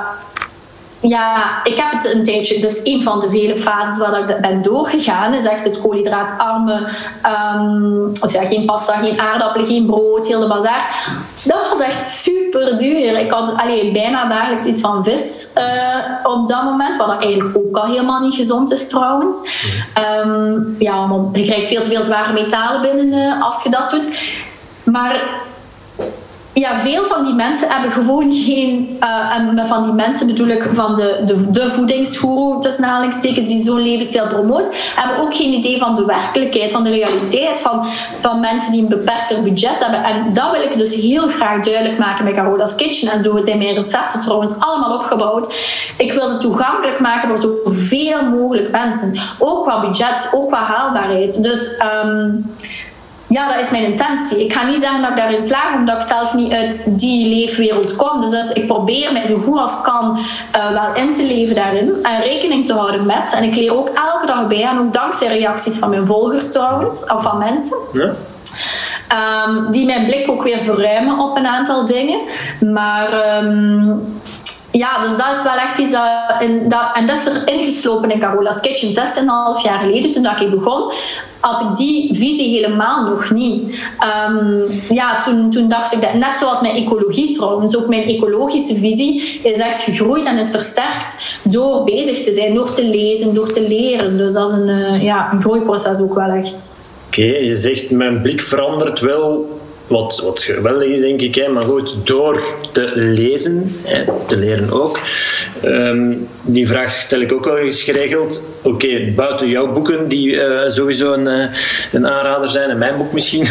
[0.99, 4.61] ja, ik heb het een tijdje, dus een van de vele fases waar ik ben
[4.61, 6.88] doorgegaan, is echt het koolhydraatarme,
[7.56, 11.06] um, dus ja, geen pasta, geen aardappelen, geen brood, heel de bazaar.
[11.44, 13.19] Dat was echt super duur.
[13.19, 15.64] Ik had allee, bijna dagelijks iets van vis uh,
[16.24, 19.65] op dat moment, wat eigenlijk ook al helemaal niet gezond is trouwens.
[20.26, 24.19] Um, ja, je krijgt veel te veel zware metalen binnen uh, als je dat doet.
[24.84, 25.22] Maar
[26.60, 30.70] ja, veel van die mensen hebben gewoon geen, uh, en van die mensen bedoel ik
[30.74, 35.78] van de, de, de voedingsgoeroe, tussen aanhalingstekens, die zo'n levensstijl promoot, hebben ook geen idee
[35.78, 37.86] van de werkelijkheid, van de realiteit, van,
[38.22, 40.04] van mensen die een beperkter budget hebben.
[40.04, 43.12] En dat wil ik dus heel graag duidelijk maken met Carola's Kitchen.
[43.12, 45.56] En zo het in mijn recepten trouwens allemaal opgebouwd.
[45.98, 49.20] Ik wil ze toegankelijk maken voor zoveel mogelijk mensen.
[49.40, 51.44] Ook qua budget, ook qua haalbaarheid.
[51.44, 51.82] Dus...
[52.04, 52.46] Um,
[53.28, 54.44] ja, dat is mijn intentie.
[54.44, 57.95] Ik ga niet zeggen dat ik daarin slaag, omdat ik zelf niet uit die leefwereld
[57.95, 58.22] kom.
[58.22, 60.20] Dus, dus ik probeer mij zo goed als kan
[60.56, 63.34] uh, wel in te leven daarin en rekening te houden met.
[63.36, 67.12] En ik leer ook elke dag bij, en ook dankzij reacties van mijn volgers trouwens,
[67.14, 67.78] of van mensen.
[67.94, 68.14] Ja.
[69.48, 72.20] Um, die mijn blik ook weer verruimen op een aantal dingen.
[72.60, 74.20] Maar um,
[74.72, 76.02] ja, dus dat is wel echt iets dat,
[76.39, 78.89] in, dat, en dat is er ingeslopen in Carola's Kitchen.
[78.89, 80.91] 6,5 jaar geleden, toen ik begon,
[81.39, 83.80] had ik die visie helemaal nog niet.
[84.30, 88.76] Um, ja, toen, toen dacht ik dat, net zoals mijn ecologie trouwens, ook mijn ecologische
[88.76, 93.52] visie is echt gegroeid en is versterkt door bezig te zijn, door te lezen, door
[93.52, 94.18] te leren.
[94.18, 96.80] Dus dat is een, uh, ja, een groeiproces ook wel echt.
[97.07, 99.57] Oké, je zegt mijn blik verandert wel
[99.88, 101.36] wat, wat geweldig is, denk ik.
[101.36, 101.48] Hè.
[101.48, 102.42] Maar goed, door
[102.72, 105.00] te lezen, hè, te leren ook.
[105.66, 108.46] Um, die vraag stel ik ook wel eens geregeld.
[108.62, 111.46] Oké, buiten jouw boeken, die uh, sowieso een, uh,
[111.92, 113.48] een aanrader zijn, en mijn boek misschien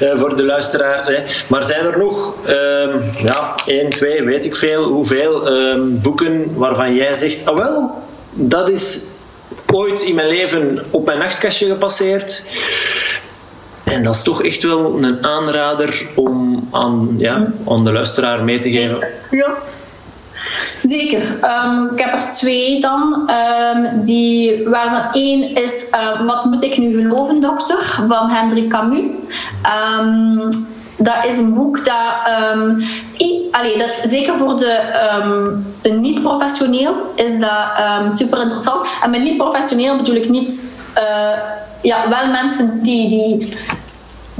[0.00, 1.06] uh, voor de luisteraar.
[1.06, 1.22] Hè.
[1.46, 6.94] Maar zijn er nog, um, ja, één, twee, weet ik veel, hoeveel um, boeken waarvan
[6.94, 7.90] jij zegt: ah wel,
[8.32, 9.02] dat is
[9.72, 12.42] ooit in mijn leven op mijn nachtkastje gepasseerd.
[13.90, 18.58] En dat is toch echt wel een aanrader om aan, ja, aan de luisteraar mee
[18.58, 19.08] te geven.
[19.30, 19.54] Ja.
[20.82, 21.22] Zeker.
[21.64, 23.30] Um, ik heb er twee dan.
[23.74, 28.02] Um, die, waarvan één is uh, Wat moet ik nu geloven, dokter?
[28.08, 29.04] van Hendrik Camus.
[29.98, 30.48] Um,
[30.96, 32.14] dat is een boek dat.
[33.50, 34.80] Allee, dat is zeker voor de,
[35.80, 37.52] de niet-professioneel is dat
[38.16, 38.86] super interessant.
[39.02, 40.66] En met niet-professioneel bedoel ik niet.
[40.98, 41.38] Uh,
[41.82, 43.56] ja, wel mensen die, die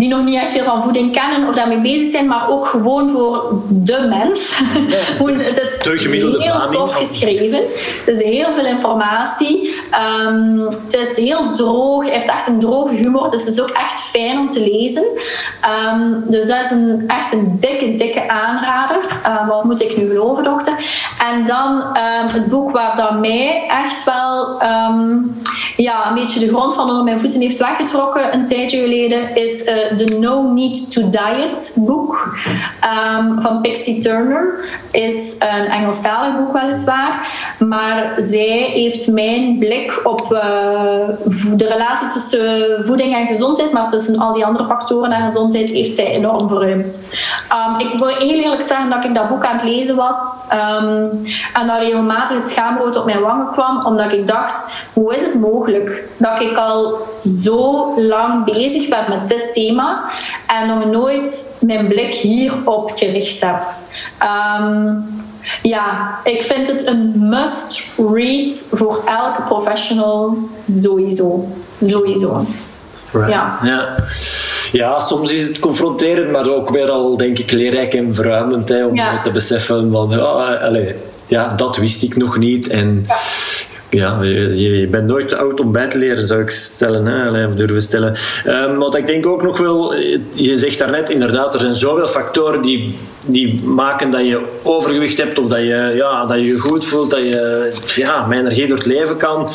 [0.01, 3.11] die nog niet echt veel van voeding kennen of daarmee bezig zijn, maar ook gewoon
[3.11, 4.59] voor de mens.
[5.43, 7.61] het is heel tof geschreven.
[8.05, 9.75] Het is heel veel informatie.
[10.27, 12.11] Um, het is heel droog.
[12.11, 13.31] Heeft echt een droge humor.
[13.31, 15.05] Dus het is ook echt fijn om te lezen.
[15.93, 18.99] Um, dus dat is een, echt een dikke, dikke aanrader.
[19.27, 20.75] Uh, wat moet ik nu geloven, dokter?
[21.31, 24.59] En dan um, het boek waar dat mij echt wel
[25.77, 29.65] ja, een beetje de grond van onder mijn voeten heeft weggetrokken een tijdje geleden, is
[29.65, 32.37] uh, de No Need to Diet boek
[32.85, 34.65] um, van Pixie Turner.
[34.91, 40.41] Is een Engelstalig boek weliswaar, maar zij heeft mijn blik op uh,
[41.57, 45.95] de relatie tussen voeding en gezondheid, maar tussen al die andere factoren en gezondheid, heeft
[45.95, 47.03] zij enorm verruimd.
[47.69, 51.23] Um, ik wil heel eerlijk zeggen dat ik dat boek aan het lezen was um,
[51.55, 55.41] en dat regelmatig het schaamrood op mijn wangen kwam, omdat ik dacht, hoe is het
[55.41, 59.80] mogelijk dat ik al zo lang bezig ben met dit thema
[60.47, 63.63] en nog nooit mijn blik hierop gericht heb.
[64.61, 65.07] Um,
[65.63, 71.49] ja, ik vind het een must read voor elke professional sowieso.
[71.83, 72.47] Sowieso.
[73.13, 73.59] Ja.
[73.63, 73.95] ja.
[74.73, 78.85] Ja, soms is het confronterend, maar ook weer al, denk ik, leerrijk en verruimend hè,
[78.85, 80.93] om te beseffen van, ja, allez,
[81.27, 82.69] ja, dat wist ik nog niet.
[82.69, 83.17] En ja
[83.91, 87.55] ja, je, bent nooit te oud om bij te leren, zou ik stellen, hè, of
[87.55, 88.15] durven stellen.
[88.47, 89.95] Um, wat ik denk ook nog wel,
[90.33, 92.95] je zegt daarnet inderdaad, er zijn zoveel factoren die,
[93.27, 97.11] die maken dat je overgewicht hebt of dat je ja, dat je, je goed voelt,
[97.11, 99.49] dat je ja, met energie door het leven kan.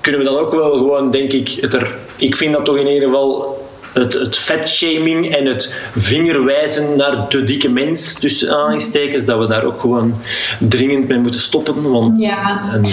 [0.00, 2.86] Kunnen we dan ook wel gewoon, denk ik, het er, ik vind dat toch in
[2.86, 3.60] ieder geval
[3.92, 9.64] het, het vetshaming en het vingerwijzen naar de dikke mens, tussen aanstekens, dat we daar
[9.64, 10.20] ook gewoon
[10.58, 11.90] dringend mee moeten stoppen.
[11.90, 12.84] Want, ja, en,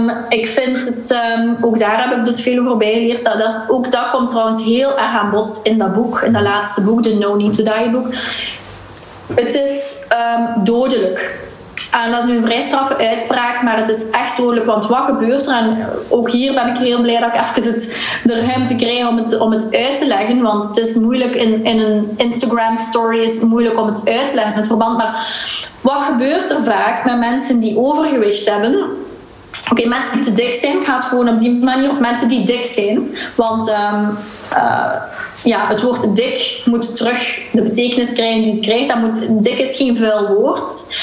[0.00, 3.22] um, ik vind het, um, ook daar heb ik dus veel over bijgeleerd.
[3.22, 6.42] Dat, dat, ook dat komt trouwens heel erg aan bod in dat boek, in dat
[6.42, 8.14] laatste boek, de No Need to Die boek.
[9.34, 10.04] Het is
[10.36, 11.45] um, dodelijk
[12.04, 14.66] en dat is nu een vrij straffe uitspraak, maar het is echt dodelijk.
[14.66, 15.56] Want wat gebeurt er?
[15.56, 19.16] En ook hier ben ik heel blij dat ik even het, de ruimte krijg om
[19.16, 20.42] het, om het uit te leggen.
[20.42, 24.34] Want het is moeilijk in, in een Instagram story is moeilijk om het uit te
[24.34, 24.96] leggen, het verband.
[24.96, 25.28] Maar
[25.80, 28.84] wat gebeurt er vaak met mensen die overgewicht hebben?
[29.70, 31.90] Oké, mensen die te dik zijn, gaat gewoon op die manier.
[31.90, 33.16] Of mensen die dik zijn.
[33.34, 34.18] Want um,
[34.52, 34.90] uh,
[35.46, 38.88] ja, het woord dik moet terug de betekenis krijgen die het krijgt.
[38.88, 40.96] Dat moet, dik is geen vuil woord.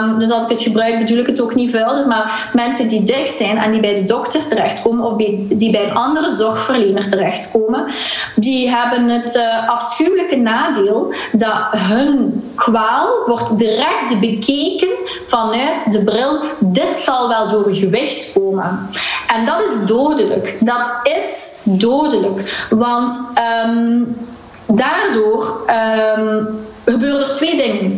[0.00, 1.94] Um, dus als ik het gebruik, bedoel ik het ook niet vuil.
[1.94, 5.16] Dus maar mensen die dik zijn en die bij de dokter terechtkomen of
[5.48, 7.84] die bij een andere zorgverlener terechtkomen,
[8.34, 14.88] die hebben het uh, afschuwelijke nadeel dat hun kwaal wordt direct bekeken
[15.26, 16.40] vanuit de bril.
[16.58, 18.88] Dit zal wel door gewicht komen.
[19.36, 20.56] En dat is dodelijk.
[20.60, 22.66] Dat is dodelijk.
[22.70, 23.30] Want
[23.66, 24.16] um,
[24.66, 25.60] daardoor
[26.16, 26.48] um,
[26.84, 27.96] gebeuren er twee dingen.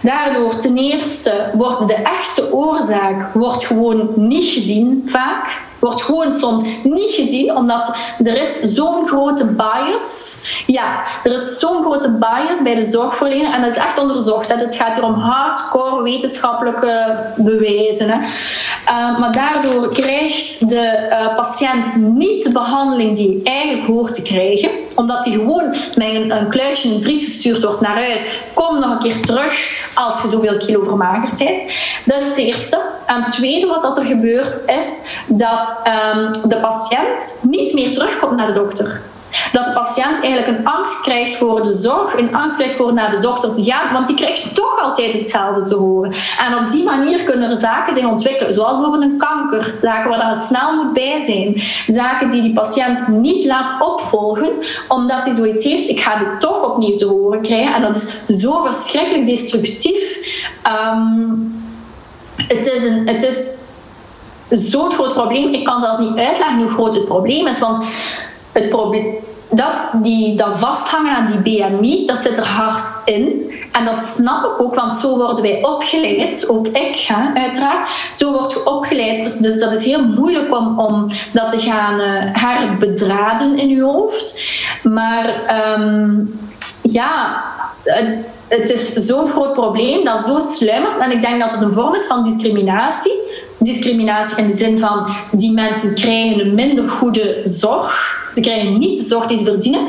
[0.00, 6.62] Daardoor ten eerste wordt de echte oorzaak wordt gewoon niet gezien vaak wordt gewoon soms
[6.82, 10.36] niet gezien, omdat er is zo'n grote bias.
[10.66, 14.48] Ja, er is zo'n grote bias bij de zorgverlener en dat is echt onderzocht.
[14.48, 14.54] Hè.
[14.54, 18.08] Het gaat hier om hardcore wetenschappelijke bewijzen.
[18.10, 18.18] Hè.
[18.18, 24.22] Uh, maar daardoor krijgt de uh, patiënt niet de behandeling die hij eigenlijk hoort te
[24.22, 28.22] krijgen, omdat hij gewoon met een, een kluitje in driet gestuurd wordt naar huis.
[28.54, 31.62] Kom nog een keer terug als je zoveel kilo vermagerd bent.
[32.04, 32.89] Dat is het eerste.
[33.10, 35.80] En het tweede wat dat er gebeurt is dat
[36.14, 39.00] um, de patiënt niet meer terugkomt naar de dokter.
[39.52, 43.10] Dat de patiënt eigenlijk een angst krijgt voor de zorg, een angst krijgt voor naar
[43.10, 46.12] de dokter te gaan, want die krijgt toch altijd hetzelfde te horen.
[46.46, 50.32] En op die manier kunnen er zaken zich ontwikkelen, zoals bijvoorbeeld een kanker, zaken waar
[50.32, 51.62] dan snel moet bij zijn,
[51.96, 54.50] zaken die die patiënt niet laat opvolgen,
[54.88, 57.74] omdat hij zoiets heeft, ik ga dit toch opnieuw te horen krijgen.
[57.74, 60.18] En dat is zo verschrikkelijk destructief.
[60.92, 61.59] Um,
[62.48, 63.54] het is, een, het is
[64.70, 65.52] zo'n groot probleem.
[65.52, 67.58] Ik kan zelfs niet uitleggen hoe groot het probleem is.
[67.58, 67.78] Want
[68.52, 69.14] het probleem,
[69.50, 73.52] dat, die, dat vasthangen aan die BMI, dat zit er hard in.
[73.72, 76.48] En dat snap ik ook, want zo worden wij opgeleid.
[76.48, 77.88] Ook ik, hè, uiteraard.
[78.14, 79.22] Zo word je opgeleid.
[79.22, 83.82] Dus, dus dat is heel moeilijk om, om dat te gaan uh, herbedraden in je
[83.82, 84.42] hoofd.
[84.82, 86.40] Maar um,
[86.82, 87.44] ja
[88.50, 90.98] het is zo'n groot probleem dat zo sluimert.
[90.98, 93.12] En ik denk dat het een vorm is van discriminatie.
[93.58, 98.18] Discriminatie in de zin van die mensen krijgen een minder goede zorg.
[98.32, 99.88] Ze krijgen niet de zorg die ze verdienen,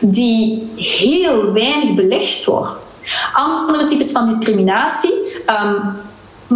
[0.00, 2.94] die heel weinig belicht wordt.
[3.32, 5.14] Andere types van discriminatie
[5.46, 5.96] um,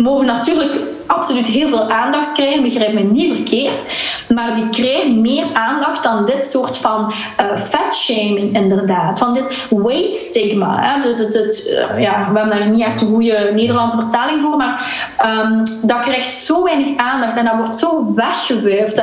[0.02, 3.86] mogen natuurlijk absoluut heel veel aandacht krijgen, begrijp me niet verkeerd.
[4.34, 9.18] Maar die krijgen meer aandacht dan dit soort van uh, fatshaming, inderdaad.
[9.18, 10.98] Van dit weight stigma.
[10.98, 15.06] Dus het, uh, ja, we hebben daar niet echt een goede Nederlandse vertaling voor, maar
[15.24, 19.02] um, dat krijgt zo weinig aandacht en dat wordt zo weggewuifd.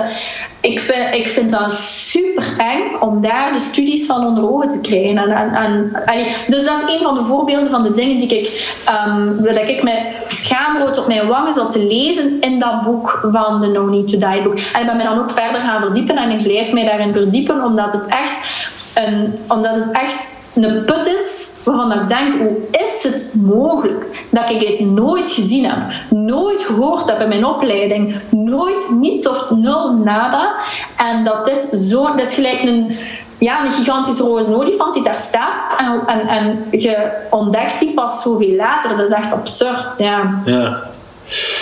[0.64, 4.82] Ik vind, ik vind dat super eng om daar de studies van onder ogen te
[4.82, 5.18] krijgen.
[5.18, 8.76] En, en, dus dat is een van de voorbeelden van de dingen die ik,
[9.08, 13.62] um, dat ik met schaamrood op mijn wangen zat te lezen in dat boek van
[13.62, 14.54] de No Need to Die boek.
[14.54, 17.64] En ik ben me dan ook verder gaan verdiepen en ik blijf mij daarin verdiepen
[17.64, 23.04] omdat het echt, een, omdat het echt een put is waarvan ik denk, hoe is
[23.04, 25.78] het mogelijk dat ik het nooit gezien heb,
[26.10, 30.56] nooit gehoord heb in mijn opleiding, nooit niets of nul nada.
[30.98, 32.98] En dat dit zo, dat is gelijk een,
[33.38, 38.56] ja, een gigantische roze olifant die daar staat en, en, je ontdekt die pas zoveel
[38.56, 38.98] later.
[38.98, 40.42] Dat is echt absurd, ja.
[40.46, 40.92] Ja.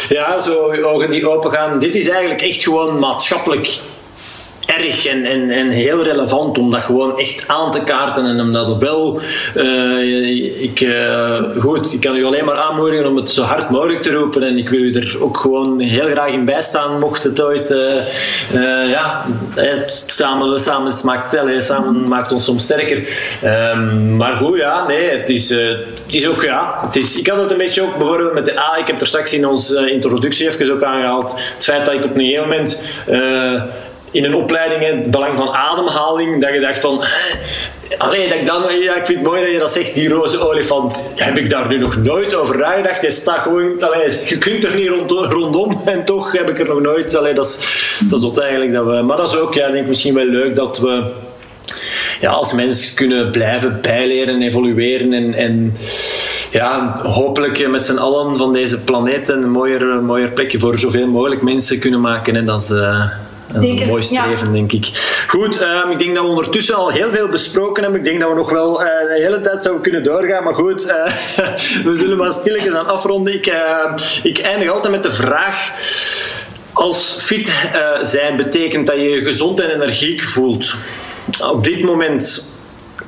[0.09, 1.80] Ja, zo ogen die open gaan.
[1.80, 3.81] Dit is eigenlijk echt gewoon maatschappelijk
[4.77, 8.52] erg en, en, en heel relevant om dat gewoon echt aan te kaarten en om
[8.52, 9.22] dat wel.
[9.56, 14.02] Uh, ik, uh, goed, ik kan u alleen maar aanmoedigen om het zo hard mogelijk
[14.02, 17.41] te roepen en ik wil u er ook gewoon heel graag in bijstaan, mocht het
[17.41, 17.72] ooit.
[17.72, 19.26] Uh, ja,
[19.85, 23.07] samen, samen, maakt, samen maakt ons soms sterker.
[23.41, 27.38] Ehm, maar goed, ja, nee, het is, het is ook, ja, het is, ik had
[27.38, 30.48] het een beetje ook bijvoorbeeld met de A, ik heb er straks in onze introductie
[30.48, 32.84] even ook aangehaald, het feit dat ik op een gegeven moment
[34.11, 37.03] in een opleiding het belang van ademhaling, dat je dacht van.
[37.97, 40.47] Allee, dat ik, dan, ja, ik vind het mooi dat je dat zegt, die roze
[40.47, 41.03] olifant.
[41.15, 43.01] Heb ik daar nu nog nooit over nagedacht?
[43.01, 43.79] Je staat gewoon,
[44.25, 47.15] je kunt er niet rond, rondom en toch heb ik er nog nooit.
[47.15, 47.57] Allee, dat, is,
[48.09, 49.01] dat is eigenlijk dat we.
[49.01, 51.11] Maar dat is ook, ja, denk misschien wel leuk dat we
[52.21, 55.73] ja, als mensen kunnen blijven bijleren, en evolueren en, en
[56.51, 61.41] ja, hopelijk met z'n allen van deze planeet een mooier, mooier plekje voor zoveel mogelijk
[61.41, 62.35] mensen kunnen maken.
[62.35, 63.05] En dat is, uh,
[63.53, 64.90] een mooi streven, denk ik.
[65.28, 67.99] Goed, um, ik denk dat we ondertussen al heel veel besproken hebben.
[68.02, 70.44] Ik denk dat we nog wel uh, de hele tijd zouden kunnen doorgaan.
[70.44, 71.06] Maar goed, uh,
[71.88, 73.34] we zullen maar stilletjes aan afronden.
[73.34, 75.72] Ik, uh, ik eindig altijd met de vraag...
[76.73, 77.52] Als fit
[78.02, 80.73] zijn betekent dat je je gezond en energiek voelt.
[81.52, 82.52] Op dit moment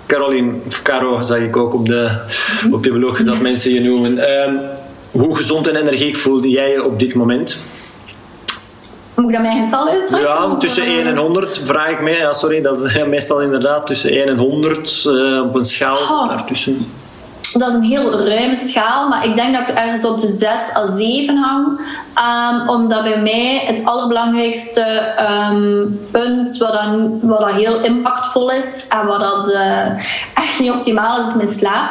[0.05, 2.09] Caroline, of Caro, zag ik ook op, de,
[2.71, 4.17] op je blog dat mensen je noemen.
[4.17, 4.69] Uh,
[5.11, 7.57] hoe gezond en energiek voelde jij je op dit moment?
[9.15, 10.29] Moet ik dat mijn getal uitdrukken?
[10.29, 12.17] Ja, tussen 1 en 100 vraag ik mij.
[12.17, 16.27] Ja, sorry, dat is meestal inderdaad tussen 1 en 100 uh, op een schaal oh.
[16.27, 16.91] daartussen.
[17.53, 20.49] Dat is een heel ruime schaal, maar ik denk dat ik ergens op de 6
[20.75, 21.79] à 7 hang.
[22.17, 25.13] Um, omdat bij mij het allerbelangrijkste
[25.51, 29.87] um, punt, wat dan, wat dan heel impactvol is en wat dat, uh,
[30.33, 31.89] echt niet optimaal is, is mijn slaap.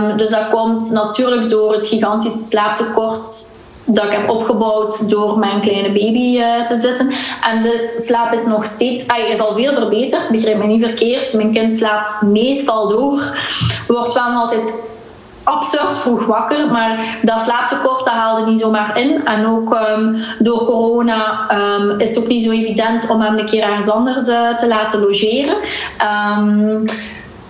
[0.00, 3.56] Um, dus dat komt natuurlijk door het gigantische slaaptekort
[3.88, 7.10] dat ik heb opgebouwd door mijn kleine baby uh, te zitten.
[7.50, 11.32] En de slaap is nog steeds, hij is al veel verbeterd, begrijp me niet verkeerd.
[11.32, 13.38] Mijn kind slaapt meestal door,
[13.86, 14.74] wordt wel altijd
[15.42, 19.26] absurd vroeg wakker, maar dat slaaptekort haalde niet zomaar in.
[19.26, 23.46] En ook um, door corona um, is het ook niet zo evident om hem een
[23.46, 25.56] keer ergens anders uh, te laten logeren.
[26.38, 26.84] Um,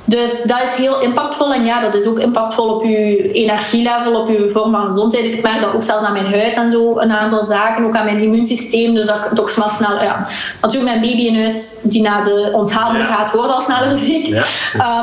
[0.08, 1.54] dus dat is heel impactvol.
[1.54, 5.24] En ja, dat is ook impactvol op je energielevel, op je vorm van gezondheid.
[5.24, 7.84] Ik merk dat ook zelfs aan mijn huid en zo, een aantal zaken.
[7.84, 8.94] Ook aan mijn immuunsysteem.
[8.94, 10.02] Dus dat ik toch maar snel...
[10.02, 10.26] Ja,
[10.60, 14.26] natuurlijk, mijn baby in huis die na de onthaalde gaat, wordt al sneller ziek.
[14.26, 14.44] Ja.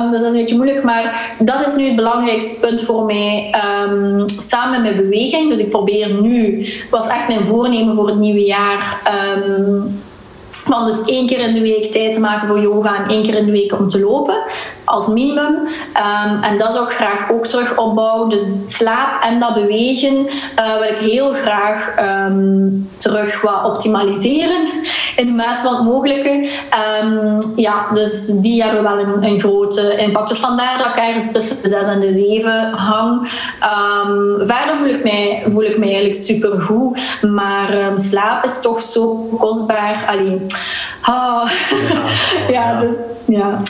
[0.01, 0.83] Um, dus dat is een beetje moeilijk.
[0.83, 3.55] Maar dat is nu het belangrijkste punt voor mij.
[3.89, 5.49] Um, samen met beweging.
[5.49, 6.67] Dus ik probeer nu...
[6.89, 9.01] was echt mijn voornemen voor het nieuwe jaar...
[9.37, 10.03] Um,
[10.63, 13.35] van dus één keer in de week tijd te maken voor yoga en één keer
[13.35, 14.35] in de week om te lopen
[14.85, 15.55] als minimum.
[15.55, 18.29] Um, en dat zou ik graag ook terug opbouwen.
[18.29, 24.67] Dus slaap en dat bewegen uh, wil ik heel graag um, terug wat optimaliseren
[25.15, 26.49] in de mate van het mogelijke.
[27.01, 30.27] Um, ja, dus die hebben wel een, een, grote impact.
[30.27, 33.29] Dus vandaar dat ik ergens tussen de 6 en de 7 hang.
[34.37, 36.99] verder voel ik, mij, voel ik mij eigenlijk super goed.
[37.21, 40.05] Maar slaap is toch zo kostbaar.
[40.07, 40.45] Allee,
[41.09, 41.45] oh.
[41.91, 42.03] ja,
[42.47, 43.61] ja, dus ja.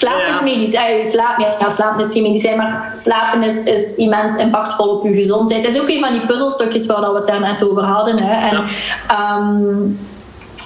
[0.00, 1.04] Slaap is medicijn.
[1.04, 5.64] Slaap, ja, slaap is geen medicijn, maar slapen is, is immens impactvol op je gezondheid.
[5.64, 8.22] Het is ook een van die puzzelstukjes waar we het daar net over hadden.
[8.22, 8.48] Hè.
[8.48, 8.64] En,
[9.38, 9.98] um,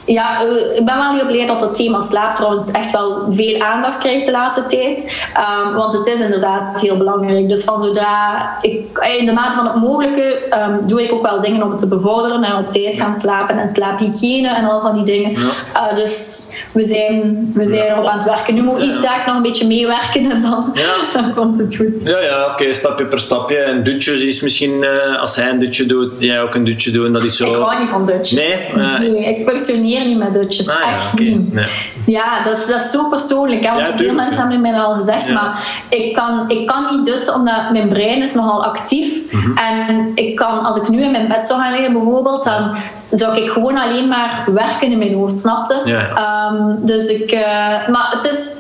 [0.06, 3.60] ja, eh, ik ben wel heel blij dat het thema slaap trouwens echt wel veel
[3.60, 5.26] aandacht krijgt de laatste tijd.
[5.64, 7.48] Um, want het is inderdaad heel belangrijk.
[7.48, 11.22] Dus van zodra ik, eh, in de mate van het mogelijke, um, doe ik ook
[11.22, 14.81] wel dingen om het te bevorderen en op tijd gaan slapen en slaaphygiëne en al
[14.81, 15.31] van die dingen.
[15.31, 15.90] Ja.
[15.90, 18.55] Uh, dus we zijn, we zijn erop aan het werken.
[18.55, 20.76] Nu moet iets daar nog een beetje meewerken en dan,
[21.12, 22.02] dan komt het goed.
[22.05, 23.56] Ja, ja oké, stapje per stapje.
[23.56, 27.12] En dutjes is misschien, uh, als hij een dutje doet, jij ook een dutje doen.
[27.12, 27.55] Dat is zo...
[27.55, 28.31] Ik hou niet van dutjes.
[28.31, 28.85] Nee?
[29.10, 30.69] nee, ik functioneer niet met dutjes.
[30.69, 31.53] Ah, echt ja, niet.
[31.53, 31.69] Nee.
[32.07, 33.65] Ja, dat is, dat is zo persoonlijk.
[33.65, 33.75] Hè?
[33.75, 37.35] Want Ja, veel mensen hebben mij al gezegd, maar ik kan, ik kan niet dutsen
[37.35, 39.33] omdat mijn brein is nogal actief.
[39.33, 39.51] Mhm.
[39.57, 42.75] En ik kan, als ik nu in mijn bed zou gaan liggen bijvoorbeeld, dan
[43.16, 45.81] zou ik gewoon alleen maar werken in mijn hoofd, snapte?
[45.85, 46.09] Ja.
[46.09, 47.31] Ehm, dus ik...
[47.31, 48.53] eh, maar het is...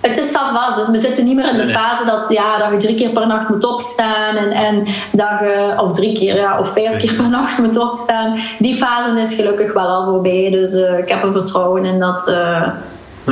[0.00, 0.86] Het is savas.
[0.90, 3.26] We zitten niet meer in de Nee, fase dat, ja, dat je drie keer per
[3.26, 4.36] nacht moet opstaan.
[4.36, 8.36] En, en dat je, of drie keer, ja, of vijf keer per nacht moet opstaan.
[8.58, 10.48] Die fase is gelukkig wel al voorbij.
[10.50, 12.68] Dus eh, ik heb er vertrouwen in dat, eh,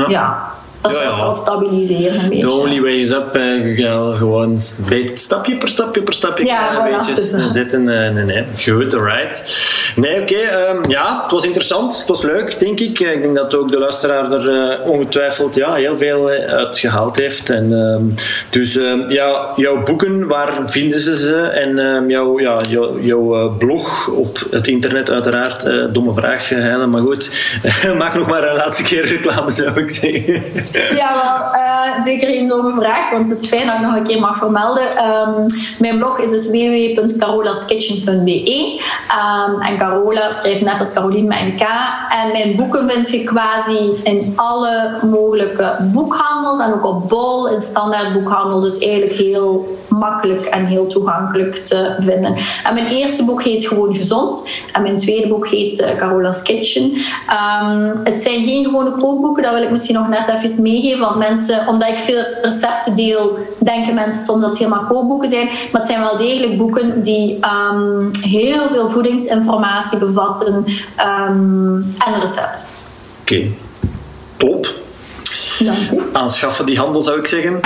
[0.09, 0.53] ja.
[0.81, 1.33] Dat Ja, ja.
[1.33, 2.47] stabiliseren een beetje.
[2.47, 3.35] The only way is up.
[3.77, 7.47] ja, gewoon een beetje stapje per stapje per stapje Ja, kleine voilà, beetjes dus, eh.
[7.49, 7.89] zetten.
[7.89, 8.45] eh, nee, nee.
[8.65, 9.45] Goed, alright.
[9.97, 10.35] Nee, oké.
[10.37, 11.99] ehm, ja, het was interessant.
[11.99, 13.01] Het was leuk, denk ik.
[13.01, 17.51] Eh, Ik denk dat ook de luisteraar er ongetwijfeld ja, heel veel uit gehaald heeft.
[17.51, 18.03] En, ehm,
[18.51, 21.37] dus ehm, ja, jouw boeken, waar vinden ze ze?
[21.37, 25.67] En jouw, ja, jouw, jouw blog op het internet uiteraard.
[25.95, 27.31] Domme vraag, Helen, maar goed.
[27.99, 30.43] Maak nog maar een laatste keer reclame, zou ik zeggen.
[30.73, 34.03] Ja, wel, eh, zeker een domme vraag, want het is fijn dat ik nog een
[34.03, 34.97] keer mag vermelden.
[34.97, 35.47] Ehm,
[35.79, 38.83] mijn blog is dus www.carolaskitchen.be.
[39.09, 41.63] Ehm, en Carola schrijft net als Caroline met een K.
[42.09, 47.61] En mijn boeken vind je quasi in alle mogelijke boekhandels en ook op Bol, in
[47.61, 48.61] standaard boekhandel.
[48.61, 52.35] Dus eigenlijk heel makkelijk en heel toegankelijk te vinden.
[52.65, 54.49] En mijn eerste boek heet Gewoon Gezond.
[54.73, 56.93] En mijn tweede boek heet eh, Carola's Kitchen.
[57.29, 61.01] Ehm, het zijn geen gewone kookboeken, dat wil ik misschien nog net even meegeven.
[61.01, 65.47] Want mensen, omdat ik veel recepten deel, denken mensen soms dat het helemaal kookboeken zijn.
[65.47, 70.65] Maar het zijn wel degelijk boeken die ehm, heel veel voedingsinformatie bevatten
[70.97, 72.65] ehm, en recept.
[73.21, 73.47] Oké,
[74.37, 74.75] top.
[75.59, 76.03] Dank u.
[76.13, 77.61] Aanschaffen die handel zou ik zeggen.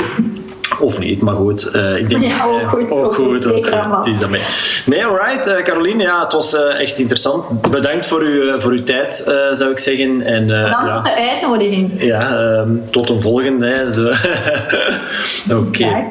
[0.81, 1.65] Of niet, maar goed.
[1.65, 3.71] eh, ik denk, Ja, ook eh, goed, ook goed, goed.
[3.71, 3.99] allemaal.
[3.99, 4.41] het is daarmee.
[4.87, 5.47] Nee, alright.
[5.47, 7.71] eh, Caroline, ja, het was echt interessant.
[7.71, 9.23] Bedankt voor, uw, voor uw tijd,
[9.53, 10.23] zou ik zeggen.
[10.23, 12.03] En, Bedankt ja, voor de uitnodiging.
[12.03, 13.87] ja ehm, tot een volgende.
[15.69, 16.09] Oké.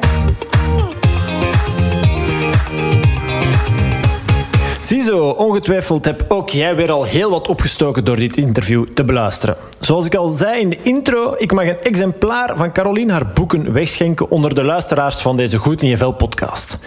[4.92, 9.56] Ziezo, ongetwijfeld heb ook jij weer al heel wat opgestoken door dit interview te beluisteren.
[9.80, 13.72] Zoals ik al zei in de intro, ik mag een exemplaar van Caroline haar boeken
[13.72, 16.78] wegschenken onder de luisteraars van deze Goed in je Vel podcast.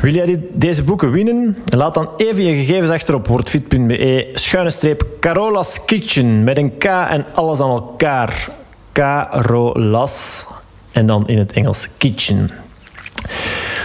[0.00, 1.56] Wil jij deze boeken winnen?
[1.64, 6.84] Laat dan even je gegevens achter op wordfit.be schuine streep Carola's Kitchen met een K
[6.84, 8.48] en alles aan elkaar.
[8.92, 10.46] Carolas
[10.92, 12.63] en dan in het Engels Kitchen.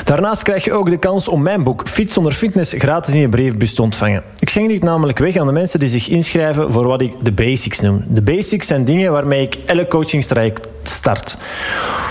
[0.10, 3.30] Daarnaast krijg je ook de kans om mijn boek Fit zonder fitness gratis in je
[3.30, 4.24] brievenbus te ontvangen.
[4.40, 7.32] Ik schenk dit namelijk weg aan de mensen die zich inschrijven voor wat ik de
[7.32, 8.04] basics noem.
[8.08, 11.38] De basics zijn dingen waarmee ik elk coachingstraject start.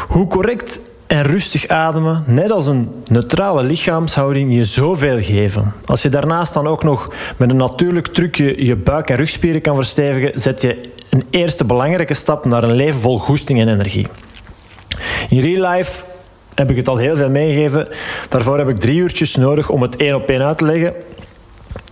[0.08, 5.72] Hoe correct en rustig ademen, net als een neutrale lichaamshouding, je zoveel geven.
[5.84, 9.74] Als je daarnaast dan ook nog met een natuurlijk trucje je buik- en rugspieren kan
[9.74, 10.80] verstevigen, zet je
[11.10, 14.06] een eerste belangrijke stap naar een leven vol goesting en energie.
[15.28, 16.04] In real life
[16.58, 17.88] heb ik het al heel veel meegegeven.
[18.28, 20.92] Daarvoor heb ik drie uurtjes nodig om het één op één uit te leggen.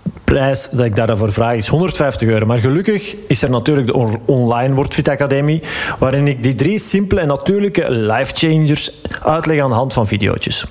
[0.02, 2.46] De prijs dat ik daarvoor vraag is 150 euro.
[2.46, 5.62] Maar gelukkig is er natuurlijk de online WordFit Academie,
[5.98, 8.90] waarin ik die drie simpele en natuurlijke life changers
[9.22, 10.66] uitleg aan de hand van video's.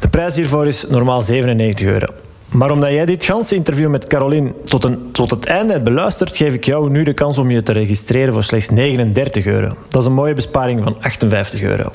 [0.00, 2.06] De prijs hiervoor is normaal 97 euro.
[2.48, 6.36] Maar omdat jij dit ganse interview met Caroline tot, een, tot het einde hebt beluisterd,
[6.36, 9.68] geef ik jou nu de kans om je te registreren voor slechts 39 euro.
[9.88, 11.90] Dat is een mooie besparing van 58 euro.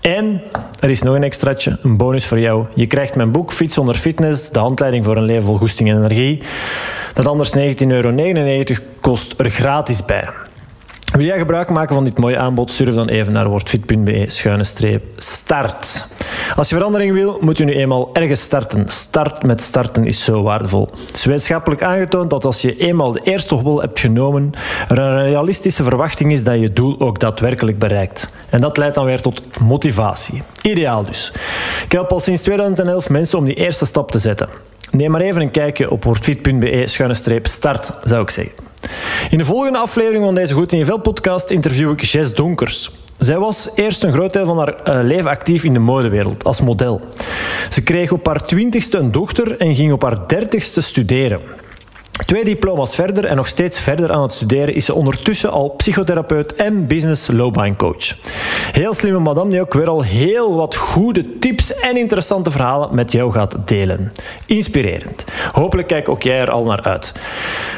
[0.00, 0.40] En
[0.80, 2.66] er is nog een extraatje, een bonus voor jou.
[2.74, 5.96] Je krijgt mijn boek Fiets zonder fitness, de handleiding voor een leven vol goesting en
[5.96, 6.42] energie.
[7.14, 8.34] Dat anders 19,99 euro
[9.00, 10.28] kost er gratis bij.
[11.12, 12.70] Wil jij gebruik maken van dit mooie aanbod?
[12.70, 16.06] Surf dan even naar wordfit.be schuine streep start.
[16.56, 18.88] Als je verandering wil, moet je nu eenmaal ergens starten.
[18.88, 20.88] Start met starten is zo waardevol.
[21.06, 24.52] Het is wetenschappelijk aangetoond dat als je eenmaal de eerste hobbel hebt genomen,
[24.88, 28.28] er een realistische verwachting is dat je doel ook daadwerkelijk bereikt.
[28.50, 30.42] En dat leidt dan weer tot motivatie.
[30.62, 31.32] Ideaal dus.
[31.84, 34.48] Ik help al sinds 2011 mensen om die eerste stap te zetten.
[34.90, 38.54] Neem maar even een kijkje op wordfit.be schuine streep start, zou ik zeggen.
[39.30, 42.90] In de volgende aflevering van deze Goed in je Vel podcast interview ik Jess Donkers.
[43.18, 46.60] Zij was eerst een groot deel van haar uh, leven actief in de modewereld, als
[46.60, 47.00] model.
[47.68, 51.40] Ze kreeg op haar twintigste een dochter en ging op haar dertigste studeren.
[52.26, 56.54] Twee diploma's verder en nog steeds verder aan het studeren is ze ondertussen al psychotherapeut
[56.54, 58.14] en business loopbaancoach.
[58.72, 63.12] Heel slimme madame die ook weer al heel wat goede tips en interessante verhalen met
[63.12, 64.12] jou gaat delen.
[64.46, 65.24] Inspirerend.
[65.52, 67.12] Hopelijk kijk ook jij er al naar uit.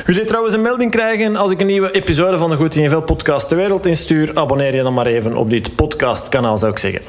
[0.07, 2.83] Wil je trouwens een melding krijgen als ik een nieuwe episode van de Goed in
[2.83, 4.31] je Vel podcast de wereld instuur?
[4.35, 7.03] Abonneer je dan maar even op dit podcastkanaal zou ik zeggen.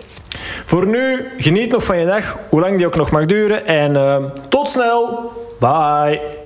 [0.65, 3.91] Voor nu, geniet nog van je dag, hoe lang die ook nog mag duren en
[3.91, 4.15] uh,
[4.49, 5.31] tot snel.
[5.59, 6.40] Bye.